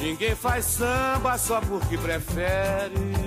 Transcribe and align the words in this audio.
Ninguém 0.00 0.34
faz 0.34 0.64
samba 0.64 1.36
só 1.36 1.60
porque 1.60 1.98
prefere. 1.98 3.18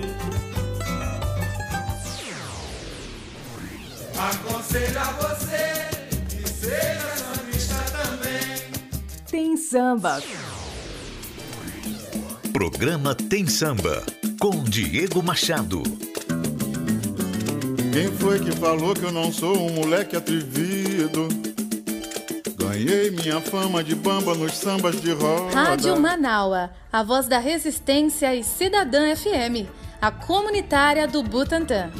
Aconselho 4.18 4.98
a 4.98 5.04
você 5.04 5.88
que 6.28 6.48
seja 6.48 7.16
sambista 7.16 7.74
também. 7.92 8.72
Tem 9.30 9.56
samba. 9.56 10.22
Programa 12.52 13.14
Tem 13.14 13.46
Samba 13.46 14.02
com 14.38 14.62
Diego 14.64 15.22
Machado. 15.22 15.82
Quem 17.92 18.12
foi 18.18 18.40
que 18.40 18.52
falou 18.52 18.94
que 18.94 19.04
eu 19.04 19.12
não 19.12 19.32
sou 19.32 19.56
um 19.56 19.72
moleque 19.72 20.16
atrevido? 20.16 21.51
Ganhei 22.72 23.10
minha 23.10 23.38
fama 23.38 23.84
de 23.84 23.94
bamba 23.94 24.34
nos 24.34 24.56
sambas 24.56 24.98
de 24.98 25.12
roda. 25.12 25.54
Rádio 25.54 26.00
Manaua, 26.00 26.70
a 26.90 27.02
voz 27.02 27.28
da 27.28 27.38
resistência 27.38 28.34
e 28.34 28.42
Cidadã 28.42 29.14
FM, 29.14 29.68
a 30.00 30.10
comunitária 30.10 31.06
do 31.06 31.22
Butantã. 31.22 31.90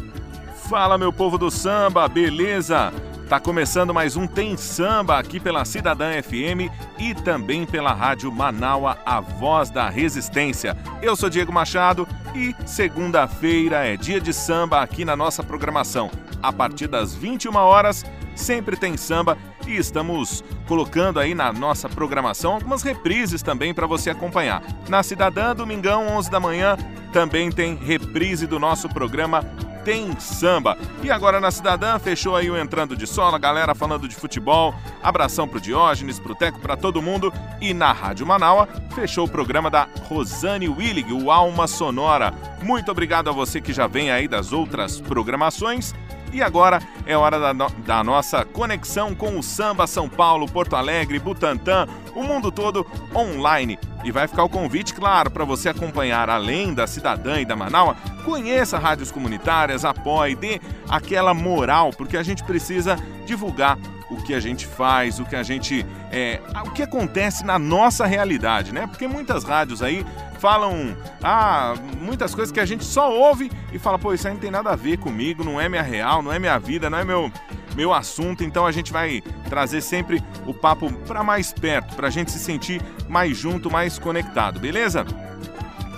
Fala, 0.70 0.96
meu 0.96 1.12
povo 1.12 1.36
do 1.36 1.50
samba, 1.50 2.08
beleza? 2.08 2.90
Tá 3.28 3.38
começando 3.38 3.92
mais 3.92 4.16
um 4.16 4.26
Tem 4.26 4.56
Samba 4.56 5.18
aqui 5.18 5.38
pela 5.38 5.62
Cidadã 5.66 6.10
FM 6.22 6.72
e 6.98 7.14
também 7.16 7.66
pela 7.66 7.92
Rádio 7.92 8.32
Manaua, 8.32 8.96
a 9.04 9.20
voz 9.20 9.68
da 9.68 9.90
resistência. 9.90 10.74
Eu 11.02 11.14
sou 11.14 11.28
Diego 11.28 11.52
Machado 11.52 12.08
e 12.34 12.56
segunda-feira 12.64 13.86
é 13.86 13.94
dia 13.94 14.20
de 14.20 14.32
samba 14.32 14.80
aqui 14.80 15.04
na 15.04 15.14
nossa 15.14 15.42
programação. 15.42 16.10
A 16.42 16.50
partir 16.50 16.88
das 16.88 17.14
21 17.14 17.54
horas, 17.56 18.04
sempre 18.34 18.76
tem 18.76 18.96
samba 18.96 19.36
e 19.66 19.76
estamos 19.76 20.42
colocando 20.66 21.20
aí 21.20 21.34
na 21.34 21.52
nossa 21.52 21.88
programação 21.88 22.54
algumas 22.54 22.82
reprises 22.82 23.42
também 23.42 23.72
para 23.72 23.86
você 23.86 24.10
acompanhar. 24.10 24.62
Na 24.88 25.02
Cidadã, 25.02 25.54
domingão, 25.54 26.08
11 26.08 26.30
da 26.30 26.40
manhã, 26.40 26.76
também 27.12 27.50
tem 27.50 27.76
reprise 27.76 28.46
do 28.46 28.58
nosso 28.58 28.88
programa 28.88 29.44
tem 29.84 30.18
samba. 30.18 30.78
E 31.02 31.10
agora 31.10 31.40
na 31.40 31.50
Cidadã, 31.50 31.98
fechou 31.98 32.36
aí 32.36 32.50
o 32.50 32.56
Entrando 32.56 32.96
de 32.96 33.06
Sola, 33.06 33.38
galera 33.38 33.74
falando 33.74 34.08
de 34.08 34.14
futebol. 34.14 34.74
Abração 35.02 35.48
pro 35.48 35.60
Diógenes, 35.60 36.18
pro 36.18 36.34
Teco, 36.34 36.60
pra 36.60 36.76
todo 36.76 37.02
mundo. 37.02 37.32
E 37.60 37.74
na 37.74 37.92
Rádio 37.92 38.26
Manaua, 38.26 38.68
fechou 38.94 39.26
o 39.26 39.30
programa 39.30 39.70
da 39.70 39.88
Rosane 40.04 40.68
Willig, 40.68 41.12
o 41.12 41.30
Alma 41.30 41.66
Sonora. 41.66 42.32
Muito 42.62 42.90
obrigado 42.90 43.28
a 43.28 43.32
você 43.32 43.60
que 43.60 43.72
já 43.72 43.86
vem 43.86 44.10
aí 44.10 44.28
das 44.28 44.52
outras 44.52 45.00
programações. 45.00 45.94
E 46.32 46.42
agora 46.42 46.80
é 47.06 47.14
hora 47.14 47.38
da, 47.38 47.52
no 47.52 47.68
da, 47.68 48.02
nossa 48.02 48.42
conexão 48.44 49.14
com 49.14 49.38
o 49.38 49.42
Samba 49.42 49.86
São 49.86 50.08
Paulo, 50.08 50.50
Porto 50.50 50.74
Alegre, 50.74 51.18
Butantã, 51.18 51.86
o 52.14 52.22
mundo 52.22 52.50
todo 52.50 52.86
online. 53.14 53.78
E 54.02 54.10
vai 54.10 54.26
ficar 54.26 54.42
o 54.42 54.48
convite, 54.48 54.94
claro, 54.94 55.30
para 55.30 55.44
você 55.44 55.68
acompanhar 55.68 56.30
além 56.30 56.72
da 56.72 56.86
Cidadã 56.86 57.38
e 57.38 57.44
da 57.44 57.54
Manaus, 57.54 57.96
conheça 58.24 58.78
rádios 58.78 59.10
comunitárias, 59.10 59.84
apoie, 59.84 60.34
dê 60.34 60.58
aquela 60.88 61.34
moral, 61.34 61.90
porque 61.90 62.16
a 62.16 62.22
gente 62.22 62.42
precisa 62.42 62.96
divulgar 63.26 63.78
o 64.12 64.22
que 64.22 64.34
a 64.34 64.40
gente 64.40 64.66
faz, 64.66 65.18
o 65.18 65.24
que 65.24 65.36
a 65.36 65.42
gente. 65.42 65.86
É, 66.10 66.40
o 66.64 66.70
que 66.70 66.82
acontece 66.82 67.44
na 67.44 67.58
nossa 67.58 68.06
realidade, 68.06 68.72
né? 68.72 68.86
Porque 68.86 69.06
muitas 69.06 69.44
rádios 69.44 69.82
aí 69.82 70.04
falam 70.38 70.96
ah, 71.22 71.74
muitas 72.00 72.34
coisas 72.34 72.50
que 72.50 72.58
a 72.58 72.66
gente 72.66 72.84
só 72.84 73.12
ouve 73.12 73.50
e 73.72 73.78
fala, 73.78 73.96
pô, 73.96 74.12
isso 74.12 74.26
aí 74.26 74.34
não 74.34 74.40
tem 74.40 74.50
nada 74.50 74.70
a 74.70 74.76
ver 74.76 74.98
comigo, 74.98 75.44
não 75.44 75.60
é 75.60 75.68
minha 75.68 75.82
real, 75.82 76.20
não 76.20 76.32
é 76.32 76.38
minha 76.38 76.58
vida, 76.58 76.90
não 76.90 76.98
é 76.98 77.04
meu, 77.04 77.30
meu 77.76 77.94
assunto. 77.94 78.42
Então 78.42 78.66
a 78.66 78.72
gente 78.72 78.92
vai 78.92 79.22
trazer 79.48 79.80
sempre 79.80 80.22
o 80.44 80.52
papo 80.52 80.92
para 81.06 81.22
mais 81.22 81.52
perto, 81.52 81.94
para 81.94 82.08
a 82.08 82.10
gente 82.10 82.32
se 82.32 82.40
sentir 82.40 82.82
mais 83.08 83.36
junto, 83.36 83.70
mais 83.70 83.98
conectado, 84.00 84.58
beleza? 84.58 85.06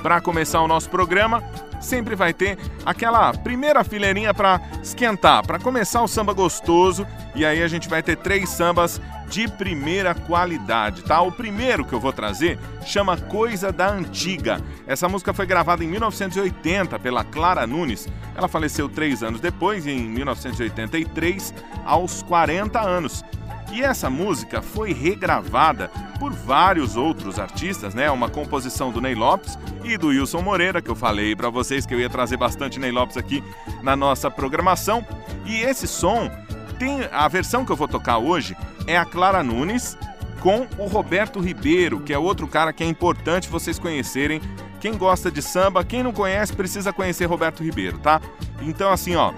Para 0.03 0.21
começar 0.21 0.61
o 0.61 0.69
nosso 0.69 0.91
programa, 0.91 1.43
sempre 1.85 2.17
vai 2.17 2.33
ter 2.33 2.59
aquela 2.85 3.33
primeira 3.33 3.85
fileirinha 3.85 4.33
para 4.35 4.61
esquentar, 4.83 5.47
para 5.47 5.59
começar 5.59 6.03
o 6.03 6.09
samba 6.09 6.33
gostoso. 6.33 7.07
E 7.35 7.45
aí 7.45 7.63
a 7.63 7.69
gente 7.69 7.89
vai 7.89 8.03
ter 8.03 8.17
três 8.17 8.49
sambas 8.49 9.01
de 9.29 9.49
primeira 9.49 10.15
qualidade, 10.15 11.03
tá? 11.03 11.21
O 11.21 11.33
primeiro 11.33 11.85
que 11.85 11.93
eu 11.93 12.01
vou 12.01 12.13
trazer 12.13 12.59
chama 12.85 13.17
Coisa 13.17 13.73
da 13.73 13.91
Antiga. 13.91 14.61
Essa 14.87 15.09
música 15.09 15.33
foi 15.33 15.47
gravada 15.47 15.83
em 15.83 15.89
1980 15.89 16.99
pela 16.99 17.25
Clara 17.25 17.67
Nunes. 17.67 18.07
Ela 18.37 18.49
faleceu 18.49 18.89
três 18.89 19.23
anos 19.23 19.41
depois, 19.41 19.87
em 19.87 20.09
1983, 20.09 21.55
aos 21.85 22.23
40 22.23 22.81
anos. 22.81 23.25
E 23.73 23.83
essa 23.83 24.09
música 24.09 24.63
foi 24.63 24.93
regravada 24.93 25.91
por 26.19 26.33
vários 26.33 26.97
outros 26.97 27.39
artistas, 27.39 27.95
né? 27.95 28.11
Uma 28.11 28.29
composição 28.29 28.91
do 28.91 29.01
Ney 29.01 29.15
Lopes 29.15 29.59
e 29.83 29.97
do 29.97 30.09
Wilson 30.09 30.43
Moreira, 30.43 30.81
que 30.81 30.91
eu 30.91 30.95
falei 30.95 31.35
para 31.35 31.51
vocês 31.51 31.85
que 31.85 31.95
eu 31.95 32.01
ia 32.01 32.09
trazer 32.09 32.37
bastante 32.37 32.79
Ney 32.79 32.93
Lopes 32.93 33.17
aqui 33.17 33.43
na 33.83 33.97
nossa 33.97 34.31
programação. 34.31 35.05
E 35.45 35.61
esse 35.61 35.87
som 35.87 36.31
tem 36.79 37.09
a 37.13 37.27
versão 37.29 37.65
que 37.65 37.73
eu 37.73 37.77
vou 37.77 37.89
tocar 37.89 38.19
hoje 38.19 38.57
é 38.87 38.97
a 38.97 39.05
Clara 39.05 39.43
Nunes 39.43 39.97
com 40.41 40.67
o 40.79 40.87
Roberto 40.87 41.41
Ribeiro, 41.41 42.01
que 42.01 42.13
é 42.13 42.19
outro 42.19 42.47
cara 42.47 42.73
que 42.73 42.85
é 42.85 42.87
importante 42.87 43.49
vocês 43.49 43.79
conhecerem. 43.79 44.41
Quem 44.79 44.97
gosta 44.97 45.31
de 45.31 45.41
samba, 45.41 45.83
quem 45.83 46.03
não 46.03 46.13
conhece, 46.13 46.53
precisa 46.53 46.93
conhecer 46.93 47.25
Roberto 47.25 47.65
Ribeiro, 47.65 47.99
tá? 47.99 48.21
Então 48.61 48.93
assim, 48.93 49.17
ó, 49.17 49.33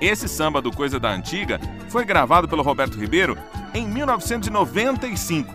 esse 0.00 0.28
samba 0.28 0.60
do 0.60 0.72
Coisa 0.72 0.98
da 0.98 1.10
Antiga 1.10 1.60
foi 1.88 2.04
gravado 2.04 2.48
pelo 2.48 2.62
Roberto 2.62 2.98
Ribeiro 2.98 3.36
em 3.72 3.86
1995. 3.86 5.52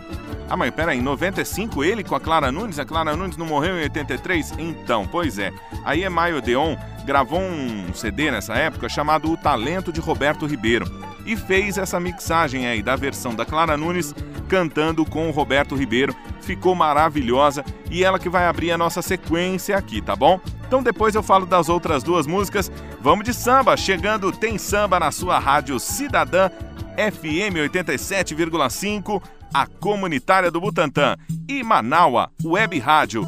Ah, 0.50 0.56
mas 0.56 0.74
peraí, 0.74 0.98
em 0.98 1.02
95 1.02 1.84
ele 1.84 2.02
com 2.02 2.16
a 2.16 2.20
Clara 2.20 2.50
Nunes? 2.50 2.80
A 2.80 2.84
Clara 2.84 3.16
Nunes 3.16 3.36
não 3.36 3.46
morreu 3.46 3.78
em 3.78 3.82
83? 3.82 4.54
Então, 4.58 5.06
pois 5.06 5.38
é. 5.38 5.52
Aí 5.84 6.02
Emaio 6.02 6.38
Odeon 6.38 6.76
gravou 7.04 7.40
um 7.40 7.94
CD 7.94 8.32
nessa 8.32 8.54
época 8.54 8.88
chamado 8.88 9.30
O 9.30 9.36
Talento 9.36 9.92
de 9.92 10.00
Roberto 10.00 10.46
Ribeiro 10.46 10.90
e 11.24 11.36
fez 11.36 11.78
essa 11.78 12.00
mixagem 12.00 12.66
aí 12.66 12.82
da 12.82 12.96
versão 12.96 13.32
da 13.32 13.46
Clara 13.46 13.76
Nunes 13.76 14.12
cantando 14.48 15.04
com 15.04 15.28
o 15.28 15.30
Roberto 15.30 15.76
Ribeiro. 15.76 16.16
Ficou 16.40 16.74
maravilhosa 16.74 17.64
e 17.88 18.02
ela 18.02 18.18
que 18.18 18.28
vai 18.28 18.46
abrir 18.46 18.72
a 18.72 18.78
nossa 18.78 19.00
sequência 19.00 19.76
aqui, 19.76 20.02
tá 20.02 20.16
bom? 20.16 20.40
Então 20.66 20.82
depois 20.82 21.14
eu 21.14 21.22
falo 21.22 21.46
das 21.46 21.68
outras 21.68 22.02
duas 22.02 22.26
músicas. 22.26 22.72
Vamos 23.00 23.24
de 23.24 23.32
samba, 23.32 23.76
chegando 23.76 24.32
Tem 24.32 24.58
Samba 24.58 24.98
na 24.98 25.12
sua 25.12 25.38
rádio 25.38 25.78
Cidadã 25.78 26.50
FM 26.96 27.54
87,5, 27.72 29.22
a 29.52 29.66
comunitária 29.66 30.50
do 30.50 30.60
Butantã 30.60 31.16
e 31.48 31.62
Manaua 31.62 32.30
Web 32.44 32.78
Rádio, 32.78 33.26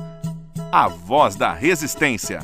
a 0.71 0.89
voz 0.89 1.37
da 1.37 1.53
resistência. 1.53 2.41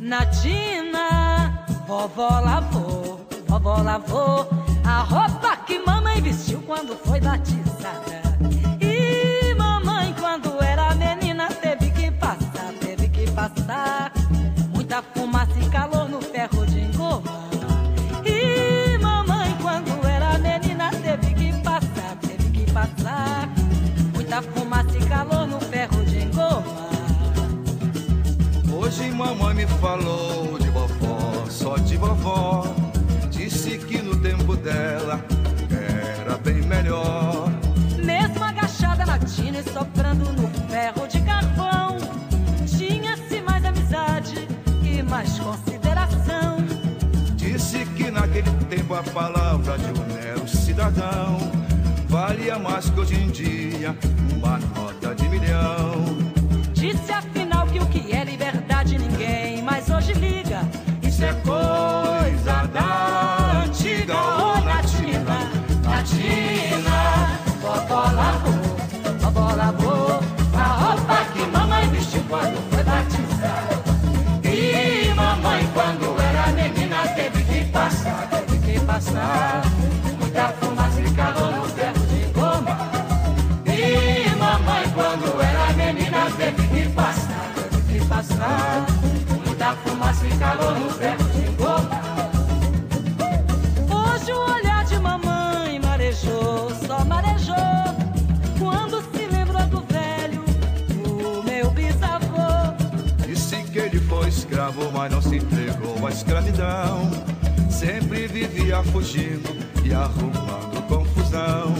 Natina, 0.00 1.64
vovó 1.86 2.40
lavou, 2.40 3.26
vovó 3.48 3.76
lavou 3.82 4.48
a 4.84 5.00
roupa 5.02 5.56
que 5.56 5.78
mamãe 5.78 6.20
vestiu 6.20 6.60
quando 6.62 6.96
foi 6.96 7.20
batizada. 7.20 7.61
Dela 34.72 35.20
era 36.20 36.38
bem 36.38 36.62
melhor. 36.62 37.50
Mesmo 38.02 38.42
agachada 38.42 39.04
na 39.04 39.18
tina 39.18 39.58
e 39.58 39.62
soprando 39.62 40.32
no 40.32 40.48
ferro 40.68 41.06
de 41.06 41.20
carvão, 41.20 41.98
tinha-se 42.66 43.40
mais 43.42 43.64
amizade 43.64 44.48
e 44.82 45.02
mais 45.02 45.38
consideração. 45.38 46.56
Disse 47.36 47.84
que 47.96 48.10
naquele 48.10 48.50
tempo 48.70 48.94
a 48.94 49.02
palavra 49.02 49.76
de 49.78 50.00
um 50.00 50.14
mero 50.14 50.48
cidadão 50.48 51.38
valia 52.08 52.58
mais 52.58 52.88
que 52.90 53.00
hoje 53.00 53.14
em 53.14 53.28
dia 53.30 53.96
uma 54.36 54.58
nota 54.58 55.14
de 55.14 55.28
milhão. 55.28 56.18
Disse 56.72 57.12
afinal 57.12 57.66
que 57.66 57.78
o 57.78 57.86
que 57.86 58.12
é 58.12 58.24
liberdade 58.24 58.98
ninguém 58.98 59.62
mais 59.62 59.88
hoje 59.90 60.12
liga. 60.14 60.60
Isso 61.02 61.24
é 61.24 61.32
coisa 61.44 61.81
Muita 80.20 80.48
fumaça 80.60 81.00
e 81.00 81.10
calor 81.14 81.52
no 81.52 81.68
tempo 81.70 81.98
de 82.06 82.24
goma. 82.32 82.78
E 83.66 84.36
mamãe, 84.36 84.88
quando 84.94 85.42
era 85.42 85.72
menina, 85.72 86.30
teve 86.36 86.68
que 86.68 86.88
passar, 86.90 87.52
teve 87.54 87.98
que 87.98 88.06
passar. 88.06 88.86
Muita 89.44 89.72
fumaça 89.74 90.26
e 90.26 90.38
calor 90.38 90.78
no 90.78 90.92
tempo 90.94 91.24
de 91.24 91.50
goma. 91.56 92.00
Hoje 93.90 94.32
o 94.32 94.54
olhar 94.54 94.84
de 94.84 94.98
mamãe 95.00 95.80
marejou, 95.80 96.70
só 96.86 97.04
marejou. 97.04 97.56
Quando 98.58 99.02
se 99.12 99.26
lembrou 99.26 99.66
do 99.66 99.84
velho, 99.92 100.44
o 101.04 101.42
meu 101.42 101.70
bisavô. 101.72 102.72
Disse 103.26 103.64
que 103.64 103.80
ele 103.80 103.98
foi 103.98 104.28
escravo, 104.28 104.92
mas 104.92 105.10
não 105.10 105.20
se 105.20 105.36
entregou 105.36 106.06
à 106.06 106.10
escravidão 106.10 107.10
sempre 107.82 108.28
vive 108.28 108.51
vivia 108.62 108.82
fugindo 108.84 109.56
e 109.84 109.92
arrumando 109.92 110.80
confusão. 110.86 111.74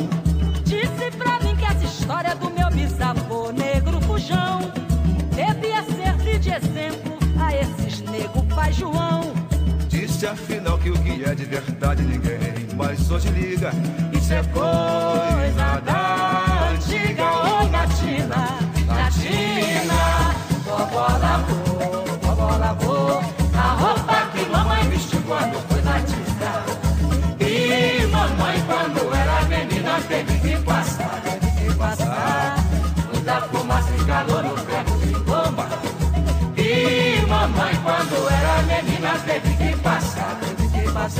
Disse 0.64 1.16
pra 1.16 1.38
mim 1.40 1.54
que 1.56 1.64
essa 1.64 1.84
história 1.84 2.34
do 2.34 2.50
meu 2.50 2.68
bisavô 2.70 3.52
negro 3.52 4.00
fujão 4.00 4.60
devia 5.30 5.82
servir 5.84 6.40
de 6.40 6.50
exemplo 6.50 7.18
a 7.40 7.54
esses 7.54 8.00
nego 8.00 8.44
pai 8.46 8.72
João. 8.72 9.32
Disse 9.88 10.26
afinal 10.26 10.76
que 10.78 10.90
o 10.90 10.94
que 10.94 11.24
é 11.24 11.34
de 11.34 11.44
verdade 11.44 12.02
ninguém 12.02 12.74
mais 12.76 13.10
hoje 13.10 13.28
liga. 13.28 13.70
Isso 14.12 14.32
é 14.32 14.42
coisa 14.42 15.71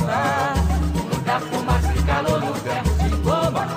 passar. 0.03 0.53
Muita 0.93 1.39
fumaça 1.39 1.93
e 1.95 2.03
calor 2.03 2.41
no 2.41 2.53
ferro 2.55 2.95
de 2.97 3.15
bomba. 3.17 3.67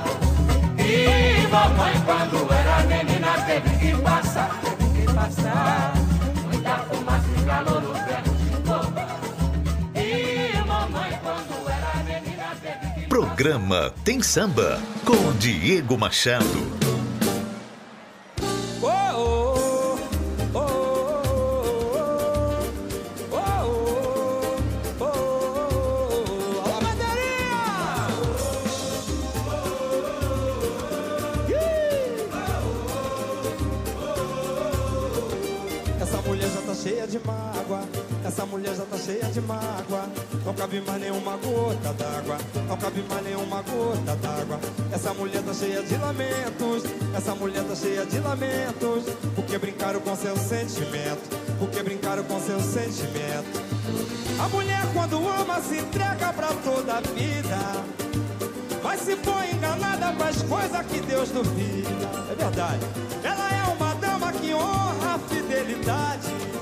E 0.79 1.47
mamãe, 1.49 1.95
quando 2.05 2.53
era 2.53 2.83
menina, 2.85 3.33
teve 3.47 3.71
que 3.79 4.03
passar, 4.03 4.61
teve 4.63 5.07
que 5.07 5.13
passar. 5.13 5.95
Muita 6.45 6.79
fumaça 6.79 7.27
e 7.37 7.45
calor 7.45 7.83
no 7.83 7.95
ferro 7.95 8.35
de 8.35 8.57
bomba. 8.63 9.07
E 9.95 10.67
mamãe, 10.67 11.19
quando 11.23 11.69
era 11.69 12.05
menina, 12.05 12.57
teve 12.63 13.01
que 13.01 13.07
Programa 13.09 13.93
Tem 14.05 14.23
Samba 14.23 14.81
com 15.05 15.33
Diego 15.39 15.97
Machado. 15.97 16.86
Cheia 39.07 39.31
de 39.31 39.41
mágoa. 39.41 40.09
Não 40.45 40.53
cabe 40.53 40.81
mais 40.81 41.01
nenhuma 41.01 41.37
gota 41.37 41.93
d'água, 41.93 42.39
não 42.69 42.77
cabe 42.77 43.05
mais 43.09 43.25
nenhuma 43.25 43.63
gota 43.63 44.17
d'água. 44.17 44.59
Essa 44.93 45.15
mulher 45.15 45.43
tá 45.45 45.55
cheia 45.55 45.83
de 45.83 45.97
lamentos, 45.97 46.83
essa 47.17 47.35
mulher 47.37 47.63
tá 47.63 47.77
cheia 47.77 48.05
de 48.05 48.19
lamentos. 48.19 49.05
Porque 49.37 49.59
brincaram 49.59 50.01
com 50.01 50.17
seu 50.17 50.37
sentimento, 50.37 51.23
porque 51.61 51.83
brincaram 51.85 52.25
com 52.25 52.41
seu 52.41 52.61
sentimento. 52.61 53.63
A 54.41 54.49
mulher 54.49 54.83
quando 54.93 55.17
ama 55.29 55.61
se 55.61 55.79
entrega 55.79 56.33
pra 56.33 56.49
toda 56.65 56.95
a 56.95 57.01
vida. 57.01 57.59
Mas 58.83 59.01
se 59.01 59.17
for 59.17 59.43
enganada 59.53 60.13
faz 60.15 60.43
coisa 60.43 60.83
que 60.83 61.01
Deus 61.01 61.29
duvida. 61.31 62.11
É 62.31 62.35
verdade. 62.35 62.81
Ela 63.23 63.51
é 63.55 63.73
uma 63.73 63.95
dama 63.95 64.33
que 64.33 64.53
honra 64.53 65.15
a 65.15 65.19
fidelidade. 65.19 66.56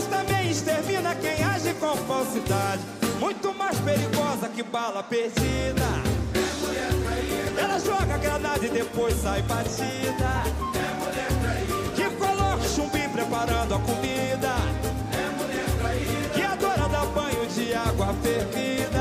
Mas 0.00 0.08
também 0.08 0.50
extermina 0.50 1.14
quem 1.14 1.44
age 1.44 1.74
com 1.74 1.94
falsidade. 1.94 2.80
Muito 3.18 3.52
mais 3.52 3.78
perigosa 3.80 4.48
que 4.48 4.62
bala 4.62 5.02
perdida. 5.02 5.84
Ela 7.58 7.78
joga 7.78 8.16
granada 8.16 8.64
e 8.64 8.70
depois 8.70 9.14
sai 9.20 9.42
batida. 9.42 10.42
Que 11.94 12.08
coloca 12.16 12.66
chumbinho 12.66 13.10
preparando 13.10 13.74
a 13.74 13.78
comida. 13.80 14.54
Que 16.32 16.42
adora 16.42 16.88
dar 16.88 17.06
banho 17.06 17.46
de 17.48 17.74
água 17.74 18.14
fervida. 18.22 18.99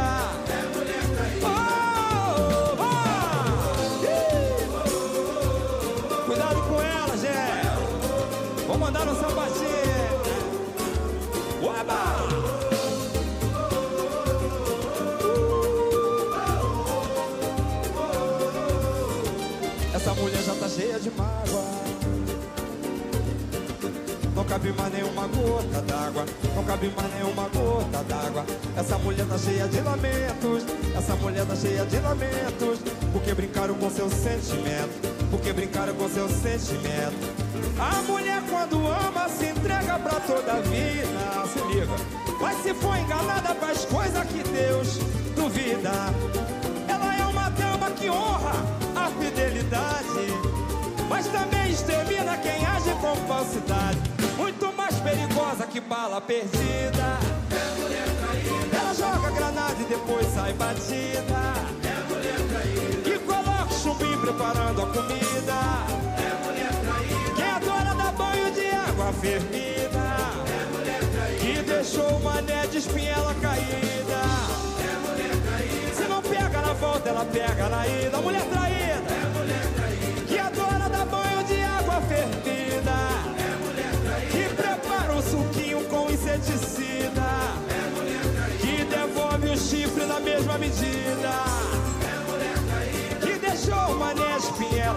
Cabe 24.69 24.73
mais 24.73 24.93
nenhuma 24.93 25.27
gota 25.27 25.81
d'água. 25.81 26.25
Não 26.55 26.63
cabe 26.63 26.91
mais 26.95 27.13
nenhuma 27.13 27.49
gota 27.49 28.03
d'água. 28.03 28.45
Essa 28.77 28.97
mulher 28.97 29.25
tá 29.25 29.37
cheia 29.37 29.67
de 29.67 29.81
lamentos. 29.81 30.63
Essa 30.95 31.15
mulher 31.15 31.45
tá 31.45 31.55
cheia 31.55 31.85
de 31.85 31.99
lamentos. 31.99 32.79
Porque 33.11 33.33
brincaram 33.33 33.73
com 33.75 33.89
seu 33.89 34.09
sentimento. 34.09 35.29
Porque 35.31 35.53
brincaram 35.53 35.93
com 35.95 36.09
seu 36.09 36.27
sentimento. 36.29 37.17
A 37.79 38.01
mulher 38.03 38.41
quando 38.49 38.75
ama 38.87 39.29
se 39.29 39.45
entrega 39.45 39.97
pra 39.99 40.19
toda 40.19 40.53
a 40.53 40.61
vida. 40.61 41.47
Se 41.53 41.73
liga. 41.73 41.93
Mas 42.39 42.61
se 42.61 42.73
for 42.73 42.97
enganada 42.97 43.55
faz 43.55 43.85
coisa 43.85 44.25
que 44.25 44.43
Deus 44.49 44.99
duvida. 45.35 45.91
Ela 46.87 47.17
é 47.17 47.25
uma 47.25 47.49
dama 47.49 47.89
que 47.91 48.09
honra 48.09 48.53
a 48.95 49.09
fidelidade. 49.19 50.29
Mas 51.07 51.25
também 51.27 51.71
extermina 51.71 52.37
quem 52.37 52.65
age 52.65 52.91
com 53.01 53.15
falsidade. 53.27 54.18
Muito 54.49 54.75
mais 54.75 54.95
perigosa 54.95 55.67
que 55.67 55.79
bala 55.79 56.19
perdida. 56.19 57.19
Ela 58.73 58.93
joga 58.95 59.29
granada 59.29 59.75
e 59.79 59.83
depois 59.85 60.25
sai 60.33 60.53
batida. 60.53 61.53
Que 63.03 63.19
coloca 63.19 63.71
o 63.71 63.79
chumbinho 63.79 64.19
preparando 64.19 64.81
a 64.81 64.85
comida. 64.87 65.59
Que 67.35 67.43
adora 67.43 67.93
dar 67.93 68.11
banho 68.13 68.51
de 68.51 68.65
água 68.71 69.13
fervida. 69.13 70.17
Que 71.39 71.61
deixou 71.61 72.09
o 72.17 72.23
mané 72.23 72.65
de 72.65 72.79
espinhela 72.79 73.35
caída. 73.35 74.21
Se 75.93 76.07
não 76.09 76.23
pega 76.23 76.59
na 76.59 76.73
volta, 76.73 77.07
ela 77.07 77.23
pega 77.25 77.69
na 77.69 77.85
ida. 77.85 78.17
Mulher 78.17 78.43
traída. 78.45 79.18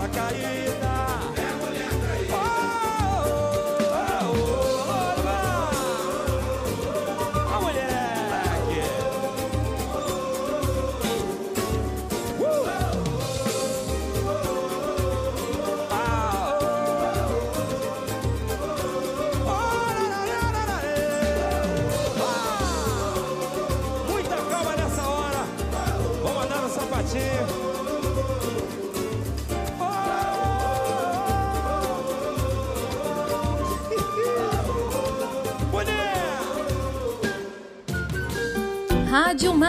Caída. 0.08 0.91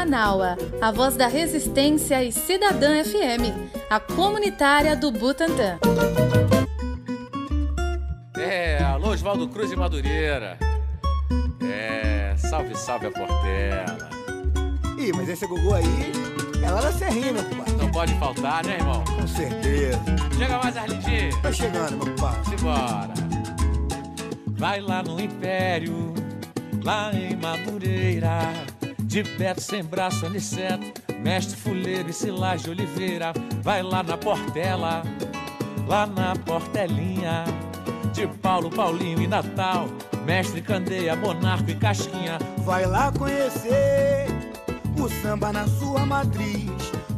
Manaua, 0.03 0.57
a 0.81 0.91
voz 0.91 1.15
da 1.15 1.27
resistência 1.27 2.21
e 2.21 2.29
Cidadã 2.29 3.01
FM, 3.05 3.55
a 3.89 4.01
comunitária 4.01 4.97
do 4.97 5.09
Butantã. 5.09 5.79
É, 8.37 8.83
alô 8.83 9.11
Oswaldo 9.11 9.47
Cruz 9.47 9.71
e 9.71 9.77
Madureira. 9.77 10.57
É, 11.61 12.35
salve, 12.35 12.75
salve 12.75 13.07
a 13.07 13.11
Portela. 13.11 14.09
Ih, 14.99 15.13
mas 15.15 15.29
esse 15.29 15.47
Gugu 15.47 15.73
aí 15.73 16.11
é 16.61 16.69
lá 16.69 16.81
da 16.81 16.91
Serrinha, 16.91 17.31
meu 17.31 17.43
compadre. 17.45 17.73
Não 17.75 17.89
pode 17.89 18.13
faltar, 18.15 18.65
né, 18.65 18.75
irmão? 18.75 19.05
Com 19.05 19.25
certeza. 19.25 20.01
Chega 20.37 20.57
mais, 20.57 20.75
Arlindinho. 20.75 21.41
Tá 21.41 21.51
chegando, 21.53 21.91
meu 21.91 22.13
compadre. 22.13 22.49
Simbora. 22.49 23.13
Vai 24.47 24.81
lá 24.81 25.01
no 25.01 25.17
Império, 25.17 26.13
lá 26.83 27.13
em 27.13 27.37
Madureira. 27.37 28.62
De 29.13 29.21
Beto 29.21 29.61
sem 29.61 29.83
braço, 29.83 30.25
aniceto, 30.25 30.91
mestre 31.19 31.55
fuleiro 31.55 32.09
e 32.09 32.13
Silage 32.13 32.67
Oliveira. 32.67 33.31
Vai 33.61 33.83
lá 33.83 34.01
na 34.01 34.17
Portela, 34.17 35.03
lá 35.87 36.07
na 36.07 36.35
Portelinha. 36.35 37.43
De 38.11 38.25
Paulo, 38.25 38.71
Paulinho 38.71 39.21
e 39.21 39.27
Natal, 39.27 39.87
mestre 40.25 40.63
Candeia, 40.63 41.15
Monarco 41.15 41.69
e 41.69 41.75
Casquinha. 41.75 42.39
Vai 42.65 42.87
lá 42.87 43.11
conhecer 43.11 44.25
o 44.99 45.07
samba 45.21 45.53
na 45.53 45.67
sua 45.67 46.07
matriz. 46.07 46.71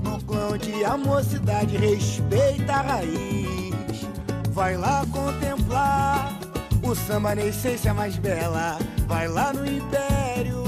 No 0.04 0.22
clã 0.26 0.50
onde 0.52 0.84
a 0.84 0.98
mocidade 0.98 1.78
respeita 1.78 2.74
a 2.74 2.82
raiz. 2.82 4.06
Vai 4.52 4.76
lá 4.76 5.06
contemplar 5.10 6.38
o 6.84 6.94
samba 6.94 7.36
na 7.36 7.46
essência 7.46 7.94
mais 7.94 8.18
bela. 8.18 8.80
Vai 9.08 9.30
lá 9.30 9.54
no 9.54 9.66
Império, 9.66 10.66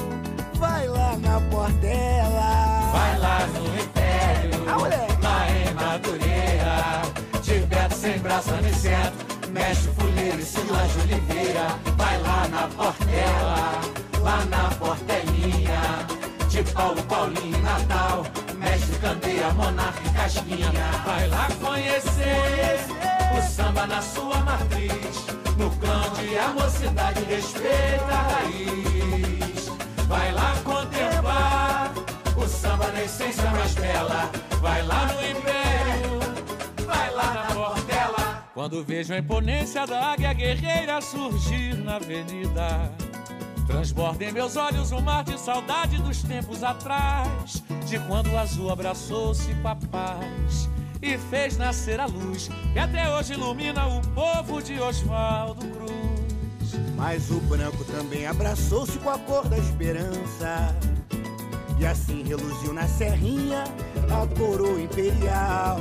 vai 0.58 0.88
lá 0.88 1.16
na 1.18 1.40
Portela. 1.50 2.92
Vai 2.92 3.20
lá 3.20 3.48
no 3.48 3.82
Império, 3.82 4.64
ah, 4.68 4.78
moleque. 4.78 5.22
lá 5.22 5.48
em 5.52 5.74
Madureira. 5.74 7.02
De 7.44 7.60
Beto 7.66 7.96
sem 7.96 8.20
braço, 8.20 8.54
aniceto, 8.54 9.50
mestre 9.52 9.92
fuleiro 9.94 10.40
e 10.40 10.44
Silage 10.44 11.00
Oliveira. 11.00 11.68
Vai 11.96 12.22
lá 12.22 12.48
na 12.50 12.68
Portela, 12.68 13.82
lá 14.22 14.46
na 14.46 14.70
Portelinha. 14.76 15.82
De 16.50 16.64
Paulo, 16.74 17.02
Paulinho 17.04 17.58
e 17.58 17.62
Natal, 17.62 18.26
mestre 18.58 18.96
Candeia, 19.00 19.50
Monarca 19.54 20.02
e 20.06 20.10
Casquinha. 20.14 20.72
Vai 21.06 21.28
lá 21.28 21.48
conhecer 21.62 22.80
o 23.38 23.42
samba 23.42 23.86
na 23.86 24.02
sua 24.02 24.40
matriz. 24.40 25.28
No 25.58 25.70
clã 25.78 26.02
onde 26.12 26.38
a 26.38 26.48
mocidade 26.50 27.24
respeita 27.26 28.06
a 28.06 28.42
raiz. 28.42 29.07
Quando 38.68 38.84
vejo 38.84 39.14
a 39.14 39.20
imponência 39.20 39.88
da 39.88 40.12
águia 40.12 40.34
guerreira 40.34 41.00
surgir 41.00 41.74
na 41.86 41.96
avenida. 41.96 42.92
Transborda 43.66 44.26
em 44.26 44.34
meus 44.34 44.58
olhos 44.58 44.92
um 44.92 45.00
mar 45.00 45.24
de 45.24 45.40
saudade 45.40 46.02
dos 46.02 46.22
tempos 46.22 46.62
atrás, 46.62 47.64
de 47.86 47.98
quando 48.00 48.30
o 48.30 48.38
azul 48.38 48.70
abraçou-se 48.70 49.54
com 49.62 49.70
a 49.70 49.76
paz 49.78 50.70
e 51.02 51.18
fez 51.18 51.58
nascer 51.58 51.98
a 51.98 52.08
luz 52.08 52.50
que 52.74 52.78
até 52.78 53.10
hoje 53.10 53.36
ilumina 53.36 53.88
o 53.88 54.02
povo 54.10 54.62
de 54.62 54.78
Oswaldo 54.78 55.66
Cruz. 55.66 56.76
Mas 56.98 57.32
o 57.32 57.40
branco 57.40 57.86
também 57.86 58.28
abraçou-se 58.28 59.00
com 59.00 59.10
a 59.10 59.18
cor 59.18 59.48
da 59.48 59.58
esperança. 59.58 60.76
E 61.80 61.86
assim 61.86 62.22
reluziu 62.22 62.74
na 62.74 62.86
serrinha 62.86 63.64
a 64.12 64.28
coroa 64.38 64.82
imperial 64.82 65.80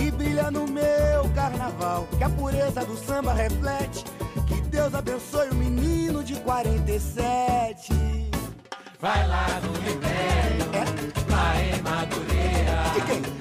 que 0.00 0.10
brilha 0.10 0.50
no 0.50 0.66
meu 0.66 1.28
carnaval, 1.34 2.08
que 2.16 2.24
a 2.24 2.30
pureza 2.30 2.82
do 2.86 2.96
samba 2.96 3.34
reflete. 3.34 4.02
Que 4.46 4.58
Deus 4.62 4.94
abençoe 4.94 5.50
o 5.50 5.54
menino 5.54 6.24
de 6.24 6.36
47. 6.36 7.92
Vai 8.98 9.26
lá 9.28 9.46
no 9.62 9.76
Império, 9.90 10.70
É? 10.72 11.30
lá 11.30 11.60
em 11.60 11.82
Madureira. 11.82 13.39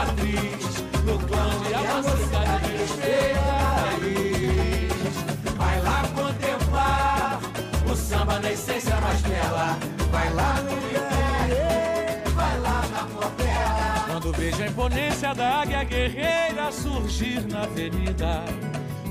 Matriz. 0.00 0.84
No 1.04 1.18
clã 1.18 1.50
de 1.62 1.74
a 1.74 2.02
mocidade 2.02 2.72
respeita 2.78 3.52
a 3.52 3.90
raiz. 3.90 5.14
Vai 5.56 5.80
lá 5.82 6.02
contemplar 6.14 7.40
o 7.90 7.96
samba 7.96 8.38
na 8.40 8.52
essência 8.52 8.96
mais 9.00 9.20
bela. 9.22 9.78
Vai 10.10 10.32
lá 10.32 10.54
no 10.62 10.72
Império, 10.72 12.34
vai 12.34 12.58
lá 12.60 12.82
na 12.92 13.04
Portela. 13.04 14.04
Quando 14.06 14.32
vejo 14.32 14.62
a 14.62 14.66
imponência 14.66 15.34
da 15.34 15.60
águia 15.60 15.84
guerreira 15.84 16.72
surgir 16.72 17.46
na 17.48 17.62
avenida. 17.62 18.44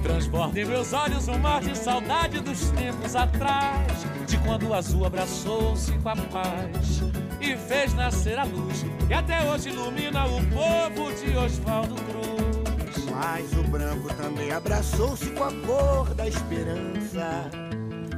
Transborda 0.01 0.61
em 0.61 0.65
meus 0.65 0.93
olhos 0.93 1.27
um 1.27 1.37
mar 1.37 1.61
de 1.61 1.77
saudade 1.77 2.39
dos 2.39 2.71
tempos 2.71 3.17
atrás, 3.17 3.85
de 4.25 4.28
quando 4.45 4.67
o 4.67 4.73
azul 4.73 5.05
abraçou-se 5.05 5.91
com 5.99 6.09
a 6.09 6.15
paz 6.15 7.01
e 7.41 7.55
fez 7.55 7.93
nascer 7.93 8.37
a 8.37 8.43
luz, 8.43 8.85
que 9.07 9.13
até 9.13 9.41
hoje 9.49 9.69
ilumina 9.69 10.25
o 10.25 10.41
povo 10.47 11.11
de 11.13 11.35
Oswaldo 11.37 11.95
Cruz. 11.95 13.05
Mas 13.11 13.51
o 13.53 13.63
branco 13.63 14.13
também 14.15 14.51
abraçou-se 14.51 15.29
com 15.31 15.43
a 15.43 15.51
cor 15.65 16.13
da 16.13 16.27
esperança. 16.27 17.49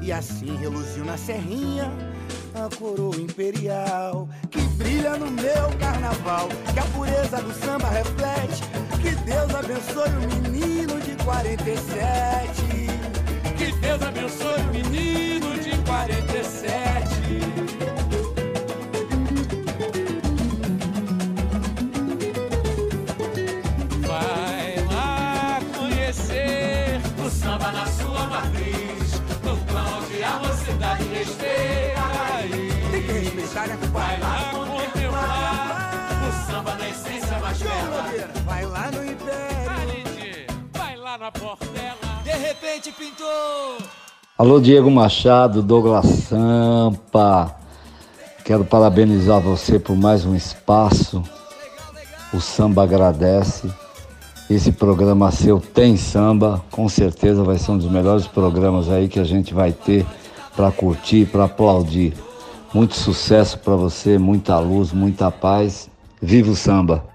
E 0.01 0.11
assim 0.11 0.55
reluziu 0.57 1.05
na 1.05 1.17
serrinha 1.17 1.91
a 2.53 2.75
coroa 2.75 3.15
imperial 3.15 4.27
que 4.49 4.61
brilha 4.61 5.15
no 5.17 5.31
meu 5.31 5.69
carnaval, 5.79 6.49
que 6.73 6.79
a 6.79 6.83
pureza 6.83 7.41
do 7.41 7.53
samba 7.53 7.87
reflete. 7.89 8.63
Que 9.01 9.15
Deus 9.23 9.55
abençoe 9.55 10.09
o 10.09 10.43
menino 10.43 10.99
de 11.01 11.15
47. 11.23 12.61
Que 13.57 13.71
Deus 13.79 14.01
abençoe 14.01 14.61
o 14.61 14.73
menino 14.73 14.91
de 14.91 14.99
47. 14.99 15.30
Vai 24.07 24.75
lá 24.91 25.59
conhecer 25.77 27.01
o 27.25 27.29
samba 27.29 27.71
na 27.71 27.85
sua 27.88 28.27
matriz, 28.27 29.19
no 29.43 29.57
clã 29.65 29.83
onde 29.97 30.23
a 30.23 30.39
mocidade 30.39 31.03
respeita 31.05 32.00
a 32.00 32.33
raiz. 32.33 32.73
Tem 32.91 33.01
que 33.03 33.11
respeitar, 33.11 33.67
Vai 33.67 33.77
compadre? 33.77 34.21
lá 34.21 34.51
contemplar 34.51 36.21
o 36.27 36.51
samba 36.51 36.75
na 36.75 36.89
essência 36.89 37.39
mais 37.39 37.57
bela. 37.61 38.03
Vai 38.45 38.65
lá 38.65 38.91
no 38.91 39.05
Império. 39.05 40.47
Vai 40.73 40.95
lá 40.97 41.17
na 41.17 41.31
Portela. 41.31 42.21
De 42.23 42.31
repente 42.31 42.91
pintou. 42.91 43.77
Alô, 44.41 44.60
Diego 44.60 44.89
Machado, 44.89 45.62
Douglas 45.62 46.03
Sampa. 46.03 47.55
Quero 48.43 48.65
parabenizar 48.65 49.39
você 49.39 49.77
por 49.77 49.95
mais 49.95 50.25
um 50.25 50.33
espaço. 50.33 51.21
O 52.33 52.39
samba 52.39 52.81
agradece. 52.81 53.71
Esse 54.50 54.71
programa 54.71 55.29
seu 55.29 55.60
tem 55.60 55.95
samba, 55.95 56.60
com 56.71 56.89
certeza 56.89 57.43
vai 57.43 57.60
ser 57.60 57.69
um 57.69 57.77
dos 57.77 57.91
melhores 57.91 58.25
programas 58.25 58.89
aí 58.89 59.07
que 59.07 59.19
a 59.19 59.24
gente 59.24 59.53
vai 59.53 59.71
ter 59.71 60.07
para 60.55 60.71
curtir, 60.71 61.27
para 61.27 61.43
aplaudir. 61.43 62.15
Muito 62.74 62.95
sucesso 62.95 63.60
para 63.60 63.75
você, 63.75 64.17
muita 64.17 64.57
luz, 64.57 64.91
muita 64.91 65.29
paz. 65.29 65.88
Viva 66.19 66.50
o 66.50 66.55
samba! 66.55 67.10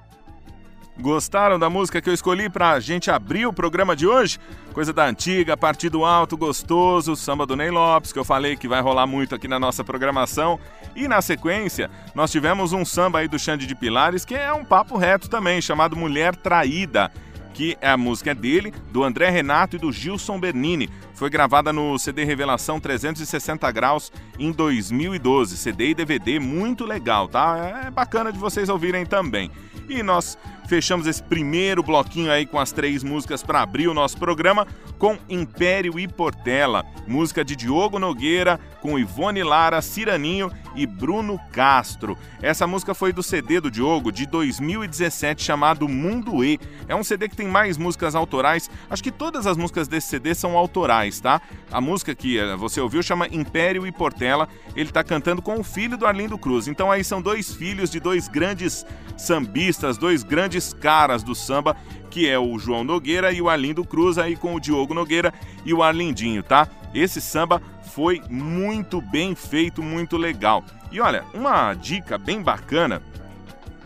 Gostaram 0.98 1.58
da 1.58 1.68
música 1.68 2.00
que 2.00 2.08
eu 2.08 2.14
escolhi 2.14 2.48
pra 2.48 2.80
gente 2.80 3.10
abrir 3.10 3.46
o 3.46 3.52
programa 3.52 3.94
de 3.94 4.06
hoje? 4.06 4.40
Coisa 4.72 4.94
da 4.94 5.04
antiga, 5.04 5.54
partido 5.54 6.06
alto, 6.06 6.38
gostoso, 6.38 7.14
samba 7.14 7.44
do 7.44 7.54
Ney 7.54 7.70
Lopes, 7.70 8.14
que 8.14 8.18
eu 8.18 8.24
falei 8.24 8.56
que 8.56 8.66
vai 8.66 8.80
rolar 8.80 9.06
muito 9.06 9.34
aqui 9.34 9.46
na 9.46 9.58
nossa 9.58 9.84
programação. 9.84 10.58
E 10.94 11.06
na 11.06 11.20
sequência, 11.20 11.90
nós 12.14 12.32
tivemos 12.32 12.72
um 12.72 12.82
samba 12.82 13.18
aí 13.18 13.28
do 13.28 13.38
Xande 13.38 13.66
de 13.66 13.74
Pilares, 13.74 14.24
que 14.24 14.34
é 14.34 14.50
um 14.54 14.64
papo 14.64 14.96
reto 14.96 15.28
também, 15.28 15.60
chamado 15.60 15.94
Mulher 15.94 16.34
Traída, 16.34 17.12
que 17.52 17.76
a 17.82 17.96
música 17.98 18.30
é 18.30 18.34
dele, 18.34 18.72
do 18.90 19.04
André 19.04 19.28
Renato 19.28 19.76
e 19.76 19.78
do 19.78 19.92
Gilson 19.92 20.40
Bernini. 20.40 20.88
Foi 21.16 21.30
gravada 21.30 21.72
no 21.72 21.98
CD 21.98 22.24
Revelação 22.24 22.78
360 22.78 23.72
Graus 23.72 24.12
em 24.38 24.52
2012. 24.52 25.56
CD 25.56 25.90
e 25.90 25.94
DVD 25.94 26.38
muito 26.38 26.84
legal, 26.84 27.26
tá? 27.26 27.84
É 27.86 27.90
bacana 27.90 28.30
de 28.30 28.38
vocês 28.38 28.68
ouvirem 28.68 29.06
também. 29.06 29.50
E 29.88 30.02
nós 30.02 30.36
Fechamos 30.66 31.06
esse 31.06 31.22
primeiro 31.22 31.80
bloquinho 31.80 32.30
aí 32.30 32.44
com 32.44 32.58
as 32.58 32.72
três 32.72 33.04
músicas 33.04 33.42
para 33.42 33.62
abrir 33.62 33.86
o 33.86 33.94
nosso 33.94 34.18
programa 34.18 34.66
com 34.98 35.16
Império 35.28 35.98
e 35.98 36.08
Portela, 36.08 36.84
música 37.06 37.44
de 37.44 37.54
Diogo 37.54 37.98
Nogueira 37.98 38.58
com 38.80 38.98
Ivone 38.98 39.42
Lara, 39.42 39.80
Ciraninho 39.80 40.50
e 40.74 40.86
Bruno 40.86 41.38
Castro. 41.52 42.18
Essa 42.42 42.66
música 42.66 42.94
foi 42.94 43.12
do 43.12 43.22
CD 43.22 43.60
do 43.60 43.70
Diogo 43.70 44.10
de 44.10 44.26
2017 44.26 45.42
chamado 45.42 45.88
Mundo 45.88 46.44
E. 46.44 46.58
É 46.88 46.94
um 46.94 47.04
CD 47.04 47.28
que 47.28 47.36
tem 47.36 47.46
mais 47.46 47.76
músicas 47.76 48.14
autorais. 48.14 48.68
Acho 48.90 49.02
que 49.02 49.12
todas 49.12 49.46
as 49.46 49.56
músicas 49.56 49.86
desse 49.86 50.08
CD 50.08 50.34
são 50.34 50.56
autorais, 50.56 51.05
tá? 51.20 51.40
A 51.70 51.80
música 51.80 52.14
que 52.14 52.38
eh, 52.38 52.56
você 52.56 52.80
ouviu 52.80 53.02
chama 53.02 53.28
Império 53.30 53.86
e 53.86 53.92
Portela. 53.92 54.48
Ele 54.74 54.90
tá 54.90 55.02
cantando 55.02 55.40
com 55.40 55.58
o 55.58 55.64
filho 55.64 55.96
do 55.96 56.06
Arlindo 56.06 56.36
Cruz. 56.36 56.68
Então 56.68 56.90
aí 56.90 57.02
são 57.02 57.22
dois 57.22 57.52
filhos 57.52 57.90
de 57.90 58.00
dois 58.00 58.28
grandes 58.28 58.84
sambistas, 59.16 59.96
dois 59.96 60.22
grandes 60.22 60.72
caras 60.72 61.22
do 61.22 61.34
samba, 61.34 61.76
que 62.10 62.28
é 62.28 62.38
o 62.38 62.58
João 62.58 62.84
Nogueira 62.84 63.32
e 63.32 63.40
o 63.40 63.48
Arlindo 63.48 63.84
Cruz 63.84 64.18
aí 64.18 64.36
com 64.36 64.54
o 64.54 64.60
Diogo 64.60 64.94
Nogueira 64.94 65.32
e 65.64 65.72
o 65.72 65.82
Arlindinho, 65.82 66.42
tá? 66.42 66.68
Esse 66.94 67.20
samba 67.20 67.60
foi 67.94 68.22
muito 68.28 69.00
bem 69.00 69.34
feito, 69.34 69.82
muito 69.82 70.16
legal. 70.16 70.64
E 70.90 71.00
olha, 71.00 71.24
uma 71.34 71.74
dica 71.74 72.18
bem 72.18 72.42
bacana 72.42 73.02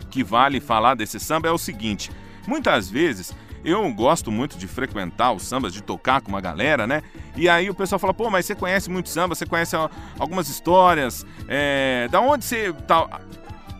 que 0.09 0.23
vale 0.23 0.59
falar 0.59 0.95
desse 0.95 1.19
samba 1.19 1.47
é 1.47 1.51
o 1.51 1.57
seguinte: 1.57 2.11
muitas 2.47 2.89
vezes 2.89 3.33
eu 3.63 3.91
gosto 3.93 4.31
muito 4.31 4.57
de 4.57 4.67
frequentar 4.67 5.31
os 5.31 5.43
sambas, 5.43 5.73
de 5.73 5.81
tocar 5.81 6.21
com 6.21 6.29
uma 6.29 6.41
galera, 6.41 6.87
né? 6.87 7.03
E 7.35 7.47
aí 7.47 7.69
o 7.69 7.75
pessoal 7.75 7.99
fala, 7.99 8.13
pô, 8.13 8.29
mas 8.29 8.45
você 8.45 8.55
conhece 8.55 8.89
muito 8.89 9.09
samba, 9.09 9.35
você 9.35 9.45
conhece 9.45 9.75
algumas 10.17 10.49
histórias, 10.49 11.25
é... 11.47 12.07
da 12.09 12.19
onde 12.21 12.45
você 12.45 12.73
tá. 12.87 13.21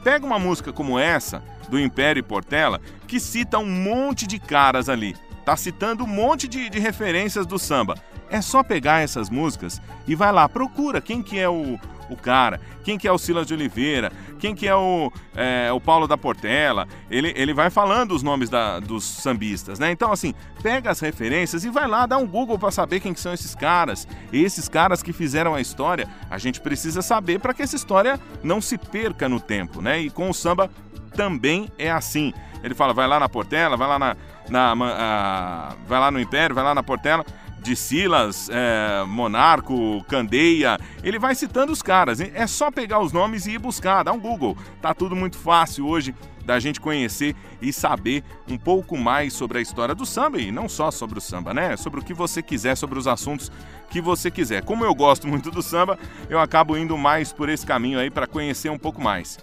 Pega 0.03 0.25
uma 0.25 0.39
música 0.39 0.73
como 0.73 0.97
essa, 0.97 1.43
do 1.69 1.79
Império 1.79 2.19
e 2.19 2.23
Portela, 2.23 2.81
que 3.07 3.19
cita 3.19 3.59
um 3.59 3.69
monte 3.69 4.25
de 4.25 4.39
caras 4.39 4.89
ali. 4.89 5.15
Tá 5.45 5.55
citando 5.55 6.03
um 6.03 6.07
monte 6.07 6.47
de, 6.47 6.69
de 6.69 6.79
referências 6.79 7.45
do 7.45 7.57
samba. 7.57 7.95
É 8.31 8.41
só 8.41 8.63
pegar 8.63 9.01
essas 9.01 9.29
músicas 9.29 9.81
e 10.07 10.15
vai 10.15 10.31
lá, 10.31 10.47
procura 10.47 11.01
quem 11.01 11.21
que 11.21 11.37
é 11.37 11.49
o, 11.49 11.77
o 12.09 12.15
cara, 12.15 12.61
quem 12.81 12.97
que 12.97 13.05
é 13.05 13.11
o 13.11 13.17
Silas 13.17 13.45
de 13.45 13.53
Oliveira, 13.53 14.09
quem 14.39 14.55
que 14.55 14.65
é 14.65 14.73
o, 14.73 15.11
é, 15.35 15.69
o 15.71 15.81
Paulo 15.81 16.07
da 16.07 16.17
Portela. 16.17 16.87
Ele, 17.09 17.33
ele 17.35 17.53
vai 17.53 17.69
falando 17.69 18.13
os 18.13 18.23
nomes 18.23 18.49
da, 18.49 18.79
dos 18.79 19.03
sambistas, 19.03 19.79
né? 19.79 19.91
Então, 19.91 20.13
assim, 20.13 20.33
pega 20.63 20.89
as 20.89 21.01
referências 21.01 21.65
e 21.65 21.69
vai 21.69 21.85
lá, 21.87 22.05
dá 22.05 22.17
um 22.17 22.25
Google 22.25 22.57
para 22.57 22.71
saber 22.71 23.01
quem 23.01 23.13
que 23.13 23.19
são 23.19 23.33
esses 23.33 23.53
caras. 23.53 24.07
Esses 24.31 24.69
caras 24.69 25.03
que 25.03 25.11
fizeram 25.11 25.53
a 25.53 25.59
história, 25.59 26.07
a 26.29 26.37
gente 26.37 26.61
precisa 26.61 27.01
saber 27.01 27.37
para 27.39 27.53
que 27.53 27.61
essa 27.61 27.75
história 27.75 28.17
não 28.41 28.61
se 28.61 28.77
perca 28.77 29.27
no 29.27 29.41
tempo, 29.41 29.81
né? 29.81 29.99
E 29.99 30.09
com 30.09 30.29
o 30.29 30.33
samba 30.33 30.69
também 31.15 31.69
é 31.77 31.91
assim. 31.91 32.33
Ele 32.63 32.73
fala, 32.73 32.93
vai 32.93 33.07
lá 33.07 33.19
na 33.19 33.27
Portela, 33.27 33.75
vai 33.75 33.87
lá 33.87 33.99
na, 33.99 34.15
na 34.49 35.75
vai 35.85 35.99
lá 35.99 36.11
no 36.11 36.19
Império, 36.19 36.55
vai 36.55 36.63
lá 36.63 36.73
na 36.73 36.83
Portela 36.83 37.25
de 37.61 37.75
Silas, 37.75 38.49
é, 38.51 39.03
Monarco, 39.05 40.03
Candeia, 40.05 40.79
ele 41.03 41.19
vai 41.19 41.35
citando 41.35 41.71
os 41.71 41.81
caras. 41.81 42.19
É 42.19 42.47
só 42.47 42.71
pegar 42.71 42.99
os 42.99 43.11
nomes 43.11 43.45
e 43.45 43.51
ir 43.51 43.59
buscar, 43.59 44.03
dá 44.03 44.11
um 44.11 44.19
Google. 44.19 44.57
Tá 44.81 44.93
tudo 44.93 45.15
muito 45.15 45.37
fácil 45.37 45.87
hoje 45.87 46.15
da 46.43 46.59
gente 46.59 46.81
conhecer 46.81 47.35
e 47.61 47.71
saber 47.71 48.23
um 48.47 48.57
pouco 48.57 48.97
mais 48.97 49.31
sobre 49.33 49.59
a 49.59 49.61
história 49.61 49.93
do 49.93 50.05
samba 50.05 50.39
e 50.39 50.51
não 50.51 50.67
só 50.67 50.89
sobre 50.89 51.19
o 51.19 51.21
samba, 51.21 51.53
né? 51.53 51.77
Sobre 51.77 51.99
o 51.99 52.03
que 52.03 52.13
você 52.13 52.41
quiser, 52.41 52.75
sobre 52.75 52.97
os 52.97 53.07
assuntos 53.07 53.51
que 53.89 54.01
você 54.01 54.31
quiser. 54.31 54.63
Como 54.63 54.83
eu 54.83 54.93
gosto 54.95 55.27
muito 55.27 55.51
do 55.51 55.61
samba, 55.61 55.99
eu 56.29 56.39
acabo 56.39 56.75
indo 56.75 56.97
mais 56.97 57.31
por 57.31 57.47
esse 57.47 57.65
caminho 57.65 57.99
aí 57.99 58.09
para 58.09 58.25
conhecer 58.25 58.69
um 58.69 58.79
pouco 58.79 58.99
mais. 58.99 59.37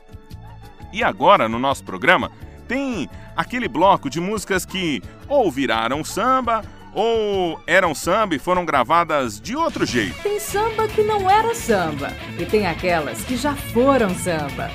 E 0.93 1.05
agora, 1.05 1.49
no 1.49 1.59
nosso 1.59 1.85
programa, 1.85 2.33
tem 2.67 3.09
aquele 3.37 3.69
bloco 3.69 4.11
de 4.11 4.21
músicas 4.21 4.67
que 4.67 5.03
ou 5.29 5.51
viraram 5.51 6.03
samba 6.03 6.63
ou 6.99 7.61
eram 7.65 7.95
samba 7.95 8.35
e 8.35 8.41
foram 8.41 8.65
gravadas 8.65 9.41
de 9.41 9.55
outro 9.55 9.87
jeito? 9.87 10.21
Tem 10.21 10.41
samba 10.41 10.89
que 10.89 11.01
não 11.01 11.31
era 11.31 11.55
samba 11.55 12.13
e 12.37 12.45
tem 12.45 12.67
aquelas 12.67 13.23
que 13.23 13.37
já 13.37 13.55
foram 13.55 14.13
samba. 14.17 14.69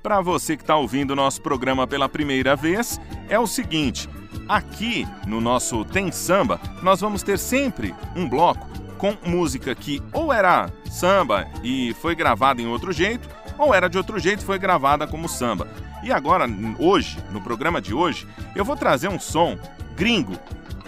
Para 0.00 0.20
você 0.20 0.56
que 0.56 0.62
está 0.62 0.76
ouvindo 0.76 1.10
o 1.10 1.16
nosso 1.16 1.42
programa 1.42 1.88
pela 1.88 2.08
primeira 2.08 2.54
vez, 2.54 3.00
é 3.28 3.36
o 3.36 3.48
seguinte: 3.48 4.08
aqui 4.48 5.08
no 5.26 5.40
nosso 5.40 5.84
Tem 5.84 6.12
Samba, 6.12 6.60
nós 6.84 7.00
vamos 7.00 7.24
ter 7.24 7.36
sempre 7.36 7.92
um 8.14 8.28
bloco 8.28 8.68
com 8.96 9.16
música 9.26 9.74
que 9.74 10.00
ou 10.12 10.32
era 10.32 10.70
samba 10.88 11.48
e 11.64 11.92
foi 11.94 12.14
gravada 12.14 12.62
em 12.62 12.68
outro 12.68 12.92
jeito, 12.92 13.28
ou 13.58 13.74
era 13.74 13.88
de 13.88 13.98
outro 13.98 14.20
jeito 14.20 14.42
e 14.42 14.46
foi 14.46 14.58
gravada 14.58 15.04
como 15.04 15.28
samba. 15.28 15.66
E 16.04 16.12
agora, 16.12 16.46
hoje, 16.78 17.18
no 17.32 17.40
programa 17.40 17.80
de 17.80 17.92
hoje, 17.92 18.24
eu 18.54 18.64
vou 18.64 18.76
trazer 18.76 19.08
um 19.08 19.18
som 19.18 19.58
gringo. 19.96 20.38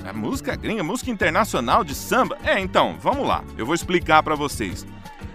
A 0.04 0.12
música 0.12 0.56
gringa, 0.56 0.82
música 0.82 1.10
internacional 1.10 1.84
de 1.84 1.94
samba? 1.94 2.36
É, 2.44 2.58
então, 2.58 2.96
vamos 3.00 3.26
lá. 3.26 3.44
Eu 3.56 3.64
vou 3.64 3.74
explicar 3.74 4.22
para 4.22 4.34
vocês. 4.34 4.84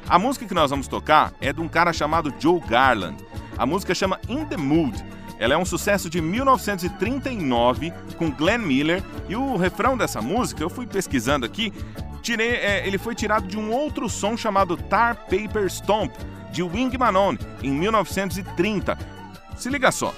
A 0.10 0.20
música 0.20 0.46
que 0.46 0.54
nós 0.54 0.70
vamos 0.70 0.88
tocar 0.88 1.34
é 1.40 1.54
de 1.54 1.62
um 1.62 1.70
cara 1.70 1.94
chamado 1.94 2.34
Joe 2.38 2.60
Garland. 2.60 3.18
A 3.58 3.66
música 3.66 3.96
chama 3.96 4.20
In 4.28 4.46
the 4.46 4.58
Mood. 4.58 5.04
Ela 5.40 5.54
é 5.54 5.58
um 5.58 5.66
sucesso 5.66 6.10
de 6.10 6.20
1939 6.20 7.94
com 8.18 8.30
Glenn 8.30 8.60
Miller 8.60 9.04
e 9.30 9.36
o 9.36 9.56
refrão 9.56 9.96
dessa 9.96 10.22
música, 10.22 10.64
eu 10.64 10.70
fui 10.70 10.88
pesquisando 10.88 11.46
aqui, 11.46 11.72
tirei, 12.24 12.56
é, 12.56 12.88
ele 12.88 12.98
foi 12.98 13.14
tirado 13.14 13.48
de 13.48 13.58
um 13.58 13.72
outro 13.72 14.10
som 14.10 14.36
chamado 14.36 14.76
Tar 14.76 15.16
Paper 15.16 15.70
Stomp 15.70 16.12
de 16.52 16.64
Wing 16.64 16.98
Manon 16.98 17.36
em 17.62 17.72
1930. 17.72 18.98
Se 19.56 19.70
liga 19.70 19.92
só. 19.92 20.14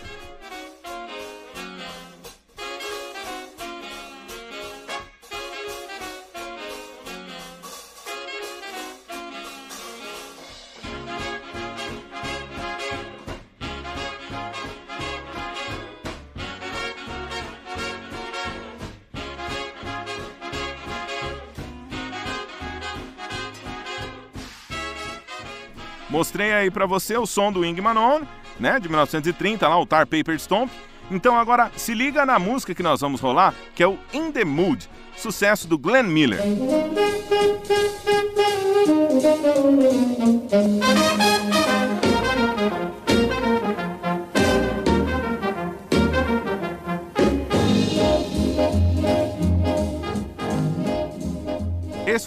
Mostrei 26.19 26.51
aí 26.51 26.69
para 26.69 26.86
você 26.86 27.15
o 27.15 27.25
som 27.25 27.49
do 27.49 27.62
Wing 27.62 27.79
Manon, 27.79 28.23
né, 28.60 28.77
de 28.77 28.89
1930, 28.89 29.65
lá 29.65 29.79
o 29.79 29.86
Tar 29.86 30.05
Paper 30.05 30.38
Stomp. 30.38 30.69
Então 31.10 31.39
agora 31.39 31.71
se 31.77 31.93
liga 31.93 32.25
na 32.25 32.38
música 32.38 32.75
que 32.75 32.84
nós 32.84 32.99
vamos 32.99 33.21
rolar, 33.21 33.53
que 33.73 33.82
é 33.82 33.88
o 33.88 33.97
In 34.12 34.29
the 34.29 34.43
Mood, 34.43 34.89
sucesso 35.15 35.65
do 35.65 35.77
Glenn 35.77 36.03
Miller. 36.03 36.41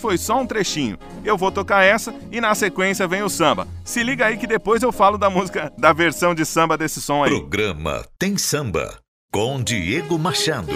Foi 0.03 0.19
só 0.19 0.41
um 0.41 0.47
trechinho. 0.47 0.99
Eu 1.25 1.39
vou 1.39 1.53
tocar 1.53 1.85
essa 1.85 2.13
e 2.33 2.41
na 2.41 2.55
sequência 2.57 3.07
vem 3.07 3.23
o 3.23 3.29
samba. 3.29 3.69
Se 3.85 4.03
liga 4.03 4.27
aí 4.27 4.37
que 4.37 4.49
depois 4.49 4.83
eu 4.83 4.91
falo 4.91 5.17
da 5.17 5.31
música, 5.31 5.73
da 5.79 5.93
versão 5.93 6.35
de 6.35 6.45
samba 6.45 6.77
desse 6.77 7.01
som 7.01 7.23
aí. 7.23 7.31
Programa 7.31 8.05
Tem 8.19 8.37
Samba 8.37 8.99
com 9.31 9.63
Diego 9.63 10.19
Machado. 10.19 10.73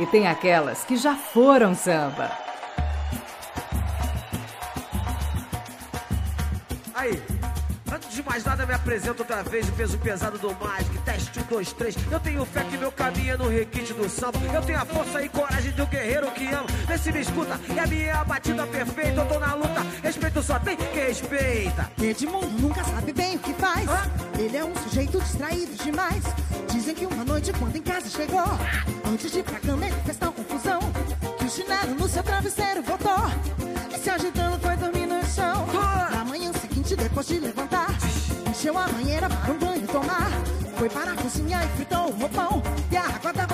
E 0.00 0.06
tem 0.06 0.26
aquelas 0.26 0.82
que 0.82 0.96
já 0.96 1.14
foram 1.14 1.74
samba. 1.74 2.30
Aí, 6.94 7.22
antes 7.92 8.14
de 8.14 8.22
mais 8.22 8.42
nada, 8.42 8.64
me 8.64 8.72
apresento 8.72 9.22
outra 9.22 9.42
vez 9.42 9.66
de 9.66 9.72
peso 9.72 9.98
pesado 9.98 10.38
do 10.38 10.54
Magic. 10.54 10.98
Teste 10.98 11.40
1, 11.40 11.42
2, 11.42 11.72
3. 11.74 11.96
Eu 12.10 12.20
tenho 12.20 12.44
fé 12.46 12.64
que 12.64 12.78
meu 12.78 12.90
caminho 12.90 13.34
é 13.34 13.36
no 13.36 13.48
requinte 13.48 13.92
do 13.92 14.08
samba. 14.08 14.38
Eu 14.52 14.62
tenho 14.62 14.80
a 14.80 14.86
força 14.86 15.22
e 15.22 15.28
coragem 15.28 15.72
de 15.72 15.82
um 15.82 15.86
guerreiro 15.86 16.30
que 16.30 16.46
ama. 16.46 16.66
Vê 16.86 16.96
se 16.96 17.12
me 17.12 17.20
escuta, 17.20 17.60
e 17.74 17.78
a 17.78 17.86
minha 17.86 18.06
é 18.06 18.12
a 18.12 18.24
batida 18.24 18.66
perfeita. 18.66 19.20
Eu 19.20 19.26
tô 19.26 19.38
na 19.38 19.54
luta, 19.54 19.86
respeito 20.02 20.42
só 20.42 20.58
tem 20.58 20.76
quem 20.76 20.94
respeita. 20.94 21.90
Edmundo 22.00 22.48
nunca 22.58 22.82
sabe 22.84 23.12
bem 23.12 23.36
o 23.36 23.38
que 23.38 23.52
faz. 23.52 23.86
Ele 24.38 24.56
é 24.56 24.64
um 24.64 24.74
sujeito 24.76 25.20
distraído 25.20 25.74
demais. 25.84 26.24
Dizem 26.70 26.94
que 26.94 27.04
uma 27.04 27.24
noite, 27.24 27.52
quando 27.58 27.76
em 27.76 27.82
casa 27.82 28.08
chegou, 28.08 28.44
antes 29.10 29.32
de 29.32 29.40
ir 29.40 29.42
pra 29.42 29.58
cama, 29.58 29.86
ele 29.86 29.96
fez 30.04 30.16
tal 30.16 30.32
confusão. 30.32 30.80
Que 31.38 31.44
o 31.44 31.50
chinelo 31.50 31.94
no 31.94 32.08
seu 32.08 32.22
travesseiro 32.22 32.82
botou. 32.82 33.24
E 33.92 33.98
se 33.98 34.10
agitando 34.10 34.58
foi 34.60 34.76
dormir 34.76 35.06
no 35.06 35.24
chão. 35.26 35.66
Na 36.10 36.24
manhã 36.24 36.52
seguinte, 36.52 36.94
depois 36.94 37.26
de 37.26 37.40
levantar, 37.40 37.88
encheu 38.48 38.76
a 38.78 38.86
banheira 38.88 39.28
para 39.28 39.52
um 39.52 39.58
banho 39.58 39.86
tomar. 39.88 40.30
Foi 40.76 40.88
para 40.88 41.12
a 41.12 41.16
cozinha 41.16 41.60
e 41.64 41.68
fritou 41.76 42.08
o 42.08 42.12
roupão. 42.12 42.62
E 42.90 42.96
a 42.96 43.04
água 43.04 43.32
da 43.32 43.46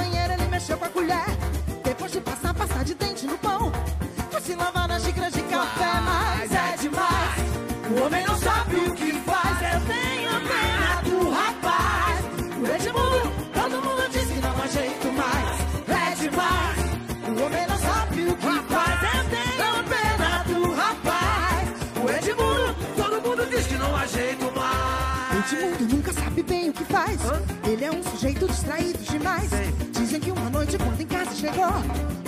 demais. 29.27 29.51
Dizem 29.93 30.21
que 30.21 30.31
uma 30.31 30.51
noite, 30.51 30.79
quando 30.79 31.01
em 31.01 31.07
casa 31.07 31.35
chegou, 31.35 31.73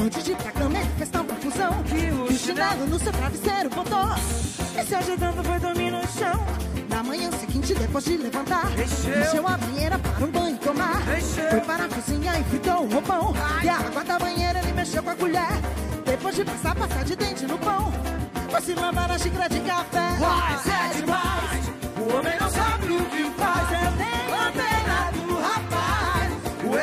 antes 0.02 0.24
de 0.24 0.32
ir 0.32 0.36
pra 0.36 0.50
cama, 0.50 0.78
ele 0.78 0.90
fez 0.96 1.10
tal 1.10 1.24
confusão. 1.24 1.82
Que 1.84 2.10
o 2.10 2.36
chinelo 2.36 2.86
no 2.86 2.98
seu 2.98 3.12
travesseiro 3.12 3.70
botou. 3.70 4.14
E 4.76 4.84
se 4.84 4.94
ajeitando 4.94 5.44
foi 5.44 5.58
dormir 5.60 5.90
no 5.90 6.00
chão. 6.08 6.44
Na 6.88 7.02
manhã 7.02 7.30
seguinte, 7.32 7.74
depois 7.74 8.04
de 8.04 8.16
levantar, 8.16 8.66
encheu 8.72 9.46
a 9.46 9.56
banheira 9.56 9.98
para 9.98 10.24
um 10.24 10.30
banho 10.30 10.58
tomar. 10.58 11.00
Foi 11.50 11.60
para 11.60 11.84
a 11.84 11.88
cozinha 11.88 12.32
e 12.40 12.44
fritou 12.44 12.84
o 12.84 12.92
roupão. 12.92 13.32
E 13.62 13.68
a 13.68 13.76
água 13.76 14.04
da 14.04 14.18
banheira 14.18 14.58
ele 14.58 14.72
mexeu 14.72 15.02
com 15.02 15.10
a 15.10 15.14
colher. 15.14 15.52
Depois 16.04 16.34
de 16.34 16.44
passar 16.44 16.74
pasta 16.74 17.04
de 17.04 17.14
dente 17.14 17.46
no 17.46 17.58
pão, 17.58 17.92
foi 18.50 18.60
se 18.62 18.74
lavar 18.74 19.08
na 19.08 19.18
xícara 19.18 19.48
de 19.48 19.60
café. 19.60 20.08
Mas 20.18 20.66
é 20.66 21.00
demais. 21.00 21.68
O 21.98 22.16
homem 22.16 22.40
não 22.40 22.50
sabe 22.50 22.92
o 22.92 23.04
que 23.04 23.30
faz. 23.38 23.68
Pena 23.68 23.90
do 23.90 24.32
rapaz. 24.32 24.77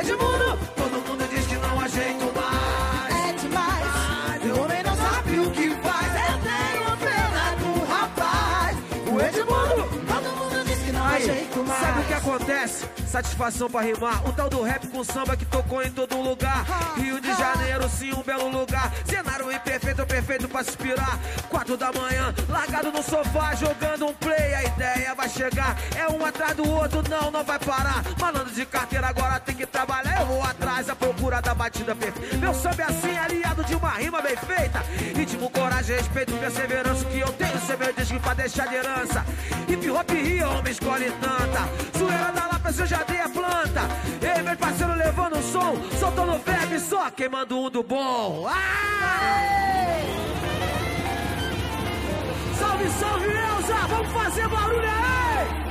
Edmundo, 0.06 0.58
todo 0.76 0.91
mundo 1.10 1.28
diz 1.34 1.48
que 1.48 1.56
não 1.56 1.80
há 1.80 1.88
jeito 1.88 2.26
mais. 2.36 3.15
É 3.30 3.34
demais. 3.34 4.44
O 4.46 4.62
homem 4.62 4.84
não 4.84 4.96
sabe 4.96 5.39
o 5.39 5.52
que 5.52 5.70
faz. 5.82 6.12
Eu 6.30 6.38
tenho 6.46 6.98
pena 6.98 7.56
do 7.60 7.86
rapaz. 7.86 8.78
O 9.12 9.20
Edmundo, 9.20 9.84
todo 10.06 10.38
mundo 10.38 10.63
diz 10.65 10.80
que 10.80 10.91
não 10.91 11.04
há 11.04 11.10
Aí, 11.10 11.26
jeito 11.26 11.63
mais. 11.63 11.80
sabe 11.82 12.02
o 12.02 12.04
que 12.06 12.13
acontece? 12.13 12.86
Satisfação 13.15 13.69
pra 13.69 13.80
rimar. 13.80 14.28
O 14.28 14.34
tal 14.34 14.49
do 14.49 14.62
rap 14.62 14.88
com 14.88 15.01
samba 15.01 15.38
que 15.38 15.45
tocou 15.45 15.82
em 15.82 15.89
todo 15.89 16.21
lugar. 16.21 16.65
Rio 16.97 17.21
de 17.21 17.34
Janeiro, 17.34 17.88
sim, 17.88 18.12
um 18.12 18.21
belo 18.21 18.49
lugar. 18.49 18.91
Cenário 19.06 19.49
imperfeito, 19.49 20.06
perfeito 20.06 20.49
pra 20.49 20.62
suspirar. 20.65 21.17
Quatro 21.47 21.78
da 21.78 21.93
manhã, 21.93 22.36
largado 22.49 22.91
no 22.91 23.01
sofá, 23.01 23.56
jogando 23.56 24.08
um 24.08 24.13
play. 24.15 24.54
A 24.56 24.63
ideia 24.65 25.15
vai 25.15 25.30
chegar. 25.30 25.78
É 25.95 26.12
um 26.12 26.25
atrás 26.25 26.58
do 26.58 26.69
outro, 26.69 27.01
não, 27.10 27.32
não 27.32 27.41
vai 27.41 27.58
parar. 27.58 28.04
Malandro 28.19 28.54
de 28.54 28.65
carteira 28.65 29.08
agora 29.08 29.39
tem 29.39 29.56
que 29.56 29.65
trabalhar. 29.65 30.19
Eu 30.19 30.25
vou 30.25 30.43
atrás 30.43 30.89
à 30.89 30.95
procura 30.95 31.41
da 31.41 31.54
batida 31.54 31.95
perfeita. 31.95 32.36
Meu 32.36 32.54
samba 32.54 32.82
é 32.82 32.86
assim, 32.86 33.17
aliado 33.17 33.63
de 33.63 33.75
uma 33.75 33.91
rima 33.91 34.21
bem 34.21 34.36
feita. 34.36 34.84
Ritmo, 35.15 35.49
coragem, 35.51 35.95
respeito, 35.95 36.34
perseverança. 36.34 37.06
Que 37.06 37.19
eu 37.19 37.32
tenho, 37.32 37.62
ser 37.62 37.78
meu 37.78 37.93
disco 37.93 38.19
pra 38.19 38.34
deixar 38.34 38.67
de 38.67 38.75
herança. 38.75 39.25
Hip 39.69 39.89
hop 39.89 40.10
rio, 40.12 40.49
homem 40.49 40.73
escolhe 40.73 41.10
tanta. 41.21 41.97
Zoeira 41.97 42.32
da 42.34 42.47
lápis, 42.47 42.78
eu 42.78 42.86
já 42.86 43.05
dei 43.08 43.20
a 43.22 43.30
planta. 43.30 43.82
Ei, 44.22 44.41
meu 44.41 44.56
parceiro 44.58 44.94
levando 44.96 45.38
o 45.38 45.44
som, 45.44 45.76
soltando 46.00 46.38
verbo 46.44 46.74
e 46.76 46.80
só 46.80 47.10
queimando 47.12 47.58
um 47.60 47.70
do 47.70 47.84
bom. 47.84 48.48
Aê! 48.48 50.06
Salve, 52.58 52.89
salve, 52.89 53.26
Elza! 53.28 53.76
Vamos 53.88 54.12
fazer 54.12 54.48
barulho 54.48 54.82
aí! 54.88 55.65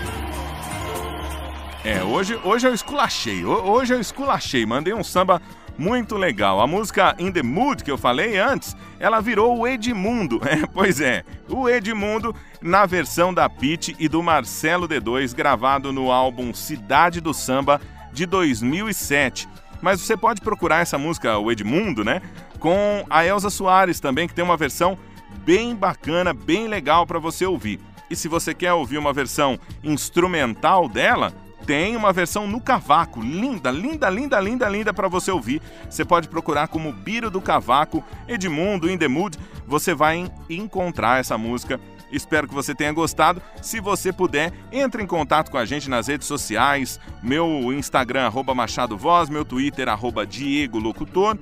É, 1.85 2.03
hoje, 2.03 2.39
hoje 2.45 2.67
eu 2.67 2.73
esculachei. 2.75 3.45
Ho- 3.45 3.71
Hoje 3.71 3.93
eu 3.95 4.01
esculachei. 4.01 4.65
Mandei 4.65 4.95
um 4.95 5.05
samba 5.05 5.41
muito 5.77 6.17
legal. 6.17 6.61
A 6.61 6.67
música 6.67 7.15
In 7.19 7.33
the 7.33 7.43
Mood 7.43 7.83
que 7.83 7.91
eu 7.91 7.99
falei 7.99 8.39
antes, 8.39 8.77
ela 8.99 9.21
virou 9.21 9.59
o 9.59 9.67
Edmundo. 9.67 10.41
É, 10.47 10.67
pois 10.67 11.01
é, 11.01 11.25
o 11.49 11.69
Edmundo 11.69 12.35
na 12.61 12.87
versão 12.87 13.35
da 13.35 13.49
Pete 13.49 13.97
e 13.99 14.09
do 14.09 14.23
Marcelo 14.23 14.89
D2, 14.89 15.35
gravado 15.35 15.93
no 15.93 16.13
álbum 16.13 16.55
Cidade 16.55 17.21
do 17.21 17.35
Samba 17.35 17.81
de 18.13 18.25
2007. 18.25 19.49
Mas 19.83 20.01
você 20.01 20.17
pode 20.17 20.41
procurar 20.41 20.81
essa 20.81 20.97
música, 20.97 21.39
o 21.39 21.51
Edmundo, 21.51 22.05
né? 22.05 22.23
Com 22.59 23.05
a 23.11 23.27
Elza 23.27 23.51
Soares 23.51 24.01
também, 24.01 24.29
que 24.29 24.35
tem 24.35 24.45
uma 24.45 24.57
versão 24.57 24.97
bem 25.45 25.75
bacana, 25.75 26.33
bem 26.33 26.69
legal 26.69 27.07
para 27.07 27.19
você 27.19 27.45
ouvir. 27.45 27.81
E 28.09 28.17
se 28.17 28.29
você 28.29 28.55
quer 28.55 28.73
ouvir 28.73 28.99
uma 28.99 29.13
versão 29.13 29.59
instrumental 29.83 30.89
dela, 30.89 31.33
tem 31.67 31.97
uma 31.97 32.13
versão 32.13 32.47
no 32.47 32.61
cavaco, 32.61 33.21
linda, 33.21 33.71
linda, 33.71 34.09
linda, 34.11 34.39
linda, 34.41 34.69
linda 34.69 34.93
para 34.95 35.09
você 35.09 35.31
ouvir. 35.31 35.63
Você 35.89 36.05
pode 36.05 36.29
procurar 36.29 36.69
como 36.69 36.93
Biro 36.93 37.31
do 37.31 37.41
Cavaco, 37.41 38.05
Edmundo, 38.29 38.91
In 38.91 38.99
The 38.99 39.09
Mood, 39.09 39.39
você 39.67 39.95
vai 39.95 40.17
en- 40.19 40.31
encontrar 40.49 41.21
essa 41.21 41.39
música. 41.39 41.81
Espero 42.13 42.47
que 42.47 42.55
você 42.55 42.75
tenha 42.75 42.93
gostado. 42.93 43.43
Se 43.61 43.81
você 43.81 44.13
puder, 44.13 44.53
entre 44.71 45.03
em 45.03 45.07
contato 45.07 45.51
com 45.51 45.59
a 45.59 45.65
gente 45.65 45.91
nas 45.91 46.07
redes 46.07 46.29
sociais, 46.29 47.01
meu 47.23 47.73
Instagram, 47.73 48.27
arroba 48.27 48.55
Machado 48.55 48.97
Voz, 48.97 49.29
meu 49.29 49.45
Twitter, 49.45 49.89
arroba 49.89 50.27
Diego 50.27 50.79
Locutor, 50.79 51.37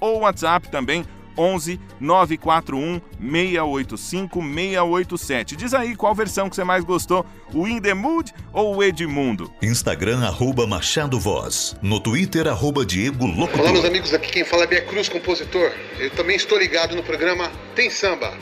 ou 0.00 0.20
WhatsApp 0.20 0.68
também, 0.68 1.04
11 1.38 1.80
941 2.00 3.00
685 3.20 4.40
687. 4.42 5.56
Diz 5.56 5.72
aí 5.72 5.94
qual 5.94 6.14
versão 6.14 6.50
que 6.50 6.56
você 6.56 6.64
mais 6.64 6.84
gostou, 6.84 7.24
o 7.54 7.66
In 7.66 7.80
The 7.80 7.94
Mood 7.94 8.34
ou 8.52 8.76
o 8.76 8.82
Edmundo? 8.82 9.50
Instagram, 9.62 10.24
arroba 10.26 10.66
Machado 10.66 11.18
Voz. 11.20 11.76
No 11.80 12.00
Twitter, 12.00 12.48
arroba 12.48 12.84
Diego 12.84 13.24
Olá, 13.24 13.34
meus 13.36 13.50
Locutor. 13.50 13.86
amigos. 13.86 14.12
Aqui 14.12 14.30
quem 14.32 14.44
fala 14.44 14.64
é 14.64 14.66
Bia 14.66 14.82
Cruz, 14.82 15.08
compositor. 15.08 15.70
Eu 15.98 16.10
também 16.10 16.36
estou 16.36 16.58
ligado 16.58 16.96
no 16.96 17.02
programa 17.02 17.50
Tem 17.74 17.88
Samba. 17.88 18.34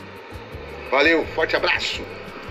Valeu, 0.89 1.25
forte 1.35 1.55
abraço. 1.55 2.01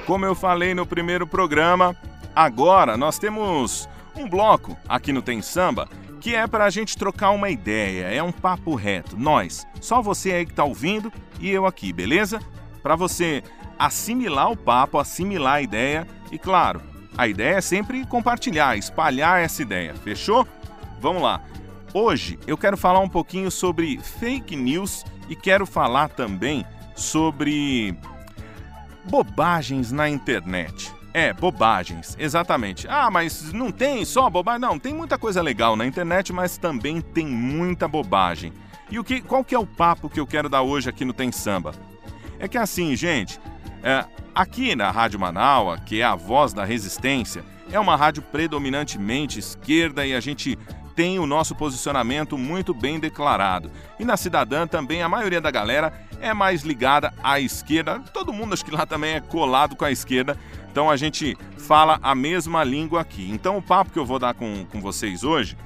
Como 0.05 0.25
eu 0.25 0.35
falei 0.35 0.75
no 0.75 0.87
primeiro 0.87 1.27
programa, 1.27 1.97
agora 2.35 2.97
nós 2.97 3.19
temos 3.19 3.89
um 4.15 4.29
bloco 4.29 4.77
aqui 4.89 5.13
no 5.13 5.21
Tem 5.23 5.43
Samba 5.43 5.89
que 6.27 6.35
é 6.35 6.45
para 6.45 6.65
a 6.65 6.71
gente 6.71 6.99
trocar 6.99 7.31
uma 7.31 7.49
ideia, 7.51 8.07
é 8.07 8.21
um 8.21 8.33
papo 8.33 8.75
reto. 8.75 9.17
Nós, 9.17 9.65
só 9.81 10.03
você 10.03 10.33
aí 10.33 10.45
que 10.45 10.53
tá 10.53 10.65
ouvindo 10.65 11.13
e 11.39 11.49
eu 11.49 11.65
aqui, 11.65 11.93
beleza? 11.93 12.41
Para 12.83 12.97
você 12.97 13.45
assimilar 13.79 14.51
o 14.51 14.57
papo, 14.57 14.99
assimilar 14.99 15.55
a 15.55 15.63
ideia 15.63 16.05
e, 16.33 16.37
claro, 16.37 16.83
a 17.17 17.29
ideia 17.29 17.55
é 17.55 17.61
sempre 17.61 18.05
compartilhar, 18.07 18.77
espalhar 18.77 19.41
essa 19.41 19.63
ideia, 19.63 19.95
fechou? 19.95 20.45
Vamos 21.01 21.23
lá. 21.23 21.45
Hoje 21.95 22.41
eu 22.45 22.59
quero 22.59 22.77
falar 22.77 22.99
um 22.99 23.09
pouquinho 23.09 23.49
sobre 23.49 23.97
fake 23.99 24.57
news 24.57 25.05
e 25.29 25.37
quero 25.37 25.65
falar 25.65 26.09
também 26.09 26.67
sobre 26.97 27.97
bobagens 29.05 29.93
na 29.93 30.09
internet. 30.09 30.93
É, 31.17 31.33
bobagens, 31.33 32.15
exatamente. 32.19 32.87
Ah, 32.91 33.11
mas 33.11 33.51
não 33.51 33.73
tem 33.73 34.05
só 34.05 34.29
bobagem? 34.29 34.61
Não, 34.61 34.79
tem 34.79 34.93
muita 34.93 35.17
coisa 35.17 35.41
legal 35.41 35.75
na 35.75 35.87
internet, 35.87 36.31
mas 36.31 36.59
também 36.59 37.01
tem 37.01 37.27
muita 37.27 37.89
bobagem. 37.89 38.53
E 38.91 38.99
o 38.99 39.03
que, 39.03 39.23
qual 39.23 39.43
que 39.43 39.55
é 39.55 39.59
o 39.59 39.67
papo 39.67 40.11
que 40.11 40.21
eu 40.21 40.27
quero 40.27 40.47
dar 40.47 40.61
hoje 40.61 40.91
aqui 40.91 41.07
no 41.07 41.15
Tem 41.15 41.33
Samba? 41.33 41.73
É 42.39 42.47
que 42.47 42.59
assim, 42.59 42.95
gente, 42.95 43.41
é, 43.83 44.05
aqui 44.35 44.77
na 44.77 44.91
Rádio 44.91 45.19
Manaua, 45.19 45.79
que 45.79 46.03
é 46.03 46.05
a 46.05 46.15
voz 46.15 46.53
da 46.53 46.67
resistência, 46.67 47.43
é 47.73 47.81
uma 47.81 47.97
rádio 47.97 48.23
predominantemente 48.23 49.39
esquerda 49.39 50.05
e 50.05 50.15
a 50.15 50.21
gente 50.21 50.59
tem 50.95 51.19
o 51.19 51.27
nosso 51.27 51.55
posicionamento 51.55 52.37
muito 52.37 52.75
bem 52.75 53.01
declarado. 53.01 53.71
E 53.99 54.05
na 54.05 54.19
Cidadã 54.19 54.67
também 54.67 55.03
a 55.03 55.09
maioria 55.09 55.41
da 55.41 55.51
galera 55.51 55.93
é 56.21 56.33
mais 56.33 56.63
ligada 56.63 57.13
à 57.23 57.41
esquerda. 57.41 58.01
Todo 58.13 58.33
mundo 58.33 58.55
acho 58.55 58.65
que 58.65 58.71
lá 58.71 58.85
também 58.85 59.15
é 59.15 59.21
colado 59.21 59.77
com 59.77 59.85
a 59.85 59.91
esquerda. 59.91 60.39
Então 60.77 60.91
a 60.91 60.97
gente 60.99 61.35
fala 61.57 61.99
a 62.03 62.15
mesma 62.15 62.63
língua 62.63 63.01
aqui. 63.01 63.31
Então 63.31 63.57
o 63.57 63.63
papo 63.63 63.91
que 63.91 63.99
eu 63.99 64.05
vou 64.05 64.19
dar 64.19 64.35
com, 64.35 64.67
com 64.67 64.79
vocês 64.79 65.25
hoje 65.25 65.57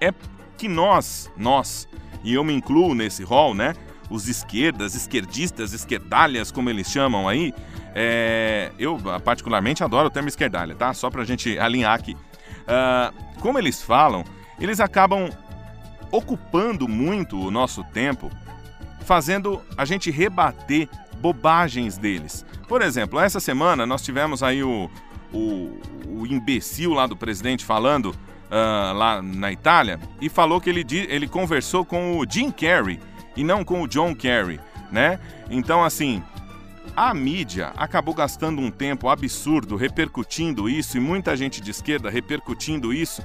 é 0.00 0.10
que 0.56 0.68
nós, 0.68 1.30
nós, 1.36 1.86
e 2.24 2.32
eu 2.32 2.42
me 2.42 2.54
incluo 2.54 2.94
nesse 2.94 3.22
rol, 3.22 3.54
né? 3.54 3.74
Os 4.08 4.26
esquerdas, 4.26 4.94
esquerdistas, 4.94 5.74
esquerdalhas, 5.74 6.50
como 6.50 6.70
eles 6.70 6.90
chamam 6.90 7.28
aí, 7.28 7.52
é, 7.94 8.72
eu 8.78 8.98
particularmente 9.22 9.84
adoro 9.84 10.06
o 10.06 10.10
termo 10.10 10.30
esquerdalha, 10.30 10.74
tá? 10.74 10.94
Só 10.94 11.10
pra 11.10 11.22
gente 11.22 11.58
alinhar 11.58 11.92
aqui. 11.92 12.14
Uh, 12.14 13.40
como 13.42 13.58
eles 13.58 13.82
falam, 13.82 14.24
eles 14.58 14.80
acabam 14.80 15.28
ocupando 16.10 16.88
muito 16.88 17.38
o 17.38 17.50
nosso 17.50 17.84
tempo, 17.84 18.30
fazendo 19.04 19.60
a 19.76 19.84
gente 19.84 20.10
rebater 20.10 20.88
bobagens 21.26 21.98
deles. 21.98 22.46
Por 22.68 22.82
exemplo, 22.82 23.18
essa 23.18 23.40
semana 23.40 23.84
nós 23.84 24.02
tivemos 24.02 24.44
aí 24.44 24.62
o, 24.62 24.88
o, 25.32 25.80
o 26.06 26.26
imbecil 26.26 26.92
lá 26.92 27.04
do 27.04 27.16
presidente 27.16 27.64
falando 27.64 28.10
uh, 28.10 28.94
lá 28.94 29.20
na 29.20 29.50
Itália 29.50 29.98
e 30.20 30.28
falou 30.28 30.60
que 30.60 30.70
ele, 30.70 30.86
ele 31.08 31.26
conversou 31.26 31.84
com 31.84 32.16
o 32.16 32.24
Jim 32.28 32.52
Carrey 32.52 33.00
e 33.36 33.42
não 33.42 33.64
com 33.64 33.82
o 33.82 33.88
John 33.88 34.14
Kerry, 34.14 34.60
né? 34.92 35.18
Então, 35.50 35.82
assim, 35.82 36.22
a 36.94 37.12
mídia 37.12 37.72
acabou 37.76 38.14
gastando 38.14 38.62
um 38.62 38.70
tempo 38.70 39.08
absurdo 39.08 39.74
repercutindo 39.74 40.68
isso 40.68 40.96
e 40.96 41.00
muita 41.00 41.36
gente 41.36 41.60
de 41.60 41.72
esquerda 41.72 42.08
repercutindo 42.08 42.94
isso. 42.94 43.20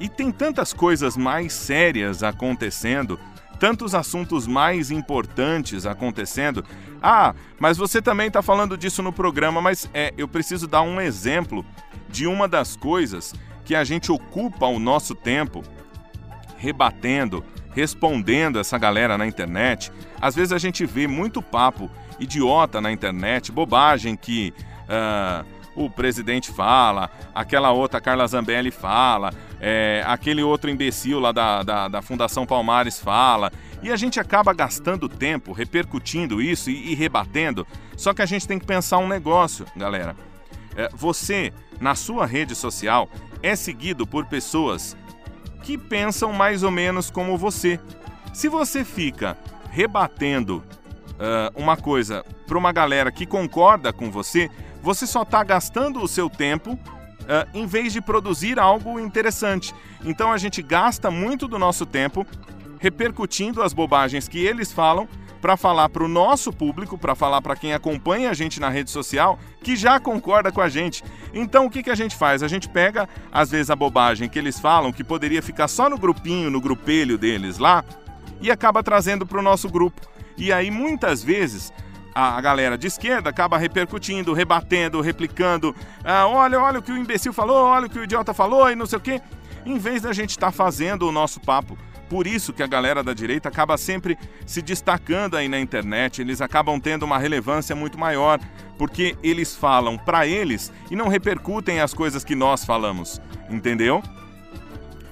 E 0.00 0.08
tem 0.08 0.32
tantas 0.32 0.72
coisas 0.72 1.16
mais 1.16 1.52
sérias 1.52 2.24
acontecendo, 2.24 3.18
tantos 3.58 3.94
assuntos 3.94 4.46
mais 4.46 4.90
importantes 4.90 5.86
acontecendo. 5.86 6.64
Ah, 7.02 7.34
mas 7.58 7.76
você 7.76 8.00
também 8.00 8.28
está 8.28 8.42
falando 8.42 8.76
disso 8.76 9.02
no 9.02 9.12
programa, 9.12 9.60
mas 9.60 9.88
é, 9.92 10.12
eu 10.16 10.28
preciso 10.28 10.66
dar 10.66 10.82
um 10.82 11.00
exemplo 11.00 11.64
de 12.08 12.26
uma 12.26 12.48
das 12.48 12.76
coisas 12.76 13.34
que 13.64 13.74
a 13.74 13.84
gente 13.84 14.10
ocupa 14.10 14.66
o 14.66 14.78
nosso 14.78 15.14
tempo 15.14 15.62
rebatendo, 16.56 17.44
respondendo 17.74 18.58
essa 18.58 18.78
galera 18.78 19.18
na 19.18 19.26
internet. 19.26 19.92
Às 20.20 20.34
vezes 20.34 20.52
a 20.52 20.58
gente 20.58 20.84
vê 20.86 21.06
muito 21.06 21.42
papo 21.42 21.90
idiota 22.18 22.80
na 22.80 22.90
internet, 22.90 23.52
bobagem 23.52 24.16
que 24.16 24.52
uh, 24.84 25.57
o 25.78 25.88
presidente 25.88 26.50
fala, 26.50 27.10
aquela 27.34 27.70
outra 27.70 28.00
Carla 28.00 28.26
Zambelli 28.26 28.70
fala, 28.70 29.32
é, 29.60 30.02
aquele 30.06 30.42
outro 30.42 30.68
imbecil 30.68 31.20
lá 31.20 31.30
da, 31.30 31.62
da, 31.62 31.88
da, 31.88 32.02
Fundação 32.02 32.44
Palmares 32.44 32.98
fala. 32.98 33.52
E 33.82 33.92
a 33.92 33.96
gente 33.96 34.18
acaba 34.18 34.52
gastando 34.52 35.08
tempo 35.08 35.52
repercutindo 35.52 36.42
isso 36.42 36.68
e, 36.68 36.92
e 36.92 36.94
rebatendo. 36.94 37.66
Só 37.96 38.12
que 38.12 38.22
a 38.22 38.26
gente 38.26 38.46
tem 38.46 38.58
que 38.58 38.66
pensar 38.66 38.98
um 38.98 39.06
negócio, 39.06 39.66
galera. 39.76 40.16
É, 40.76 40.88
você, 40.92 41.52
na 41.80 41.94
sua 41.94 42.26
rede 42.26 42.54
social, 42.54 43.08
é 43.42 43.54
seguido 43.54 44.06
por 44.06 44.26
pessoas 44.26 44.96
que 45.62 45.78
pensam 45.78 46.32
mais 46.32 46.62
ou 46.62 46.70
menos 46.70 47.10
como 47.10 47.38
você. 47.38 47.78
Se 48.32 48.48
você 48.48 48.84
fica 48.84 49.36
rebatendo 49.70 50.62
uh, 51.18 51.60
uma 51.60 51.76
coisa 51.76 52.24
para 52.46 52.56
uma 52.56 52.72
galera 52.72 53.12
que 53.12 53.26
concorda 53.26 53.92
com 53.92 54.10
você, 54.10 54.50
você 54.82 55.06
só 55.06 55.22
está 55.22 55.42
gastando 55.44 56.02
o 56.02 56.08
seu 56.08 56.30
tempo 56.30 56.72
uh, 56.72 57.48
em 57.52 57.66
vez 57.66 57.92
de 57.92 58.00
produzir 58.00 58.58
algo 58.58 58.98
interessante. 58.98 59.74
Então 60.04 60.32
a 60.32 60.38
gente 60.38 60.62
gasta 60.62 61.10
muito 61.10 61.46
do 61.46 61.58
nosso 61.58 61.84
tempo 61.84 62.26
repercutindo 62.80 63.62
as 63.62 63.72
bobagens 63.72 64.28
que 64.28 64.38
eles 64.38 64.72
falam 64.72 65.08
para 65.40 65.56
falar 65.56 65.88
para 65.88 66.02
o 66.02 66.08
nosso 66.08 66.52
público, 66.52 66.98
para 66.98 67.14
falar 67.14 67.40
para 67.40 67.56
quem 67.56 67.72
acompanha 67.72 68.30
a 68.30 68.34
gente 68.34 68.60
na 68.60 68.68
rede 68.68 68.90
social, 68.90 69.38
que 69.62 69.76
já 69.76 70.00
concorda 70.00 70.50
com 70.50 70.60
a 70.60 70.68
gente. 70.68 71.04
Então 71.32 71.66
o 71.66 71.70
que, 71.70 71.82
que 71.82 71.90
a 71.90 71.94
gente 71.94 72.16
faz? 72.16 72.42
A 72.42 72.48
gente 72.48 72.68
pega, 72.68 73.08
às 73.30 73.50
vezes, 73.50 73.70
a 73.70 73.76
bobagem 73.76 74.28
que 74.28 74.38
eles 74.38 74.58
falam, 74.58 74.92
que 74.92 75.04
poderia 75.04 75.42
ficar 75.42 75.68
só 75.68 75.88
no 75.88 75.98
grupinho, 75.98 76.50
no 76.50 76.60
grupelho 76.60 77.16
deles 77.16 77.58
lá, 77.58 77.84
e 78.40 78.50
acaba 78.50 78.82
trazendo 78.82 79.26
para 79.26 79.38
o 79.38 79.42
nosso 79.42 79.68
grupo. 79.68 80.00
E 80.36 80.52
aí, 80.52 80.70
muitas 80.70 81.22
vezes, 81.22 81.72
a 82.20 82.40
galera 82.40 82.76
de 82.76 82.86
esquerda 82.86 83.30
acaba 83.30 83.56
repercutindo, 83.56 84.32
rebatendo, 84.32 85.00
replicando. 85.00 85.74
Ah, 86.02 86.26
olha, 86.26 86.60
olha 86.60 86.78
o 86.80 86.82
que 86.82 86.90
o 86.90 86.96
imbecil 86.96 87.32
falou, 87.32 87.64
olha 87.64 87.86
o 87.86 87.90
que 87.90 87.98
o 87.98 88.04
idiota 88.04 88.34
falou 88.34 88.70
e 88.70 88.74
não 88.74 88.86
sei 88.86 88.98
o 88.98 89.00
quê. 89.00 89.20
Em 89.64 89.78
vez 89.78 90.02
da 90.02 90.12
gente 90.12 90.30
estar 90.30 90.46
tá 90.46 90.52
fazendo 90.52 91.06
o 91.06 91.12
nosso 91.12 91.40
papo 91.40 91.78
por 92.08 92.26
isso 92.26 92.52
que 92.52 92.62
a 92.62 92.66
galera 92.66 93.02
da 93.02 93.12
direita 93.12 93.48
acaba 93.48 93.76
sempre 93.76 94.18
se 94.46 94.62
destacando 94.62 95.36
aí 95.36 95.48
na 95.48 95.60
internet, 95.60 96.20
eles 96.20 96.40
acabam 96.40 96.80
tendo 96.80 97.04
uma 97.04 97.18
relevância 97.18 97.76
muito 97.76 97.98
maior, 97.98 98.40
porque 98.78 99.16
eles 99.22 99.54
falam 99.54 99.98
para 99.98 100.26
eles 100.26 100.72
e 100.90 100.96
não 100.96 101.08
repercutem 101.08 101.80
as 101.80 101.92
coisas 101.92 102.24
que 102.24 102.34
nós 102.34 102.64
falamos, 102.64 103.20
entendeu? 103.50 104.02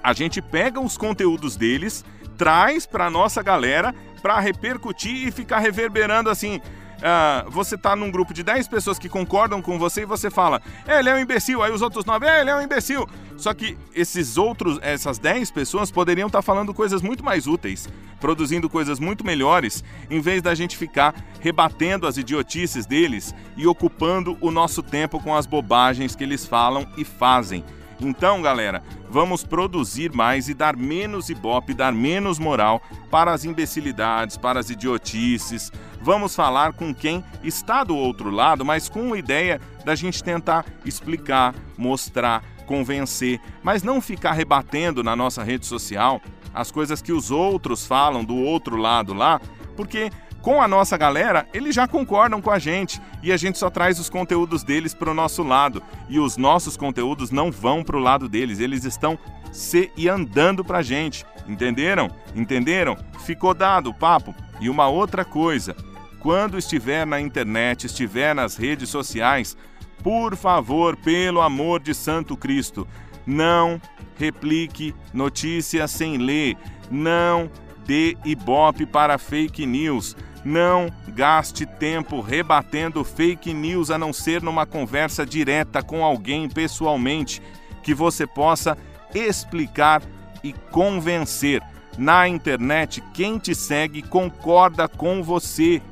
A 0.03 0.13
gente 0.13 0.41
pega 0.41 0.81
os 0.81 0.97
conteúdos 0.97 1.57
deles, 1.57 2.05
traz 2.39 2.87
para 2.87 3.11
nossa 3.11 3.43
galera 3.43 3.95
para 4.23 4.41
repercutir 4.41 5.29
e 5.29 5.31
ficar 5.31 5.59
reverberando 5.59 6.31
assim, 6.31 6.61
uh, 6.97 7.51
você 7.51 7.77
tá 7.77 7.95
num 7.95 8.11
grupo 8.11 8.33
de 8.33 8.43
10 8.43 8.69
pessoas 8.69 8.99
que 8.99 9.09
concordam 9.09 9.61
com 9.63 9.79
você 9.79 10.03
e 10.03 10.07
você 10.07 10.31
fala, 10.31 10.61
é, 10.87 10.99
ele 10.99 11.09
é 11.09 11.15
um 11.15 11.19
imbecil, 11.19 11.63
aí 11.63 11.73
os 11.73 11.83
outros 11.83 12.05
9, 12.05 12.27
é, 12.27 12.41
ele 12.41 12.51
é 12.51 12.57
um 12.57 12.63
imbecil. 12.63 13.09
Só 13.37 13.53
que 13.53 13.77
esses 13.95 14.39
outros, 14.39 14.79
essas 14.83 15.19
10 15.19 15.51
pessoas 15.51 15.91
poderiam 15.91 16.27
estar 16.27 16.39
tá 16.39 16.43
falando 16.43 16.73
coisas 16.73 17.03
muito 17.03 17.25
mais 17.25 17.47
úteis, 17.47 17.89
produzindo 18.21 18.69
coisas 18.69 18.99
muito 18.99 19.25
melhores, 19.25 19.85
em 20.11 20.21
vez 20.21 20.41
da 20.43 20.55
gente 20.55 20.77
ficar 20.77 21.15
rebatendo 21.41 22.07
as 22.07 22.17
idiotices 22.17 22.87
deles 22.87 23.35
e 23.57 23.67
ocupando 23.67 24.37
o 24.41 24.51
nosso 24.51 24.83
tempo 24.83 25.21
com 25.21 25.35
as 25.35 25.47
bobagens 25.47 26.17
que 26.17 26.25
eles 26.25 26.47
falam 26.47 26.87
e 26.97 27.05
fazem. 27.05 27.65
Então, 28.01 28.43
galera, 28.43 28.83
vamos 29.09 29.43
produzir 29.43 30.13
mais 30.13 30.49
e 30.49 30.55
dar 30.55 30.77
menos 30.77 31.31
ibope, 31.31 31.73
dar 31.73 31.93
menos 31.93 32.39
moral 32.39 32.83
para 33.11 33.33
as 33.33 33.45
imbecilidades, 33.45 34.37
para 34.37 34.61
as 34.61 34.69
idiotices. 34.69 35.73
Vamos 36.03 36.37
falar 36.37 36.75
com 36.75 36.95
quem 36.95 37.25
está 37.43 37.83
do 37.83 37.97
outro 37.97 38.31
lado, 38.31 38.65
mas 38.65 38.89
com 38.89 39.15
a 39.15 39.19
ideia 39.19 39.61
da 39.85 39.95
gente 39.95 40.23
tentar 40.23 40.67
explicar, 40.85 41.55
mostrar, 41.77 42.45
convencer, 42.67 43.41
mas 43.63 43.83
não 43.83 44.01
ficar 44.01 44.33
rebatendo 44.33 45.03
na 45.03 45.17
nossa 45.17 45.43
rede 45.43 45.67
social 45.67 46.21
as 46.53 46.71
coisas 46.71 47.03
que 47.03 47.13
os 47.13 47.31
outros 47.31 47.87
falam 47.87 48.25
do 48.25 48.35
outro 48.35 48.77
lado 48.77 49.13
lá, 49.13 49.41
porque 49.77 50.11
com 50.47 50.63
a 50.63 50.69
nossa 50.69 50.97
galera, 50.97 51.45
eles 51.53 51.75
já 51.75 51.89
concordam 51.89 52.41
com 52.41 52.53
a 52.53 52.59
gente 52.61 53.03
e 53.21 53.33
a 53.33 53.37
gente 53.37 53.59
só 53.59 53.69
traz 53.69 53.99
os 53.99 54.09
conteúdos 54.09 54.63
deles 54.63 54.95
para 54.95 55.11
o 55.11 55.15
nosso 55.15 55.43
lado. 55.43 55.83
E 56.09 56.21
os 56.21 56.37
nossos 56.37 56.77
conteúdos 56.77 57.33
não 57.33 57.51
vão 57.51 57.83
para 57.83 57.97
o 57.97 58.01
lado 58.01 58.29
deles, 58.29 58.61
eles 58.61 58.85
estão 58.85 59.19
se 59.51 59.91
e 59.97 60.09
andando 60.09 60.65
para 60.65 60.79
a 60.79 60.83
gente. 60.83 61.27
Entenderam? 61.49 62.09
Entenderam? 62.33 62.97
Ficou 63.25 63.55
dado 63.55 63.91
o 63.91 63.95
papo. 63.95 64.33
E 64.61 64.71
uma 64.71 64.87
outra 64.87 65.25
coisa: 65.25 65.75
quando 66.21 66.57
estiver 66.57 67.05
na 67.05 67.21
internet, 67.21 67.87
estiver 67.87 68.33
nas 68.33 68.55
redes 68.55 68.89
sociais, 68.89 69.57
por 70.01 70.37
favor, 70.37 70.97
pelo 70.97 71.41
amor 71.41 71.81
de 71.81 71.93
Santo 71.93 72.37
Cristo, 72.37 72.87
não 73.27 73.83
replique 74.17 74.95
notícias 75.13 75.91
sem 75.91 76.19
ler. 76.19 76.57
Não 76.89 77.51
dê 77.85 78.17
ibope 78.25 78.87
para 78.87 79.19
fake 79.19 79.67
news. 79.67 80.17
Não 80.47 80.89
gaste 81.09 81.67
tempo 81.67 82.21
rebatendo 82.21 83.03
fake 83.03 83.53
news 83.53 83.91
a 83.91 83.99
não 83.99 84.13
ser 84.13 84.41
numa 84.41 84.65
conversa 84.65 85.27
direta 85.27 85.83
com 85.83 86.05
alguém 86.05 86.49
pessoalmente 86.49 87.43
que 87.83 87.93
você 87.93 88.29
possa 88.29 88.79
explicar 89.13 90.05
e 90.45 90.53
convencer. 90.71 91.61
Na 91.99 92.29
internet, 92.29 93.03
quem 93.13 93.39
te 93.39 93.57
segue 93.57 94.03
concorda 94.03 94.87
com 94.87 95.21
você, 95.21 95.83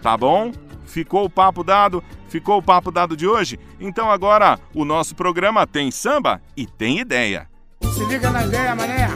tá 0.00 0.16
bom? 0.16 0.52
Ficou 0.84 1.24
o 1.24 1.30
papo 1.30 1.64
dado? 1.64 2.00
Ficou 2.28 2.58
o 2.58 2.62
papo 2.62 2.92
dado 2.92 3.16
de 3.16 3.26
hoje? 3.26 3.58
Então 3.80 4.08
agora 4.08 4.60
o 4.72 4.84
nosso 4.84 5.16
programa 5.16 5.66
tem 5.66 5.90
samba 5.90 6.40
e 6.56 6.68
tem 6.68 7.00
ideia. 7.00 7.48
Se 7.82 8.04
liga 8.04 8.30
na 8.30 8.46
ideia, 8.46 8.76
mané. 8.76 9.08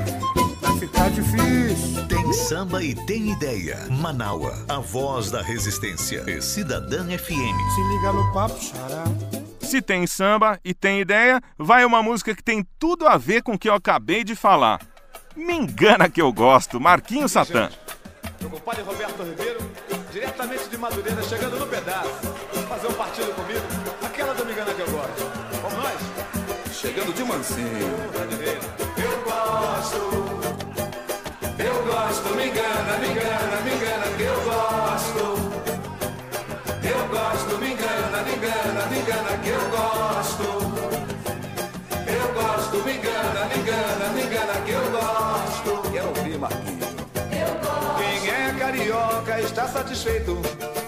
Vai 0.61 0.77
ficar 0.77 1.09
difícil. 1.11 2.18
Tem 2.39 2.47
samba 2.47 2.85
e 2.85 2.95
tem 2.95 3.33
ideia. 3.33 3.85
Manaua, 3.91 4.65
a 4.69 4.79
voz 4.79 5.29
da 5.29 5.43
resistência. 5.43 6.23
E 6.31 6.41
Cidadã 6.41 7.05
FM. 7.05 7.57
Se 7.75 7.83
liga 7.89 8.13
no 8.13 8.33
papo, 8.33 8.57
xará. 8.63 9.05
Se 9.61 9.83
tem 9.83 10.07
samba 10.07 10.59
e 10.65 10.73
tem 10.73 11.01
ideia, 11.01 11.43
vai 11.59 11.85
uma 11.85 12.01
música 12.01 12.37
que 12.37 12.43
tem 12.43 12.65
tudo 12.79 13.09
a 13.09 13.17
ver 13.17 13.43
com 13.43 13.55
o 13.55 13.59
que 13.59 13.69
eu 13.69 13.75
acabei 13.75 14.23
de 14.23 14.37
falar. 14.37 14.81
Me 15.35 15.53
engana 15.53 16.09
que 16.09 16.23
eu 16.23 16.33
gosto, 16.33 16.81
Marquinhos 16.81 17.33
Satã. 17.33 17.71
Meu 18.41 18.51
compadre 18.51 18.83
Roberto 18.83 19.21
Ribeiro, 19.25 19.59
diretamente 20.13 20.69
de 20.69 20.79
Madureira, 20.79 21.23
chegando 21.25 21.59
no 21.59 21.67
pedaço. 21.67 22.09
Fazer 22.69 22.87
um 22.87 22.95
partido 22.95 23.35
comigo, 23.35 23.67
aquela 24.07 24.33
do 24.33 24.47
Me 24.47 24.53
engana 24.53 24.73
que 24.73 24.81
eu 24.81 24.91
gosto. 24.93 25.25
Vamos 25.61 25.77
nós? 25.77 26.73
Chegando 26.73 27.13
de 27.13 27.25
mansinho. 27.25 27.89
Eu 28.97 29.25
gosto 29.25 30.18
gosto, 32.09 32.35
me 32.35 32.49
engana, 32.49 32.97
me 33.01 33.09
engana, 33.09 33.61
me 33.65 33.73
engana 33.75 34.07
que 34.17 34.23
eu 34.23 34.41
gosto. 34.43 35.25
Eu 36.83 37.09
gosto, 37.09 37.59
me 37.59 37.73
engana, 37.73 38.23
me 38.23 38.33
engana, 38.35 38.87
me 38.87 38.99
engana 38.99 39.39
que 39.43 39.49
eu 39.51 39.65
gosto. 39.69 40.49
Eu 42.07 42.33
gosto, 42.33 42.77
me 42.85 42.93
engana, 42.97 43.45
me 43.47 43.61
engana, 43.61 44.09
me 44.15 44.23
engana 44.23 44.55
que 44.65 44.71
eu 44.71 44.91
gosto. 44.91 45.71
Ouvir, 46.09 46.39
Marquinhos. 46.39 46.89
Eu 47.31 47.53
gosto. 47.61 47.99
Quem 47.99 48.31
é 48.31 48.55
carioca 48.59 49.41
está 49.41 49.69
satisfeito, 49.69 50.41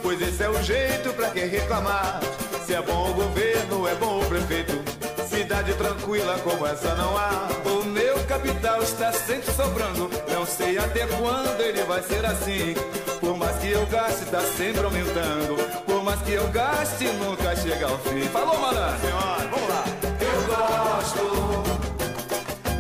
pois 0.02 0.22
esse 0.22 0.42
é 0.42 0.48
o 0.48 0.62
jeito 0.62 1.12
pra 1.12 1.28
quem 1.30 1.48
reclamar. 1.48 2.20
Se 2.66 2.74
é 2.74 2.80
bom 2.80 3.11
o 3.11 3.14
governo, 3.14 3.87
é 3.87 3.94
bom 3.96 4.20
o 4.20 4.26
prefeito. 4.26 4.80
Cidade 5.61 5.75
tranquila 5.75 6.38
como 6.38 6.66
essa 6.66 6.94
não 6.94 7.14
há. 7.18 7.49
O 7.66 7.85
meu 7.85 8.18
capital 8.25 8.83
está 8.83 9.12
sempre 9.12 9.53
sobrando. 9.53 10.11
Não 10.33 10.46
sei 10.46 10.79
até 10.79 11.07
quando 11.07 11.61
ele 11.61 11.83
vai 11.83 12.03
ser 12.03 12.25
assim. 12.25 12.75
Por 13.20 13.37
mais 13.37 13.59
que 13.59 13.68
eu 13.68 13.85
gaste, 13.88 14.25
está 14.25 14.40
sempre 14.40 14.83
aumentando. 14.83 15.57
Por 15.85 16.03
mais 16.03 16.18
que 16.23 16.33
eu 16.33 16.49
gaste, 16.49 17.05
nunca 17.05 17.55
chega 17.57 17.87
ao 17.87 17.99
fim. 17.99 18.23
Falou, 18.29 18.59
malandro? 18.59 19.01
Senhora, 19.01 19.49
vamos 19.51 19.68
lá. 19.68 19.85
Eu 20.18 20.42
gosto, 20.46 21.18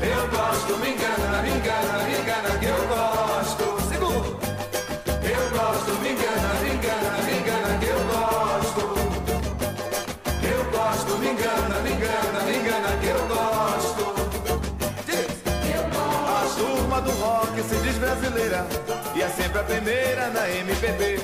eu 0.00 0.28
gosto, 0.30 0.78
me 0.78 0.90
engana, 0.90 1.42
me 1.42 1.50
engana, 1.50 1.98
me 2.04 2.18
engana 2.18 2.58
que 2.58 2.64
eu 2.64 2.88
gosto. 2.88 3.09
Sempre 19.50 19.58
a 19.58 19.64
primeira 19.64 20.28
na 20.28 20.48
MPB. 20.48 21.18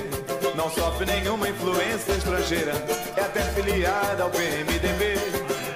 Não 0.55 0.69
sofre 0.69 1.05
nenhuma 1.05 1.47
influência 1.47 2.11
estrangeira, 2.13 2.73
é 3.15 3.21
até 3.21 3.41
filiada 3.41 4.23
ao 4.23 4.29
PMDB. 4.29 5.15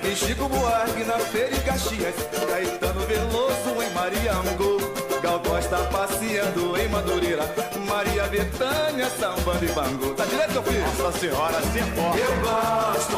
E 0.04 0.16
Chico 0.16 0.50
Buarque 0.50 1.04
na 1.06 1.18
Feira 1.20 1.56
em 1.56 1.62
Caxias, 1.62 2.16
Caetano 2.50 3.02
Veloso 3.02 3.82
em 3.82 3.90
Mariango, 3.94 4.78
Gal 5.22 5.40
Costa 5.40 5.78
passeando 5.92 6.78
em 6.78 6.90
Madureira, 6.90 7.44
Maria 7.88 8.24
Bethânia 8.28 9.10
sambando 9.18 9.64
em 9.64 9.72
Bangu. 9.74 10.14
Tá 10.16 10.26
direto, 10.26 10.54
meu 10.54 10.64
filho? 10.64 10.82
Nossa 10.82 11.20
senhora, 11.20 11.62
se 11.62 11.80
importa. 11.80 12.20
Eu 12.20 12.36
gosto, 12.42 13.18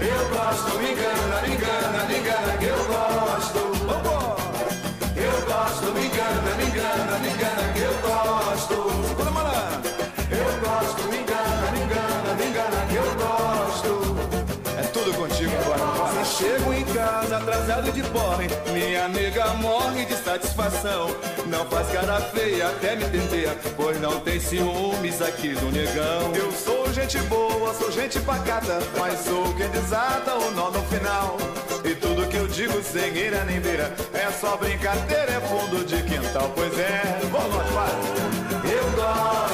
eu 0.00 0.28
gosto, 0.30 0.78
me 0.78 0.92
engana, 0.92 1.42
me 1.42 1.54
engana, 1.54 2.04
me 2.06 2.18
engana 2.18 2.58
que 2.58 2.64
eu 2.64 2.87
de 20.08 20.16
satisfação. 20.16 21.08
Não 21.46 21.64
faz 21.66 21.88
cara 21.88 22.20
feia, 22.20 22.68
até 22.68 22.96
me 22.96 23.04
tenteia, 23.04 23.56
pois 23.76 24.00
não 24.00 24.18
tem 24.20 24.40
ciúmes 24.40 25.20
aqui 25.22 25.50
do 25.50 25.70
negão. 25.70 26.34
Eu 26.34 26.50
sou 26.50 26.92
gente 26.92 27.18
boa, 27.22 27.74
sou 27.74 27.92
gente 27.92 28.18
pacata, 28.20 28.78
mas 28.98 29.20
sou 29.20 29.54
quem 29.54 29.68
desata 29.68 30.34
o 30.34 30.50
nó 30.52 30.70
no 30.70 30.82
final. 30.84 31.36
E 31.84 31.94
tudo 31.94 32.26
que 32.28 32.36
eu 32.36 32.48
digo 32.48 32.82
sem 32.82 33.16
ira 33.16 33.44
nem 33.44 33.60
beira, 33.60 33.94
é 34.12 34.30
só 34.32 34.56
brincadeira, 34.56 35.32
é 35.32 35.40
fundo 35.40 35.84
de 35.84 36.02
quintal, 36.02 36.50
pois 36.54 36.78
é. 36.78 37.20
Vamos 37.30 37.74
lá. 37.74 37.88
Eu 38.64 38.90
gosto, 38.96 39.47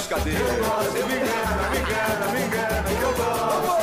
nas 0.00 0.06
cadeiras. 0.06 0.40
Eu 0.40 0.64
gosto, 0.64 0.92
me 0.92 1.14
engana, 1.14 1.68
me 1.70 1.78
engana, 1.78 2.32
me 2.32 2.40
engana 2.46 2.82
que 2.82 3.02
eu 3.02 3.12
gosto. 3.16 3.80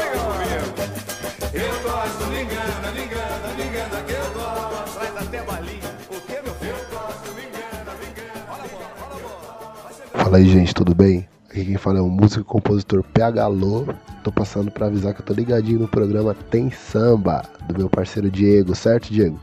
Eu 1.53 1.73
gosto, 1.84 2.27
me 2.27 2.41
engana, 2.41 2.91
me 2.91 3.03
engana, 3.03 3.53
me 3.56 3.63
engana 3.63 4.01
que 4.03 4.13
eu 4.13 4.34
gosto. 4.34 4.99
Traz 4.99 5.17
até 5.17 5.43
balinha. 5.43 5.91
O 6.10 6.21
que, 6.21 6.41
meu 6.41 6.56
filho? 6.56 6.71
Eu 6.71 6.86
gosto, 6.89 7.36
me 7.36 7.41
engana, 7.43 7.91
me 7.99 8.08
engana. 8.08 8.45
Olha 8.49 8.63
a 8.63 8.67
bola, 8.67 8.89
olha 8.99 9.15
a 9.15 10.17
bola. 10.17 10.23
Fala 10.23 10.38
aí, 10.38 10.47
gente, 10.47 10.73
tudo 10.73 10.95
bem? 10.95 11.27
Aqui 11.49 11.65
quem 11.65 11.77
fala 11.77 11.99
é 11.99 12.01
o 12.01 12.10
músico 12.10 12.41
e 12.41 12.43
compositor 12.43 13.03
PH 13.03 13.47
Lô. 13.47 13.86
Tô 14.23 14.32
passando 14.32 14.71
pra 14.71 14.88
avisar 14.88 15.13
que 15.13 15.21
eu 15.21 15.25
tô 15.25 15.34
ligadinho 15.34 15.80
no 15.80 15.88
programa 15.88 16.34
Tem 16.34 16.69
Samba, 16.71 17.43
do 17.67 17.77
meu 17.77 17.89
parceiro 17.89 18.30
Diego, 18.30 18.75
certo, 18.75 19.13
Diego? 19.13 19.39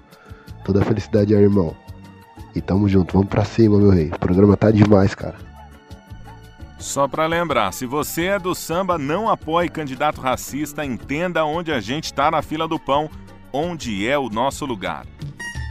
Toda 0.64 0.84
felicidade 0.84 1.34
aí, 1.34 1.42
irmão. 1.42 1.74
E 2.54 2.60
tamo 2.60 2.88
junto, 2.88 3.14
vamos 3.14 3.28
pra 3.28 3.44
cima, 3.44 3.78
meu 3.78 3.90
rei. 3.90 4.10
O 4.14 4.18
programa 4.18 4.56
tá 4.56 4.70
demais, 4.70 5.14
cara. 5.14 5.53
Só 6.78 7.08
para 7.08 7.26
lembrar, 7.26 7.72
se 7.72 7.86
você 7.86 8.26
é 8.26 8.38
do 8.38 8.54
samba, 8.54 8.98
não 8.98 9.28
apoie 9.28 9.68
candidato 9.68 10.20
racista, 10.20 10.84
entenda 10.84 11.44
onde 11.44 11.72
a 11.72 11.80
gente 11.80 12.04
está 12.04 12.30
na 12.30 12.42
fila 12.42 12.68
do 12.68 12.78
pão, 12.78 13.10
onde 13.52 14.06
é 14.06 14.16
o 14.18 14.28
nosso 14.28 14.66
lugar. 14.66 15.06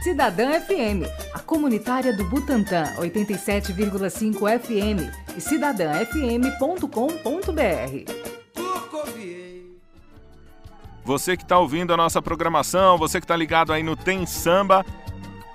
Cidadã 0.02 0.60
FM, 0.60 1.08
a 1.32 1.38
comunitária 1.38 2.14
do 2.14 2.24
Butantã, 2.24 2.84
87,5 2.98 4.60
FM 4.60 5.00
e 5.36 5.40
cidadãfm.com.br. 5.40 8.34
Você 11.04 11.36
que 11.36 11.42
está 11.42 11.58
ouvindo 11.58 11.92
a 11.92 11.96
nossa 11.96 12.22
programação, 12.22 12.96
você 12.96 13.20
que 13.20 13.24
está 13.24 13.36
ligado 13.36 13.72
aí 13.72 13.82
no 13.82 13.94
Tem 13.94 14.24
Samba, 14.24 14.84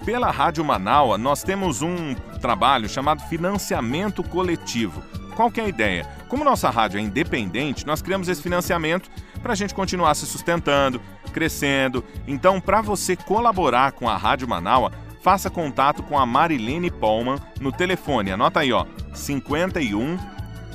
pela 0.05 0.31
Rádio 0.31 0.63
Manaua, 0.63 1.17
nós 1.17 1.43
temos 1.43 1.81
um 1.81 2.13
trabalho 2.39 2.87
chamado 2.87 3.27
financiamento 3.27 4.23
coletivo. 4.23 5.03
Qual 5.39 5.49
que 5.49 5.61
é 5.61 5.63
a 5.63 5.69
ideia? 5.69 6.05
Como 6.27 6.43
nossa 6.43 6.69
rádio 6.69 6.97
é 6.97 7.01
independente, 7.01 7.87
nós 7.87 8.01
criamos 8.01 8.27
esse 8.27 8.41
financiamento 8.41 9.09
para 9.41 9.53
a 9.53 9.55
gente 9.55 9.73
continuar 9.73 10.13
se 10.13 10.25
sustentando, 10.25 10.99
crescendo. 11.31 12.03
Então, 12.27 12.59
para 12.59 12.81
você 12.81 13.15
colaborar 13.15 13.93
com 13.93 14.09
a 14.09 14.17
Rádio 14.17 14.49
Manaua, 14.49 14.91
faça 15.21 15.49
contato 15.49 16.03
com 16.03 16.19
a 16.19 16.25
Marilene 16.25 16.91
Polman 16.91 17.39
no 17.61 17.71
telefone. 17.71 18.33
Anota 18.33 18.59
aí, 18.59 18.73
ó, 18.73 18.85
51 19.13 20.19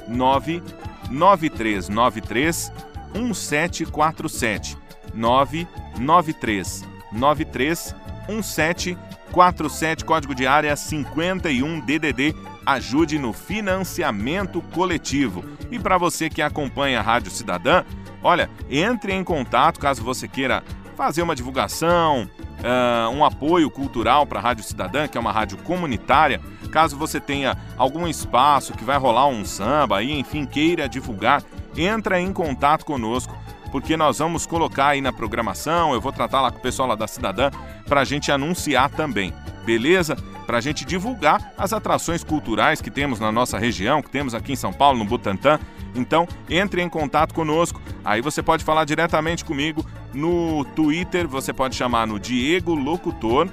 99393 0.08 2.72
1747 3.14 4.78
993 5.12 6.84
93 7.12 7.94
1747, 8.28 10.04
código 10.06 10.34
de 10.34 10.46
área 10.46 10.74
51 10.74 11.80
DDD. 11.80 12.53
Ajude 12.66 13.18
no 13.18 13.32
financiamento 13.32 14.60
coletivo. 14.72 15.44
E 15.70 15.78
para 15.78 15.98
você 15.98 16.30
que 16.30 16.42
acompanha 16.42 17.00
a 17.00 17.02
Rádio 17.02 17.30
Cidadã, 17.30 17.84
olha, 18.22 18.50
entre 18.70 19.12
em 19.12 19.22
contato 19.22 19.78
caso 19.78 20.02
você 20.02 20.26
queira 20.26 20.62
fazer 20.96 21.22
uma 21.22 21.34
divulgação, 21.34 22.28
uh, 22.64 23.10
um 23.10 23.24
apoio 23.24 23.70
cultural 23.70 24.26
para 24.26 24.38
a 24.38 24.42
Rádio 24.42 24.64
Cidadã, 24.64 25.06
que 25.06 25.18
é 25.18 25.20
uma 25.20 25.32
rádio 25.32 25.58
comunitária. 25.58 26.40
Caso 26.70 26.96
você 26.96 27.20
tenha 27.20 27.56
algum 27.76 28.06
espaço 28.08 28.72
que 28.72 28.84
vai 28.84 28.96
rolar 28.96 29.26
um 29.26 29.44
samba 29.44 29.98
aí, 29.98 30.12
enfim, 30.12 30.44
queira 30.46 30.88
divulgar, 30.88 31.42
entra 31.76 32.20
em 32.20 32.32
contato 32.32 32.84
conosco, 32.84 33.36
porque 33.70 33.96
nós 33.96 34.18
vamos 34.18 34.46
colocar 34.46 34.88
aí 34.88 35.00
na 35.00 35.12
programação, 35.12 35.92
eu 35.92 36.00
vou 36.00 36.12
tratar 36.12 36.40
lá 36.40 36.50
com 36.50 36.58
o 36.58 36.62
pessoal 36.62 36.88
lá 36.88 36.94
da 36.94 37.06
Cidadã 37.06 37.50
para 37.86 38.00
a 38.00 38.04
gente 38.04 38.32
anunciar 38.32 38.90
também, 38.90 39.32
beleza? 39.64 40.16
Para 40.46 40.58
a 40.58 40.60
gente 40.60 40.84
divulgar 40.84 41.52
as 41.56 41.72
atrações 41.72 42.22
culturais 42.22 42.80
que 42.80 42.90
temos 42.90 43.18
na 43.18 43.32
nossa 43.32 43.58
região, 43.58 44.02
que 44.02 44.10
temos 44.10 44.34
aqui 44.34 44.52
em 44.52 44.56
São 44.56 44.72
Paulo, 44.72 44.98
no 44.98 45.04
Butantã. 45.04 45.58
Então, 45.94 46.26
entre 46.48 46.82
em 46.82 46.88
contato 46.88 47.32
conosco. 47.32 47.80
Aí 48.04 48.20
você 48.20 48.42
pode 48.42 48.64
falar 48.64 48.84
diretamente 48.84 49.44
comigo 49.44 49.84
no 50.12 50.64
Twitter, 50.76 51.26
você 51.26 51.52
pode 51.52 51.74
chamar 51.74 52.06
no 52.06 52.18
Diego 52.18 52.74
Locutor 52.74 53.48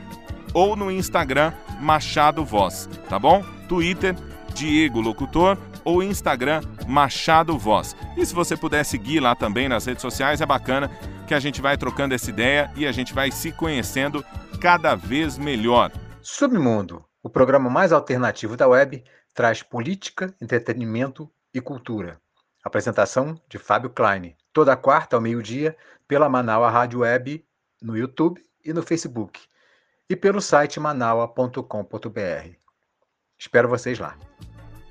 ou 0.54 0.76
no 0.76 0.92
Instagram 0.92 1.54
Machado 1.80 2.44
Voz, 2.44 2.89
tá 3.08 3.18
bom? 3.18 3.44
Twitter 3.68 4.16
Diego 4.54 5.00
Locutor 5.00 5.58
ou 5.84 6.04
Instagram 6.04 6.62
Machado 6.88 7.58
Voz. 7.58 7.96
E 8.18 8.26
se 8.26 8.34
você 8.34 8.56
puder 8.56 8.84
seguir 8.84 9.20
lá 9.20 9.36
também 9.36 9.68
nas 9.68 9.86
redes 9.86 10.02
sociais, 10.02 10.42
é 10.42 10.46
bacana 10.46 10.92
que 11.28 11.34
a 11.34 11.39
gente 11.39 11.62
vai 11.62 11.78
trocando 11.78 12.14
essa 12.14 12.30
ideia 12.30 12.70
e 12.76 12.86
a 12.86 12.92
gente 12.92 13.14
vai 13.14 13.32
se 13.32 13.52
conhecendo 13.52 14.24
cada 14.60 14.96
vez 14.96 15.38
melhor. 15.38 15.92
Submundo, 16.24 17.03
o 17.24 17.30
programa 17.30 17.67
mais 17.67 17.91
alternativo 17.91 18.55
da 18.55 18.67
web, 18.67 19.03
traz 19.34 19.63
política, 19.63 20.34
entretenimento 20.39 21.30
e 21.51 21.59
cultura. 21.59 22.19
Apresentação 22.63 23.39
de 23.49 23.57
Fábio 23.57 23.89
Klein, 23.89 24.36
toda 24.53 24.76
quarta 24.76 25.15
ao 25.15 25.22
meio-dia, 25.22 25.76
pela 26.07 26.30
Manaua 26.30 26.69
Rádio 26.69 26.99
Web, 26.99 27.43
no 27.82 27.97
YouTube 27.97 28.45
e 28.63 28.72
no 28.72 28.84
Facebook, 28.84 29.39
e 30.07 30.15
pelo 30.15 30.39
site 30.39 30.80
manaua.com.br. 30.80 32.55
Espero 33.39 33.67
vocês 33.67 33.97
lá. 33.97 34.15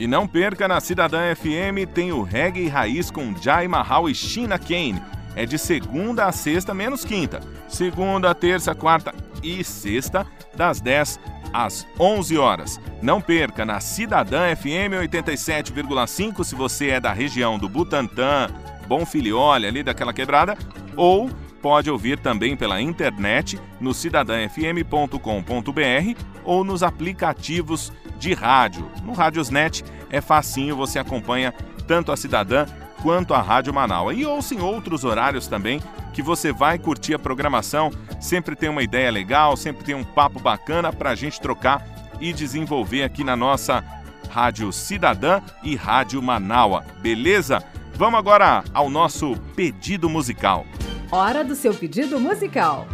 E 0.01 0.09
não 0.09 0.26
perca, 0.26 0.66
na 0.66 0.81
Cidadã 0.81 1.33
FM 1.37 1.87
tem 1.95 2.11
o 2.11 2.22
Reggae 2.22 2.66
Raiz 2.66 3.09
com 3.09 3.37
Jai 3.37 3.68
Mahal 3.68 4.09
e 4.09 4.14
China 4.14 4.59
Kane. 4.59 5.01
É 5.37 5.47
de 5.47 5.59
segunda 5.59 6.26
a 6.26 6.33
sexta, 6.33 6.74
menos 6.74 7.05
quinta. 7.05 7.41
Segunda, 7.68 8.35
terça, 8.35 8.74
quarta 8.74 9.14
e 9.43 9.64
sexta, 9.64 10.26
das 10.55 10.80
10 10.80 11.18
às 11.53 11.86
11 11.99 12.38
horas. 12.38 12.80
Não 13.03 13.20
perca, 13.20 13.64
na 13.64 13.80
Cidadã 13.80 14.55
FM 14.55 14.95
87,5, 15.01 16.45
se 16.45 16.55
você 16.55 16.91
é 16.91 17.01
da 17.01 17.12
região 17.12 17.59
do 17.59 17.68
Butantã, 17.68 18.49
Bom 18.86 19.07
Filiole, 19.07 19.66
ali 19.66 19.82
daquela 19.82 20.12
quebrada, 20.12 20.57
ou 20.97 21.30
pode 21.61 21.91
ouvir 21.91 22.18
também 22.18 22.57
pela 22.57 22.80
internet 22.80 23.61
no 23.80 23.93
cidadãfm.com.br 23.93 26.20
ou 26.45 26.64
nos 26.64 26.82
aplicativos 26.82 27.93
de 28.18 28.34
rádio. 28.34 28.91
No 29.05 29.12
Radiosnet 29.12 29.84
é 30.11 30.20
facinho, 30.20 30.76
você 30.76 30.99
acompanha 30.99 31.53
tanto 31.86 32.12
a 32.12 32.16
Cidadã 32.16 32.66
quanto 33.03 33.35
a 33.35 33.41
Rádio 33.41 33.73
Manaus. 33.73 34.17
E 34.17 34.25
ouça 34.25 34.55
em 34.55 34.61
outros 34.61 35.05
horários 35.05 35.47
também 35.47 35.83
que 36.13 36.23
você 36.23 36.53
vai 36.53 36.79
curtir 36.79 37.15
a 37.15 37.19
programação. 37.19 37.91
Sempre 38.21 38.55
tem 38.55 38.69
uma 38.69 38.83
ideia 38.83 39.11
legal, 39.11 39.57
sempre 39.57 39.85
tem 39.85 39.95
um 39.95 40.05
papo 40.05 40.41
bacana 40.41 40.93
para 40.93 41.11
a 41.11 41.15
gente 41.15 41.41
trocar 41.41 41.85
e 42.21 42.33
desenvolver 42.33 43.03
aqui 43.03 43.25
na 43.25 43.37
nossa 43.37 43.83
Rádio 44.29 44.73
Cidadã 44.73 45.41
e 45.63 45.75
Rádio 45.75 46.23
Manaua. 46.23 46.85
Beleza? 47.01 47.63
Vamos 47.95 48.19
agora 48.19 48.65
ao 48.73 48.89
nosso 48.89 49.37
pedido 49.55 50.09
musical. 50.09 50.65
Hora 51.11 51.43
do 51.43 51.55
seu 51.55 51.75
pedido 51.75 52.21
musical. 52.21 52.87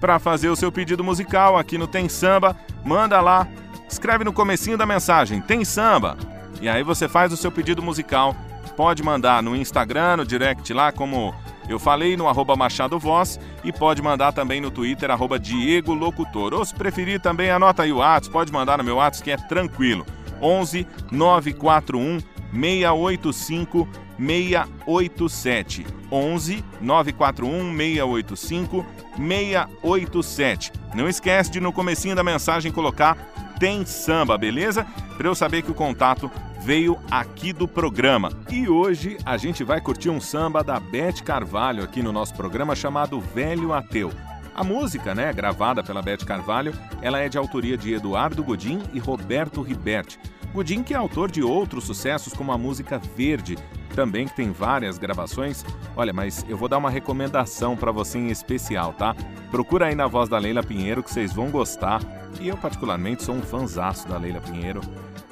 Para 0.00 0.18
fazer 0.18 0.48
o 0.48 0.56
seu 0.56 0.70
pedido 0.70 1.02
musical 1.02 1.56
aqui 1.56 1.76
no 1.76 1.86
Tem 1.86 2.08
Samba, 2.08 2.56
manda 2.84 3.20
lá, 3.20 3.48
escreve 3.88 4.24
no 4.24 4.32
comecinho 4.32 4.78
da 4.78 4.86
mensagem, 4.86 5.40
Tem 5.40 5.64
Samba. 5.64 6.16
E 6.60 6.68
aí 6.68 6.82
você 6.82 7.08
faz 7.08 7.32
o 7.32 7.36
seu 7.36 7.50
pedido 7.50 7.82
musical. 7.82 8.34
Pode 8.76 9.02
mandar 9.02 9.42
no 9.42 9.56
Instagram, 9.56 10.18
no 10.18 10.24
direct 10.24 10.72
lá, 10.72 10.92
como 10.92 11.34
eu 11.68 11.78
falei, 11.78 12.16
no 12.16 12.28
arroba 12.28 12.56
Machado 12.56 12.98
Voz. 12.98 13.38
E 13.64 13.72
pode 13.72 14.02
mandar 14.02 14.32
também 14.32 14.60
no 14.60 14.70
Twitter, 14.70 15.10
arroba 15.10 15.38
Diego 15.38 15.94
Locutor. 15.94 16.54
Ou 16.54 16.64
se 16.64 16.74
preferir 16.74 17.20
também, 17.20 17.50
anota 17.50 17.82
aí 17.82 17.92
o 17.92 17.98
WhatsApp, 17.98 18.32
pode 18.32 18.52
mandar 18.52 18.78
no 18.78 18.84
meu 18.84 18.96
WhatsApp 18.96 19.24
que 19.24 19.30
é 19.30 19.36
tranquilo. 19.36 20.06
11 20.40 20.86
941 21.10 22.20
685 22.52 23.88
687. 24.18 25.86
11 26.10 26.64
941 26.80 27.76
685 27.76 28.86
687. 29.16 30.72
Não 30.94 31.08
esquece 31.08 31.50
de 31.50 31.60
no 31.60 31.72
comecinho 31.72 32.16
da 32.16 32.24
mensagem 32.24 32.72
colocar 32.72 33.16
tem 33.58 33.84
samba, 33.84 34.38
beleza? 34.38 34.86
Para 35.16 35.28
eu 35.28 35.34
saber 35.34 35.62
que 35.62 35.70
o 35.70 35.74
contato 35.74 36.30
veio 36.60 36.98
aqui 37.10 37.52
do 37.52 37.68
programa. 37.68 38.30
E 38.50 38.68
hoje 38.68 39.16
a 39.24 39.36
gente 39.36 39.62
vai 39.64 39.80
curtir 39.80 40.10
um 40.10 40.20
samba 40.20 40.62
da 40.62 40.78
Beth 40.78 41.22
Carvalho 41.24 41.82
aqui 41.82 42.02
no 42.02 42.12
nosso 42.12 42.34
programa 42.34 42.74
chamado 42.74 43.20
Velho 43.20 43.72
Ateu. 43.72 44.12
A 44.54 44.64
música, 44.64 45.14
né, 45.14 45.32
gravada 45.32 45.84
pela 45.84 46.02
Beth 46.02 46.24
Carvalho, 46.26 46.74
ela 47.00 47.20
é 47.20 47.28
de 47.28 47.38
autoria 47.38 47.76
de 47.76 47.94
Eduardo 47.94 48.42
Godin 48.42 48.82
e 48.92 48.98
Roberto 48.98 49.62
Riberti. 49.62 50.18
Godin 50.52 50.82
que 50.82 50.94
é 50.94 50.96
autor 50.96 51.30
de 51.30 51.42
outros 51.42 51.84
sucessos 51.84 52.32
como 52.32 52.50
a 52.50 52.58
música 52.58 52.98
Verde, 52.98 53.56
também 53.94 54.26
que 54.26 54.34
tem 54.34 54.50
várias 54.50 54.98
gravações. 54.98 55.64
Olha, 55.94 56.12
mas 56.12 56.44
eu 56.48 56.56
vou 56.56 56.68
dar 56.68 56.78
uma 56.78 56.90
recomendação 56.90 57.76
para 57.76 57.92
você 57.92 58.18
em 58.18 58.30
especial, 58.30 58.92
tá? 58.94 59.14
Procura 59.50 59.86
aí 59.86 59.94
na 59.94 60.06
voz 60.06 60.28
da 60.28 60.38
Leila 60.38 60.62
Pinheiro 60.62 61.02
que 61.02 61.12
vocês 61.12 61.32
vão 61.32 61.50
gostar. 61.50 62.00
E 62.40 62.48
eu 62.48 62.56
particularmente 62.56 63.22
sou 63.22 63.34
um 63.34 63.42
fanzaço 63.42 64.08
da 64.08 64.18
Leila 64.18 64.40
Pinheiro. 64.40 64.80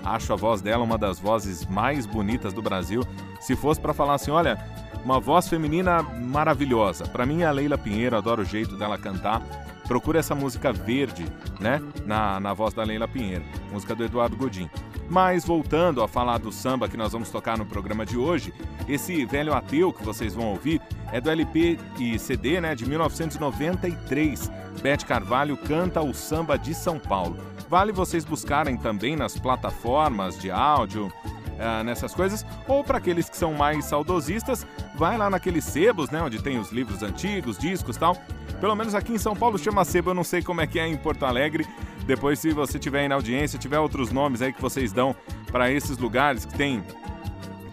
Acho 0.07 0.33
a 0.33 0.37
voz 0.37 0.61
dela 0.61 0.85
uma 0.85 0.97
das 0.97 1.19
vozes 1.19 1.67
mais 1.67 2.07
bonitas 2.07 2.53
do 2.53 2.63
Brasil. 2.63 3.03
Se 3.41 3.57
fosse 3.57 3.81
para 3.81 3.93
falar 3.93 4.15
assim, 4.15 4.31
olha, 4.31 4.57
uma 5.05 5.19
voz 5.19 5.49
feminina 5.49 6.03
maravilhosa. 6.03 7.07
Para 7.07 7.27
mim 7.27 7.43
é 7.43 7.47
a 7.47 7.51
Leila 7.51 7.77
Pinheiro, 7.77 8.17
adoro 8.17 8.43
o 8.43 8.45
jeito 8.45 8.77
dela 8.77 8.97
cantar. 8.97 9.43
Procura 9.87 10.19
essa 10.19 10.35
música 10.35 10.73
verde, 10.73 11.27
né? 11.61 11.81
Na, 12.05 12.41
na 12.41 12.55
voz 12.55 12.75
da 12.75 12.83
Leila 12.83 13.07
Pinheiro, 13.07 13.45
música 13.71 13.95
do 13.95 14.05
Eduardo 14.05 14.37
Godin. 14.37 14.69
Mas 15.09 15.45
voltando 15.45 16.03
a 16.03 16.09
falar 16.09 16.39
do 16.39 16.51
samba 16.51 16.89
que 16.89 16.97
nós 16.97 17.13
vamos 17.13 17.31
tocar 17.31 17.57
no 17.57 17.65
programa 17.65 18.05
de 18.05 18.17
hoje, 18.17 18.53
esse 18.89 19.25
velho 19.25 19.55
ateu 19.55 19.93
que 19.93 20.05
vocês 20.05 20.35
vão 20.35 20.47
ouvir 20.47 20.81
é 21.13 21.21
do 21.21 21.31
LP 21.31 21.79
e 21.99 22.19
CD 22.19 22.61
né, 22.61 22.75
de 22.75 22.85
1993. 22.89 24.51
Beth 24.83 25.05
Carvalho 25.07 25.57
canta 25.57 26.01
o 26.03 26.13
samba 26.13 26.59
de 26.59 26.75
São 26.75 26.99
Paulo. 26.99 27.37
Vale 27.69 27.93
vocês 27.93 28.25
buscarem 28.25 28.77
também 28.77 29.17
nas 29.17 29.39
plataformas 29.39 30.39
de 30.39 30.51
áudio, 30.51 31.13
uh, 31.57 31.85
nessas 31.85 32.15
coisas, 32.15 32.47
ou 32.69 32.85
para 32.85 32.99
aqueles 32.99 33.29
que 33.29 33.37
são 33.37 33.53
mais 33.53 33.87
saudosistas, 33.87 34.67
vai 34.95 35.19
lá 35.19 35.29
naqueles 35.29 35.65
sebos, 35.65 36.11
né, 36.11 36.23
onde 36.23 36.43
tem 36.43 36.59
os 36.59 36.71
livros 36.71 37.03
antigos, 37.03 37.59
discos 37.59 37.97
tal. 37.97 38.17
Pelo 38.61 38.75
menos 38.75 38.95
aqui 38.95 39.13
em 39.13 39.19
São 39.19 39.35
Paulo 39.35 39.59
chama 39.59 39.85
sebo, 39.85 40.11
eu 40.11 40.15
não 40.15 40.25
sei 40.25 40.43
como 40.43 40.61
é 40.61 40.67
que 40.67 40.79
é 40.79 40.87
em 40.87 40.97
Porto 40.97 41.27
Alegre. 41.27 41.67
Depois, 42.07 42.39
se 42.39 42.53
você 42.53 42.79
tiver 42.79 43.01
aí 43.01 43.09
na 43.09 43.17
audiência, 43.17 43.59
tiver 43.59 43.79
outros 43.79 44.13
nomes 44.13 44.41
aí 44.41 44.53
que 44.53 44.63
vocês 44.63 44.93
dão 44.93 45.15
para 45.51 45.71
esses 45.71 45.99
lugares 45.99 46.45
que 46.45 46.55
tem 46.55 46.83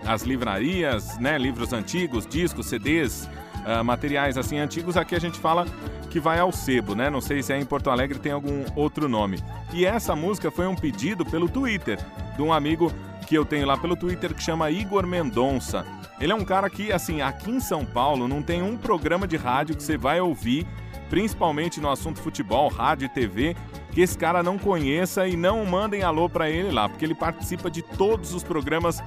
as 0.05 0.23
livrarias, 0.23 1.17
né, 1.19 1.37
livros 1.37 1.71
antigos, 1.71 2.25
discos, 2.25 2.65
CDs, 2.65 3.29
uh, 3.63 3.83
materiais 3.83 4.37
assim 4.37 4.57
antigos, 4.57 4.97
aqui 4.97 5.15
a 5.15 5.19
gente 5.19 5.39
fala 5.39 5.65
que 6.13 6.19
vai 6.19 6.37
ao 6.37 6.51
sebo, 6.51 6.93
né? 6.93 7.09
Não 7.09 7.19
sei 7.19 7.41
se 7.41 7.51
é 7.51 7.59
em 7.59 7.65
Porto 7.65 7.89
Alegre 7.89 8.19
tem 8.19 8.31
algum 8.31 8.63
outro 8.75 9.09
nome. 9.09 9.43
E 9.73 9.83
essa 9.83 10.15
música 10.15 10.51
foi 10.51 10.67
um 10.67 10.75
pedido 10.75 11.25
pelo 11.25 11.49
Twitter 11.49 11.97
de 12.35 12.41
um 12.43 12.53
amigo 12.53 12.93
que 13.25 13.35
eu 13.35 13.43
tenho 13.43 13.65
lá 13.65 13.75
pelo 13.75 13.95
Twitter 13.95 14.31
que 14.31 14.43
chama 14.43 14.69
Igor 14.69 15.07
Mendonça. 15.07 15.83
Ele 16.19 16.31
é 16.31 16.35
um 16.35 16.45
cara 16.45 16.69
que, 16.69 16.91
assim, 16.91 17.23
aqui 17.23 17.49
em 17.49 17.59
São 17.59 17.83
Paulo 17.83 18.27
não 18.27 18.43
tem 18.43 18.61
um 18.61 18.77
programa 18.77 19.27
de 19.27 19.35
rádio 19.37 19.75
que 19.75 19.81
você 19.81 19.97
vai 19.97 20.21
ouvir, 20.21 20.67
principalmente 21.09 21.81
no 21.81 21.89
assunto 21.89 22.21
futebol, 22.21 22.69
rádio 22.69 23.07
e 23.07 23.09
TV, 23.09 23.55
que 23.91 24.01
esse 24.01 24.15
cara 24.15 24.43
não 24.43 24.59
conheça 24.59 25.27
e 25.27 25.35
não 25.35 25.65
mandem 25.65 26.03
alô 26.03 26.29
para 26.29 26.47
ele 26.47 26.69
lá, 26.69 26.87
porque 26.87 27.03
ele 27.03 27.15
participa 27.15 27.71
de 27.71 27.81
todos 27.81 28.35
os 28.35 28.43
programas. 28.43 29.01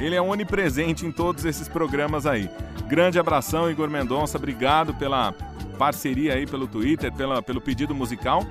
Ele 0.00 0.16
é 0.16 0.20
onipresente 0.20 1.06
em 1.06 1.12
todos 1.12 1.44
esses 1.44 1.68
programas 1.68 2.26
aí. 2.26 2.50
Grande 2.88 3.16
abração, 3.16 3.70
Igor 3.70 3.88
Mendonça. 3.88 4.38
Obrigado 4.38 4.92
pela 4.94 5.32
parceria 5.78 6.34
aí 6.34 6.46
pelo 6.46 6.66
Twitter, 6.66 7.12
pela, 7.12 7.40
pelo 7.40 7.60
pedido 7.60 7.94
musical. 7.94 8.44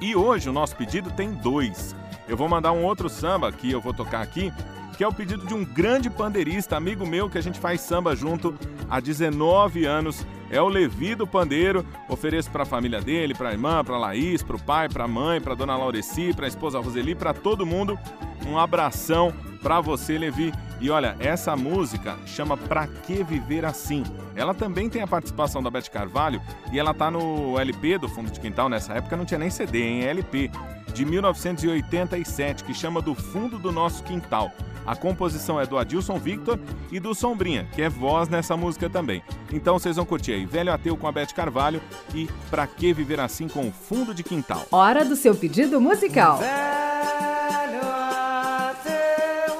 E 0.00 0.14
hoje 0.16 0.50
o 0.50 0.52
nosso 0.52 0.76
pedido 0.76 1.10
tem 1.12 1.32
dois. 1.32 1.94
Eu 2.28 2.36
vou 2.36 2.48
mandar 2.48 2.72
um 2.72 2.84
outro 2.84 3.08
samba 3.08 3.52
que 3.52 3.70
eu 3.70 3.80
vou 3.80 3.94
tocar 3.94 4.20
aqui, 4.20 4.52
que 4.96 5.04
é 5.04 5.08
o 5.08 5.12
pedido 5.12 5.46
de 5.46 5.54
um 5.54 5.64
grande 5.64 6.10
pandeirista, 6.10 6.76
amigo 6.76 7.06
meu, 7.06 7.30
que 7.30 7.38
a 7.38 7.40
gente 7.40 7.58
faz 7.58 7.80
samba 7.80 8.14
junto 8.16 8.54
há 8.90 9.00
19 9.00 9.86
anos. 9.86 10.26
É 10.50 10.60
o 10.60 10.68
Levi 10.68 11.14
do 11.14 11.26
Pandeiro. 11.26 11.86
Ofereço 12.08 12.50
para 12.50 12.64
a 12.64 12.66
família 12.66 13.00
dele, 13.00 13.34
para 13.34 13.48
a 13.48 13.52
irmã, 13.52 13.82
para 13.84 13.96
Laís, 13.96 14.42
para 14.42 14.56
o 14.56 14.62
pai, 14.62 14.88
para 14.88 15.04
a 15.04 15.08
mãe, 15.08 15.40
para 15.40 15.54
dona 15.54 15.76
Laureci, 15.76 16.32
para 16.34 16.46
a 16.46 16.48
esposa 16.48 16.80
Roseli, 16.80 17.14
para 17.14 17.32
todo 17.32 17.66
mundo. 17.66 17.98
Um 18.46 18.58
abração 18.58 19.32
para 19.64 19.80
você, 19.80 20.18
Levi. 20.18 20.52
E 20.78 20.90
olha, 20.90 21.16
essa 21.18 21.56
música 21.56 22.18
chama 22.26 22.54
Pra 22.54 22.86
Que 22.86 23.24
Viver 23.24 23.64
Assim. 23.64 24.04
Ela 24.36 24.52
também 24.52 24.90
tem 24.90 25.00
a 25.00 25.06
participação 25.06 25.62
da 25.62 25.70
Beth 25.70 25.88
Carvalho 25.90 26.42
e 26.70 26.78
ela 26.78 26.92
tá 26.92 27.10
no 27.10 27.58
LP 27.58 27.96
do 27.96 28.06
Fundo 28.06 28.30
de 28.30 28.38
Quintal. 28.38 28.68
Nessa 28.68 28.92
época 28.92 29.16
não 29.16 29.24
tinha 29.24 29.38
nem 29.38 29.48
CD, 29.48 29.82
em 29.82 30.04
LP 30.04 30.50
de 30.92 31.06
1987, 31.06 32.62
que 32.62 32.74
chama 32.74 33.00
Do 33.00 33.14
Fundo 33.14 33.58
do 33.58 33.72
Nosso 33.72 34.04
Quintal. 34.04 34.52
A 34.86 34.94
composição 34.94 35.58
é 35.58 35.64
do 35.64 35.78
Adilson 35.78 36.18
Victor 36.18 36.60
e 36.92 37.00
do 37.00 37.14
Sombrinha, 37.14 37.66
que 37.74 37.80
é 37.80 37.88
voz 37.88 38.28
nessa 38.28 38.54
música 38.54 38.90
também. 38.90 39.22
Então 39.50 39.78
vocês 39.78 39.96
vão 39.96 40.04
curtir 40.04 40.32
aí 40.32 40.44
Velho 40.44 40.70
Ateu 40.70 40.94
com 40.94 41.08
a 41.08 41.12
Beth 41.12 41.32
Carvalho 41.34 41.80
e 42.14 42.28
Pra 42.50 42.66
Que 42.66 42.92
Viver 42.92 43.18
Assim 43.18 43.48
com 43.48 43.66
o 43.66 43.72
Fundo 43.72 44.12
de 44.12 44.22
Quintal. 44.22 44.66
Hora 44.70 45.06
do 45.06 45.16
seu 45.16 45.34
pedido 45.34 45.80
musical. 45.80 46.36
Velho 46.36 47.80
ateu, 48.84 49.53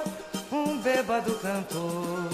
bêbado 0.95 1.35
cantor, 1.39 2.29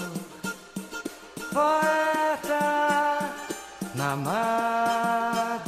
poeta 1.52 3.18
na 3.96 4.14
madrugada 4.14 5.58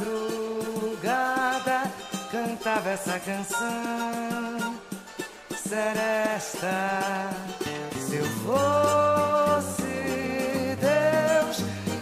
cantava 2.31 2.91
essa 2.91 3.19
canção 3.19 4.79
seresta. 5.57 7.31
Se 7.99 8.15
eu 8.15 8.25
fosse 8.45 9.83
Deus, 10.79 11.57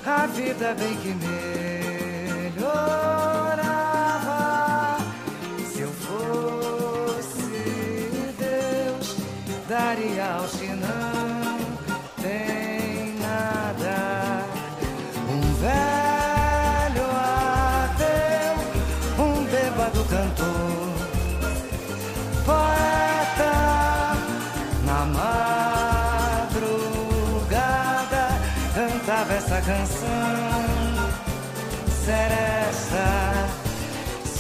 a 0.06 0.28
vida 0.28 0.76
bem 0.76 0.96
que 0.98 1.16
melhorava. 2.56 3.23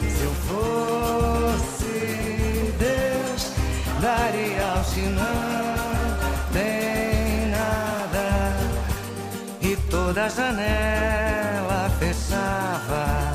Se 0.00 0.22
eu 0.22 0.32
fosse 0.48 1.92
Deus, 2.78 3.52
daria 4.00 4.66
ao 4.66 4.82
Chinão 4.84 5.22
não 6.22 6.52
tem 6.54 7.48
nada 7.50 8.56
e 9.60 9.76
toda 9.90 10.30
janela 10.30 11.90
fechava. 11.98 13.34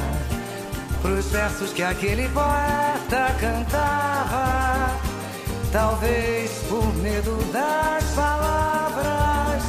Pros 1.03 1.27
versos 1.27 1.71
que 1.71 1.83
aquele 1.83 2.27
poeta 2.29 3.35
cantava, 3.39 4.89
talvez 5.71 6.46
por 6.69 6.93
medo 6.97 7.37
das 7.51 8.03
palavras 8.13 9.63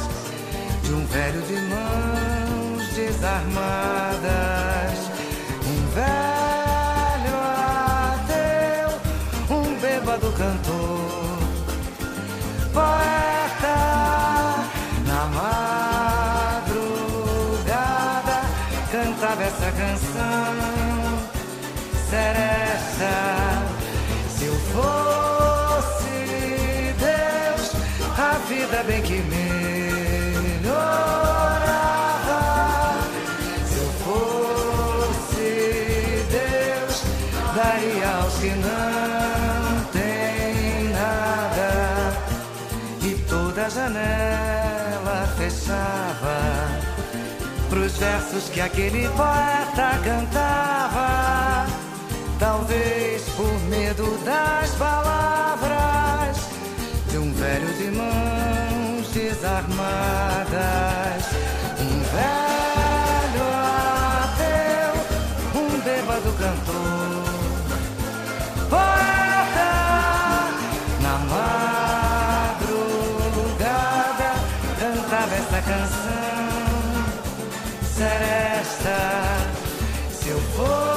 de 0.83 0.93
um 0.93 1.05
velho 1.05 1.41
de 1.41 1.53
mãos 1.53 2.87
desarmadas, 2.93 4.19
um 5.65 5.87
velho 5.95 7.37
ateu, 8.13 8.89
um 9.49 9.79
bêbado 9.79 10.31
cantor, 10.33 11.39
poeta 12.73 13.79
na 15.07 15.25
madrugada 15.37 16.77
cantava 18.91 19.43
essa 19.43 19.71
canção 19.71 20.55
seresta. 22.09 23.13
Se 24.37 24.45
eu 24.45 24.55
fosse 24.73 25.08
vida 28.49 28.83
bem 28.83 29.01
que 29.03 29.13
melhorava. 29.13 29.53
Se 33.67 33.77
eu 33.77 33.91
fosse 34.03 35.51
Deus, 36.31 37.03
daria 37.55 38.09
aos 38.17 38.33
que 38.33 38.49
não 38.49 39.83
tem 39.91 40.89
nada. 40.89 41.69
E 43.03 43.13
toda 43.29 43.69
janela 43.69 45.27
fechava 45.37 46.39
pros 47.69 47.97
versos 47.97 48.49
que 48.49 48.61
aquele 48.61 49.07
poeta 49.09 49.99
cantava. 50.03 51.67
Talvez 52.39 53.29
por 53.37 53.59
medo 53.69 54.17
das 54.25 54.71
palavras 54.71 55.98
velho 57.49 57.73
de 57.73 57.89
mãos 57.97 59.07
desarmadas. 59.11 60.53
Um 61.81 61.99
velho 62.15 63.47
ateu, 64.21 64.93
um 65.59 65.69
bêbado 65.81 66.31
cantor. 66.33 67.25
Poeta 68.69 69.71
na 71.01 71.15
madrugada 72.51 72.89
cantava 74.79 75.33
essa 75.35 75.59
canção 75.61 76.99
seresta. 77.95 78.97
Se 80.11 80.27
eu 80.29 80.39
fosse 80.55 80.88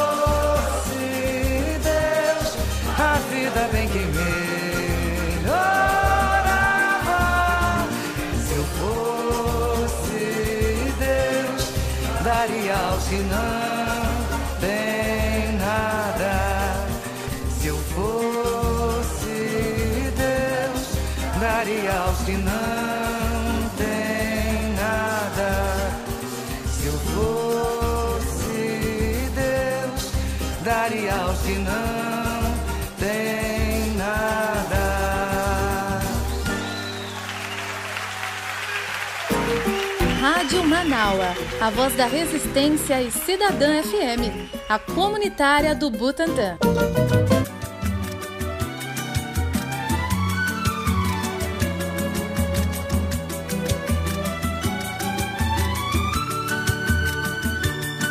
Manaua, 40.73 41.35
a 41.61 41.69
voz 41.69 41.95
da 41.97 42.07
resistência 42.07 43.03
e 43.03 43.11
Cidadã 43.11 43.83
FM, 43.83 44.51
a 44.67 44.79
comunitária 44.79 45.75
do 45.75 45.91
Butantã. 45.91 46.57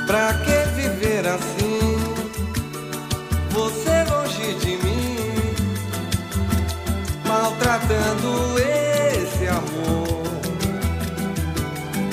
Pra 0.05 0.33
que 0.35 0.69
viver 0.75 1.27
assim? 1.27 1.97
Você 3.49 4.03
longe 4.03 4.53
de 4.59 4.77
mim, 4.85 5.15
maltratando 7.25 8.59
esse 8.59 9.47
amor. 9.47 10.10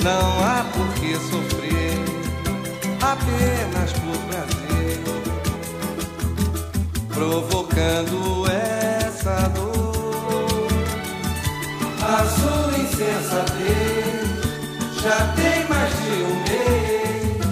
Não 0.09 0.27
há 0.43 0.65
por 0.73 0.89
que 0.95 1.13
sofrer, 1.17 1.99
apenas 2.99 3.93
por 3.93 4.17
prazer, 4.27 4.97
provocando 7.13 8.17
essa 8.49 9.35
dor. 9.49 10.67
A 12.01 12.25
sua 12.25 12.73
insensatez 12.79 14.17
já 14.99 15.19
tem 15.35 15.59
mais 15.69 15.93
de 16.01 16.23
um 16.23 16.35
mês 16.49 17.45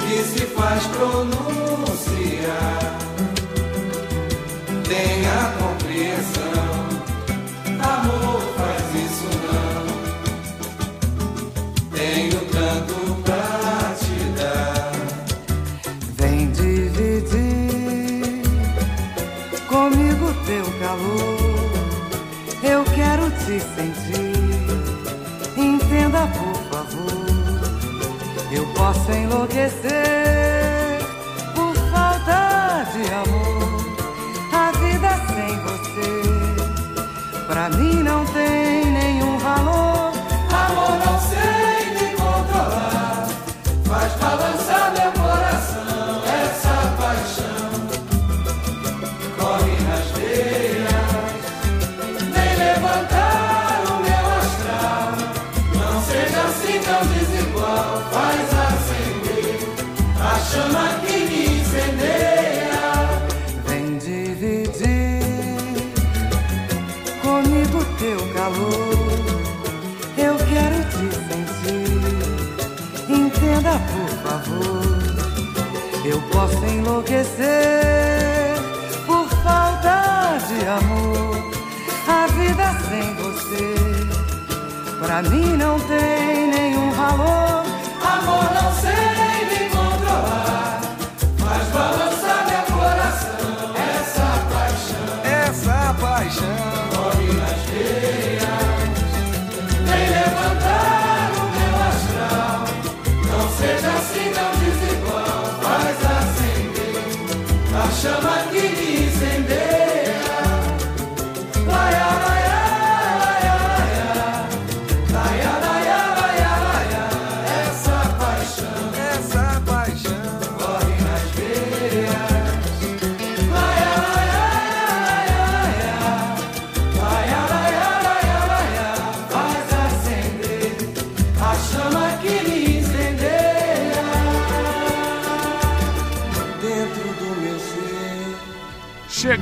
que 0.00 0.16
se 0.22 0.44
faz 0.48 0.82
pronunciar. 0.88 2.80
Tenha 4.86 5.36
compreensão, 5.52 5.59
te 23.50 23.58
sentir. 23.58 24.32
Entenda, 25.56 26.28
por 26.28 26.54
favor. 26.70 27.26
Eu 28.52 28.64
posso 28.74 29.10
enlouquecer 29.10 30.09
enlouquecer 77.00 78.56
por 79.06 79.28
falta 79.42 80.38
de 80.48 80.66
amor. 80.66 81.50
A 82.06 82.26
vida 82.28 82.74
sem 82.88 83.14
você, 83.14 83.74
pra 84.98 85.22
mim 85.22 85.56
não 85.56 85.78
tem 85.80 86.09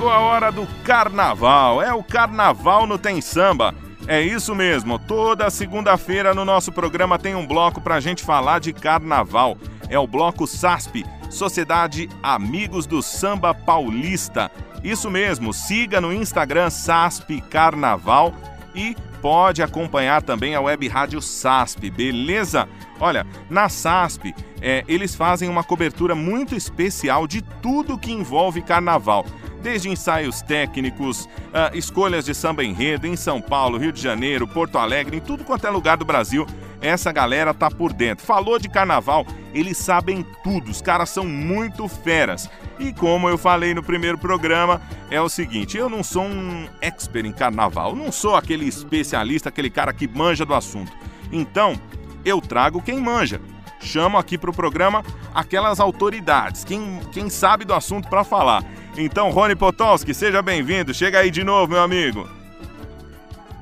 chegou 0.08 0.12
a 0.12 0.20
hora 0.20 0.50
do 0.50 0.66
carnaval. 0.84 1.82
É 1.82 1.92
o 1.92 2.02
carnaval 2.02 2.86
no 2.86 2.98
Tem 2.98 3.20
Samba. 3.20 3.74
É 4.06 4.22
isso 4.22 4.54
mesmo, 4.54 4.98
toda 4.98 5.50
segunda-feira 5.50 6.32
no 6.32 6.46
nosso 6.46 6.72
programa 6.72 7.18
tem 7.18 7.34
um 7.34 7.46
bloco 7.46 7.78
pra 7.78 8.00
gente 8.00 8.24
falar 8.24 8.58
de 8.58 8.72
carnaval. 8.72 9.58
É 9.90 9.98
o 9.98 10.06
bloco 10.06 10.46
SASP, 10.46 11.04
Sociedade 11.28 12.08
Amigos 12.22 12.86
do 12.86 13.02
Samba 13.02 13.52
Paulista. 13.52 14.50
Isso 14.82 15.10
mesmo, 15.10 15.52
siga 15.52 16.00
no 16.00 16.10
Instagram 16.10 16.70
SASP 16.70 17.42
Carnaval 17.42 18.32
e 18.74 18.96
pode 19.20 19.62
acompanhar 19.62 20.22
também 20.22 20.54
a 20.54 20.60
web 20.60 20.88
rádio 20.88 21.20
SASP, 21.20 21.90
beleza? 21.90 22.66
Olha, 22.98 23.26
na 23.50 23.68
SASP, 23.68 24.34
é, 24.62 24.84
eles 24.88 25.14
fazem 25.14 25.50
uma 25.50 25.62
cobertura 25.62 26.14
muito 26.14 26.54
especial 26.54 27.26
de 27.26 27.42
tudo 27.42 27.98
que 27.98 28.10
envolve 28.10 28.62
carnaval 28.62 29.26
desde 29.62 29.88
ensaios 29.88 30.42
técnicos, 30.42 31.24
uh, 31.24 31.74
escolhas 31.76 32.24
de 32.24 32.34
samba 32.34 32.64
enredo 32.64 33.06
em 33.06 33.16
São 33.16 33.40
Paulo, 33.40 33.78
Rio 33.78 33.92
de 33.92 34.00
Janeiro, 34.00 34.46
Porto 34.46 34.78
Alegre, 34.78 35.16
em 35.16 35.20
tudo 35.20 35.44
quanto 35.44 35.66
é 35.66 35.70
lugar 35.70 35.96
do 35.96 36.04
Brasil. 36.04 36.46
Essa 36.80 37.10
galera 37.10 37.52
tá 37.52 37.68
por 37.70 37.92
dentro. 37.92 38.24
Falou 38.24 38.58
de 38.58 38.68
carnaval, 38.68 39.26
eles 39.52 39.76
sabem 39.76 40.24
tudo, 40.44 40.70
os 40.70 40.80
caras 40.80 41.10
são 41.10 41.24
muito 41.24 41.88
feras. 41.88 42.48
E 42.78 42.92
como 42.92 43.28
eu 43.28 43.36
falei 43.36 43.74
no 43.74 43.82
primeiro 43.82 44.16
programa, 44.16 44.80
é 45.10 45.20
o 45.20 45.28
seguinte: 45.28 45.76
eu 45.76 45.88
não 45.88 46.04
sou 46.04 46.24
um 46.24 46.68
expert 46.80 47.26
em 47.26 47.32
carnaval, 47.32 47.96
não 47.96 48.12
sou 48.12 48.36
aquele 48.36 48.66
especialista, 48.66 49.48
aquele 49.48 49.70
cara 49.70 49.92
que 49.92 50.06
manja 50.06 50.44
do 50.46 50.54
assunto. 50.54 50.92
Então, 51.32 51.78
eu 52.24 52.40
trago 52.40 52.80
quem 52.80 53.00
manja. 53.00 53.40
Chamo 53.80 54.18
aqui 54.18 54.36
para 54.36 54.50
o 54.50 54.54
programa 54.54 55.04
aquelas 55.34 55.80
autoridades, 55.80 56.64
quem, 56.64 57.00
quem 57.12 57.30
sabe 57.30 57.64
do 57.64 57.74
assunto 57.74 58.08
para 58.08 58.24
falar. 58.24 58.64
Então, 58.96 59.30
Rony 59.30 59.54
Potolski, 59.54 60.12
seja 60.12 60.42
bem-vindo. 60.42 60.92
Chega 60.92 61.20
aí 61.20 61.30
de 61.30 61.44
novo, 61.44 61.72
meu 61.72 61.82
amigo. 61.82 62.28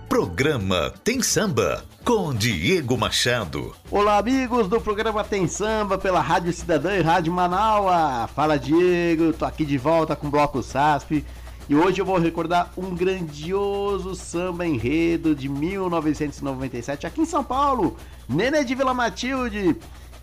Programa 0.09 0.93
Tem 1.05 1.23
Samba 1.23 1.85
com 2.05 2.33
Diego 2.33 2.97
Machado. 2.97 3.75
Olá, 3.91 4.17
amigos 4.17 4.69
do 4.69 4.81
programa 4.81 5.25
Tem 5.25 5.49
Samba 5.49 5.99
pela 5.99 6.21
Rádio 6.21 6.53
Cidadã 6.53 6.97
e 6.97 7.03
Rádio 7.03 7.33
Manaua. 7.33 8.29
Fala, 8.29 8.59
Diego. 8.59 9.33
Tô 9.33 9.45
aqui 9.45 9.65
de 9.65 9.77
volta 9.77 10.15
com 10.15 10.29
o 10.29 10.31
Bloco 10.31 10.63
SASP. 10.63 11.25
E 11.69 11.75
hoje 11.75 12.01
eu 12.01 12.07
vou 12.07 12.17
recordar 12.17 12.73
um 12.77 12.95
grandioso 12.95 14.15
samba 14.15 14.65
enredo 14.65 15.35
de 15.35 15.49
1997 15.49 17.09
aqui 17.09 17.23
em 17.23 17.25
São 17.27 17.43
Paulo, 17.43 17.97
Nenê 18.29 18.63
de 18.63 18.77
Vila 18.77 18.95
Matilde. 18.95 19.77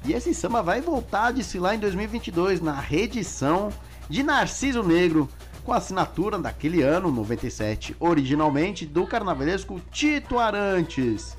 E 0.05 0.11
esse 0.11 0.33
samba 0.33 0.61
vai 0.61 0.81
voltar 0.81 1.27
a 1.27 1.31
desfilar 1.31 1.75
em 1.75 1.79
2022 1.79 2.59
na 2.59 2.73
reedição 2.73 3.69
de 4.09 4.21
Narciso 4.21 4.83
Negro, 4.83 5.29
com 5.63 5.71
a 5.71 5.77
assinatura 5.77 6.37
daquele 6.37 6.81
ano, 6.81 7.09
97, 7.09 7.95
originalmente 8.01 8.85
do 8.85 9.07
carnavalesco 9.07 9.79
Tito 9.91 10.37
Arantes. 10.37 11.37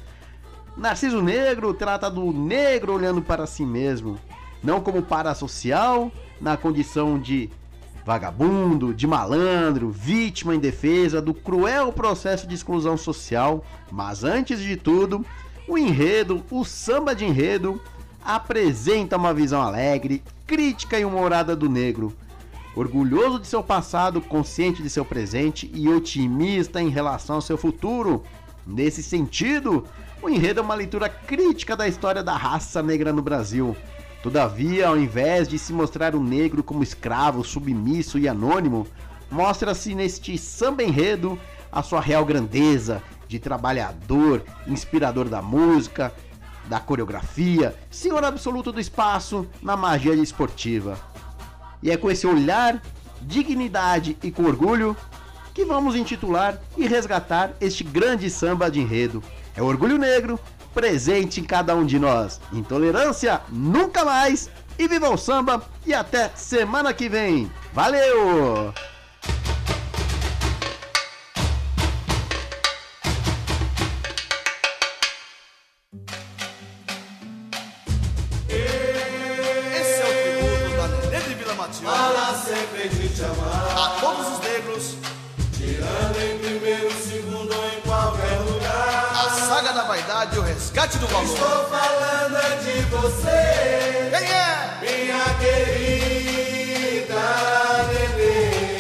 Narciso 0.76 1.20
Negro 1.20 1.74
trata 1.74 2.10
do 2.10 2.32
negro 2.32 2.94
olhando 2.94 3.20
para 3.20 3.46
si 3.46 3.66
mesmo, 3.66 4.18
não 4.62 4.80
como 4.80 5.02
parasocial, 5.02 6.10
na 6.40 6.56
condição 6.56 7.18
de 7.18 7.50
vagabundo, 8.04 8.94
de 8.94 9.06
malandro, 9.06 9.90
vítima 9.90 10.54
em 10.54 10.58
defesa 10.58 11.20
do 11.20 11.34
cruel 11.34 11.92
processo 11.92 12.46
de 12.46 12.54
exclusão 12.54 12.96
social, 12.96 13.62
mas 13.90 14.24
antes 14.24 14.58
de 14.58 14.76
tudo, 14.76 15.24
o 15.68 15.78
enredo, 15.78 16.42
o 16.50 16.64
samba 16.64 17.14
de 17.14 17.24
enredo, 17.24 17.80
apresenta 18.24 19.16
uma 19.16 19.34
visão 19.34 19.60
alegre, 19.60 20.22
crítica 20.46 20.98
e 20.98 21.04
humorada 21.04 21.54
do 21.54 21.68
negro, 21.68 22.16
orgulhoso 22.74 23.38
de 23.38 23.46
seu 23.46 23.62
passado, 23.62 24.20
consciente 24.20 24.82
de 24.82 24.90
seu 24.90 25.04
presente 25.04 25.70
e 25.74 25.88
otimista 25.88 26.80
em 26.80 26.88
relação 26.88 27.36
ao 27.36 27.42
seu 27.42 27.58
futuro. 27.58 28.24
Nesse 28.66 29.02
sentido, 29.02 29.84
o 30.22 30.28
enredo 30.28 30.60
é 30.60 30.62
uma 30.62 30.74
leitura 30.74 31.08
crítica 31.08 31.76
da 31.76 31.86
história 31.86 32.22
da 32.22 32.36
raça 32.36 32.82
negra 32.82 33.12
no 33.12 33.20
Brasil. 33.22 33.76
Todavia, 34.22 34.88
ao 34.88 34.96
invés 34.96 35.46
de 35.46 35.58
se 35.58 35.72
mostrar 35.72 36.14
o 36.14 36.22
negro 36.22 36.62
como 36.62 36.82
escravo, 36.82 37.44
submisso 37.44 38.18
e 38.18 38.26
anônimo, 38.26 38.86
mostra-se 39.30 39.94
neste 39.94 40.38
samba 40.38 40.82
enredo 40.82 41.38
a 41.70 41.82
sua 41.82 42.00
real 42.00 42.24
grandeza 42.24 43.02
de 43.28 43.38
trabalhador, 43.38 44.42
inspirador 44.66 45.28
da 45.28 45.42
música, 45.42 46.12
da 46.66 46.80
coreografia, 46.80 47.74
senhor 47.90 48.24
absoluto 48.24 48.72
do 48.72 48.80
espaço 48.80 49.46
na 49.62 49.76
magia 49.76 50.14
esportiva. 50.14 50.98
E 51.82 51.90
é 51.90 51.96
com 51.96 52.10
esse 52.10 52.26
olhar, 52.26 52.80
dignidade 53.20 54.16
e 54.22 54.30
com 54.30 54.44
orgulho 54.44 54.96
que 55.52 55.64
vamos 55.64 55.94
intitular 55.94 56.58
e 56.76 56.86
resgatar 56.86 57.52
este 57.60 57.84
grande 57.84 58.28
samba 58.28 58.70
de 58.70 58.80
enredo. 58.80 59.22
É 59.56 59.62
o 59.62 59.66
orgulho 59.66 59.96
negro 59.96 60.38
presente 60.74 61.40
em 61.40 61.44
cada 61.44 61.76
um 61.76 61.86
de 61.86 61.98
nós. 61.98 62.40
Intolerância 62.52 63.40
nunca 63.48 64.04
mais. 64.04 64.50
E 64.76 64.88
viva 64.88 65.08
o 65.08 65.16
samba 65.16 65.62
e 65.86 65.94
até 65.94 66.30
semana 66.34 66.92
que 66.92 67.08
vem. 67.08 67.48
Valeu! 67.72 68.74
A 83.74 83.96
todos 83.98 84.26
os 84.32 84.38
negros, 84.40 84.96
tirando 85.56 86.20
em 86.20 86.38
primeiro, 86.38 86.92
segundo 86.92 87.56
ou 87.56 87.66
em 87.68 87.80
qualquer 87.80 88.38
lugar. 88.40 89.12
A 89.14 89.30
saga 89.30 89.72
da 89.72 89.84
vaidade 89.84 90.36
e 90.36 90.38
o 90.40 90.42
resgate 90.42 90.98
do 90.98 91.06
valor. 91.06 91.24
Estou 91.24 91.64
falando 91.70 92.36
é 92.36 92.56
de 92.56 92.82
você. 92.82 94.10
Quem 94.10 94.30
é? 94.30 94.78
Minha 94.82 95.24
querida 95.40 97.14
Nenê. 97.88 98.76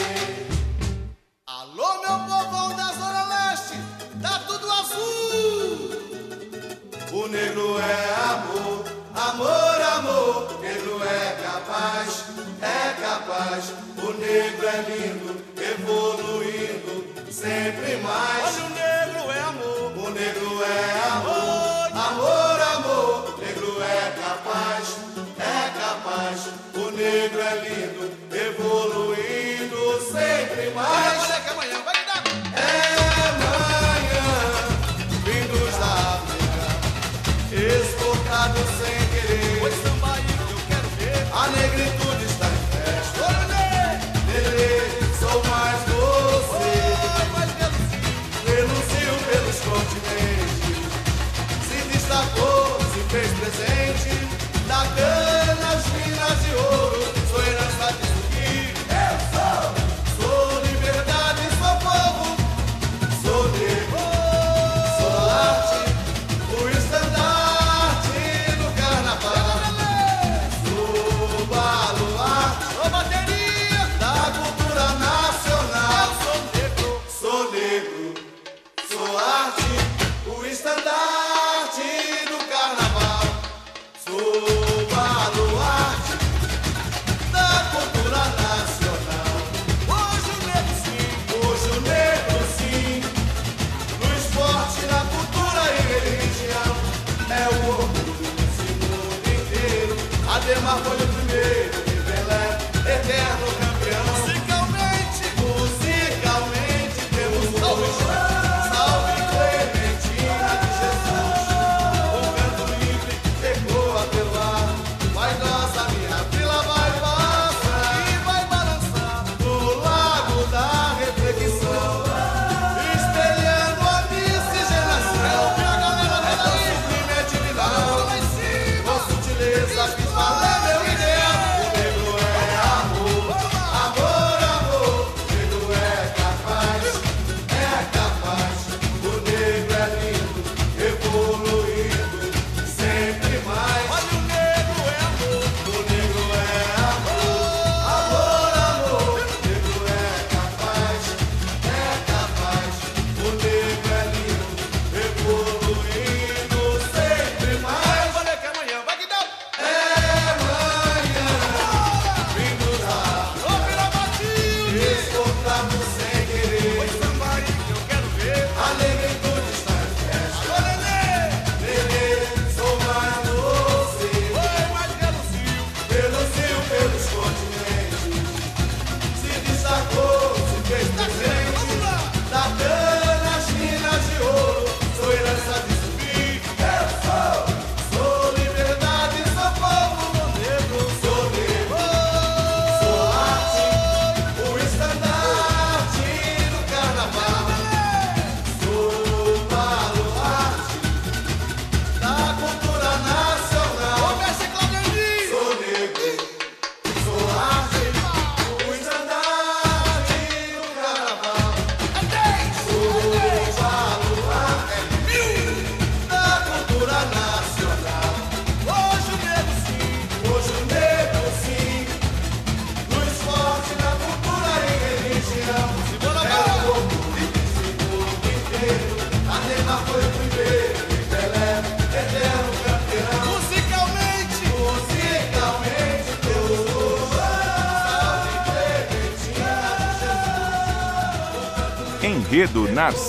Alô, 1.46 2.02
meu 2.02 2.18
povão 2.28 2.76
da 2.76 2.92
Zona 2.92 3.24
Leste, 3.28 3.78
tá 4.20 4.40
tudo 4.46 4.70
azul. 4.70 5.90
O 7.12 7.28
negro 7.28 7.78
é 7.80 8.14
amor, 8.30 8.84
amor, 9.14 9.80
amor. 9.96 10.60
Negro 10.60 11.02
é 11.02 11.36
capaz, 11.42 12.13
é 12.64 12.94
capaz. 13.00 13.72
O 13.98 14.12
negro 14.12 14.66
é 14.66 14.80
lindo, 14.88 15.42
evoluindo 15.60 17.04
sempre 17.30 17.96
mais. 17.98 18.56
Olha, 18.56 18.64
o 18.64 18.70
negro 18.70 19.30
é 19.30 19.40
amor. 19.40 20.06
O 20.06 20.10
negro 20.10 20.62
é 20.62 21.08
amor, 21.12 21.92
amor, 21.92 22.60
amor. 22.76 23.38
Negro 23.38 23.82
é 23.82 24.12
capaz, 24.22 24.96
é 25.38 25.70
capaz. 25.78 26.48
O 26.74 26.90
negro 26.90 27.40
é 27.40 27.54
lindo, 27.68 28.10
evoluindo 28.32 30.00
sempre 30.10 30.70
mais. 30.70 31.33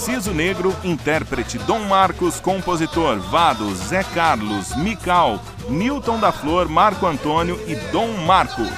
Narciso 0.06 0.36
Negro, 0.36 0.76
intérprete 0.84 1.58
Dom 1.58 1.80
Marcos, 1.80 2.40
compositor 2.40 3.18
Vado, 3.18 3.74
Zé 3.74 4.04
Carlos, 4.04 4.76
Mical, 4.76 5.40
Newton 5.68 6.20
da 6.20 6.32
Flor, 6.32 6.70
Marco 6.70 7.08
Antônio 7.08 7.60
e 7.66 7.74
Dom 7.92 8.10
Marcos. 8.10 8.70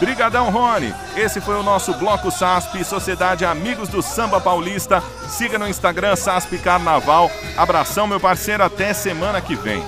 Brigadão, 0.00 0.50
Rony. 0.50 0.92
Esse 1.16 1.40
foi 1.40 1.54
o 1.54 1.62
nosso 1.62 1.94
Bloco 1.94 2.32
SASP, 2.32 2.84
Sociedade 2.84 3.44
Amigos 3.44 3.88
do 3.88 4.02
Samba 4.02 4.40
Paulista. 4.40 5.00
Siga 5.28 5.56
no 5.56 5.68
Instagram 5.68 6.16
SASP 6.16 6.58
Carnaval. 6.58 7.30
Abração, 7.56 8.08
meu 8.08 8.18
parceiro. 8.18 8.64
Até 8.64 8.92
semana 8.92 9.40
que 9.40 9.54
vem. 9.54 9.84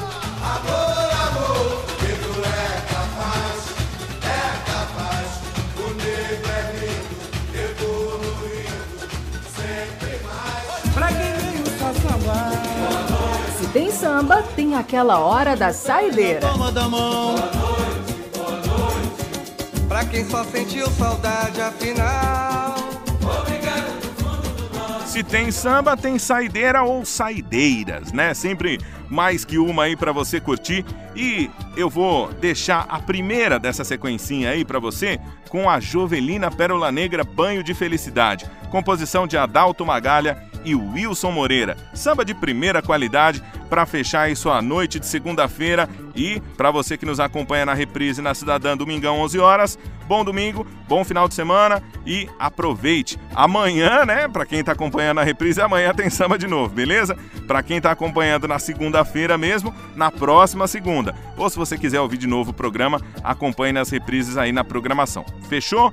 Samba, 14.17 14.43
tem 14.43 14.75
aquela 14.75 15.19
hora 15.19 15.55
da 15.55 15.75
saideira. 15.75 16.41
Toma 16.41 16.73
da 16.73 16.89
mão. 16.89 17.35
Pra 19.87 20.07
quem 20.07 20.25
só 20.25 20.43
sentiu 20.45 20.89
saudade, 20.89 21.61
afinal. 21.61 22.77
Se 25.05 25.23
tem 25.23 25.51
samba, 25.51 25.97
tem 25.97 26.19
saideira 26.19 26.83
ou 26.83 27.05
saideiras, 27.05 28.12
né? 28.12 28.33
Sempre 28.33 28.79
mais 29.11 29.45
que 29.45 29.59
uma 29.59 29.85
aí 29.85 29.97
pra 29.97 30.12
você 30.12 30.41
curtir. 30.41 30.85
E 31.14 31.51
eu 31.77 31.91
vou 31.91 32.33
deixar 32.35 32.87
a 32.89 32.99
primeira 32.99 33.59
dessa 33.59 33.85
sequencinha 33.85 34.51
aí 34.51 34.64
pra 34.64 34.79
você 34.79 35.21
com 35.51 35.69
a 35.69 35.79
Jovelina 35.79 36.51
Pérola 36.51 36.91
Negra 36.91 37.23
Banho 37.23 37.62
de 37.62 37.75
Felicidade. 37.75 38.47
Composição 38.71 39.27
de 39.27 39.37
Adalto 39.37 39.85
Magalha 39.87 40.43
e 40.67 40.75
Wilson 40.75 41.31
Moreira. 41.31 41.77
Samba 41.95 42.25
de 42.25 42.35
primeira 42.35 42.83
qualidade 42.83 43.43
para 43.71 43.87
fechar 43.87 44.23
aí 44.23 44.37
sua 44.37 44.61
noite 44.61 45.01
de 45.01 45.07
segunda-feira 45.07 45.89
e 46.14 46.41
para 46.57 46.71
você 46.71 46.99
que 46.99 47.07
nos 47.07 47.21
acompanha 47.21 47.64
na 47.64 47.73
reprise 47.73 48.21
na 48.21 48.35
Cidadã 48.35 48.77
Domingão 48.77 49.21
11 49.21 49.39
horas, 49.39 49.79
bom 50.09 50.25
domingo, 50.25 50.67
bom 50.89 51.05
final 51.05 51.29
de 51.29 51.35
semana 51.35 51.83
e 52.05 52.29
aproveite. 52.39 53.19
Amanhã, 53.35 54.05
né, 54.05 54.27
para 54.27 54.45
quem 54.45 54.62
tá 54.62 54.73
acompanhando 54.73 55.21
a 55.21 55.25
reprise, 55.25 55.61
amanhã 55.61 55.95
tem 55.95 56.11
samba 56.11 56.37
de 56.37 56.49
novo, 56.49 56.75
beleza? 56.75 57.17
Para 57.47 57.62
quem 57.62 57.81
tá 57.81 57.93
acompanhando 57.93 58.49
na 58.49 58.59
segunda-feira 58.59 59.39
mesmo, 59.39 59.73
na 59.95 60.11
próxima 60.11 60.67
segunda. 60.67 61.14
Ou 61.37 61.49
se 61.49 61.57
você 61.57 61.79
quiser 61.79 62.01
ouvir 62.01 62.19
de 62.19 62.27
novo 62.27 62.51
o 62.51 62.55
programa, 62.55 63.01
acompanhe 63.23 63.73
nas 63.73 63.91
reprises 63.91 64.37
aí 64.37 64.51
na 64.51 64.64
programação. 64.64 65.25
Fechou? 65.49 65.93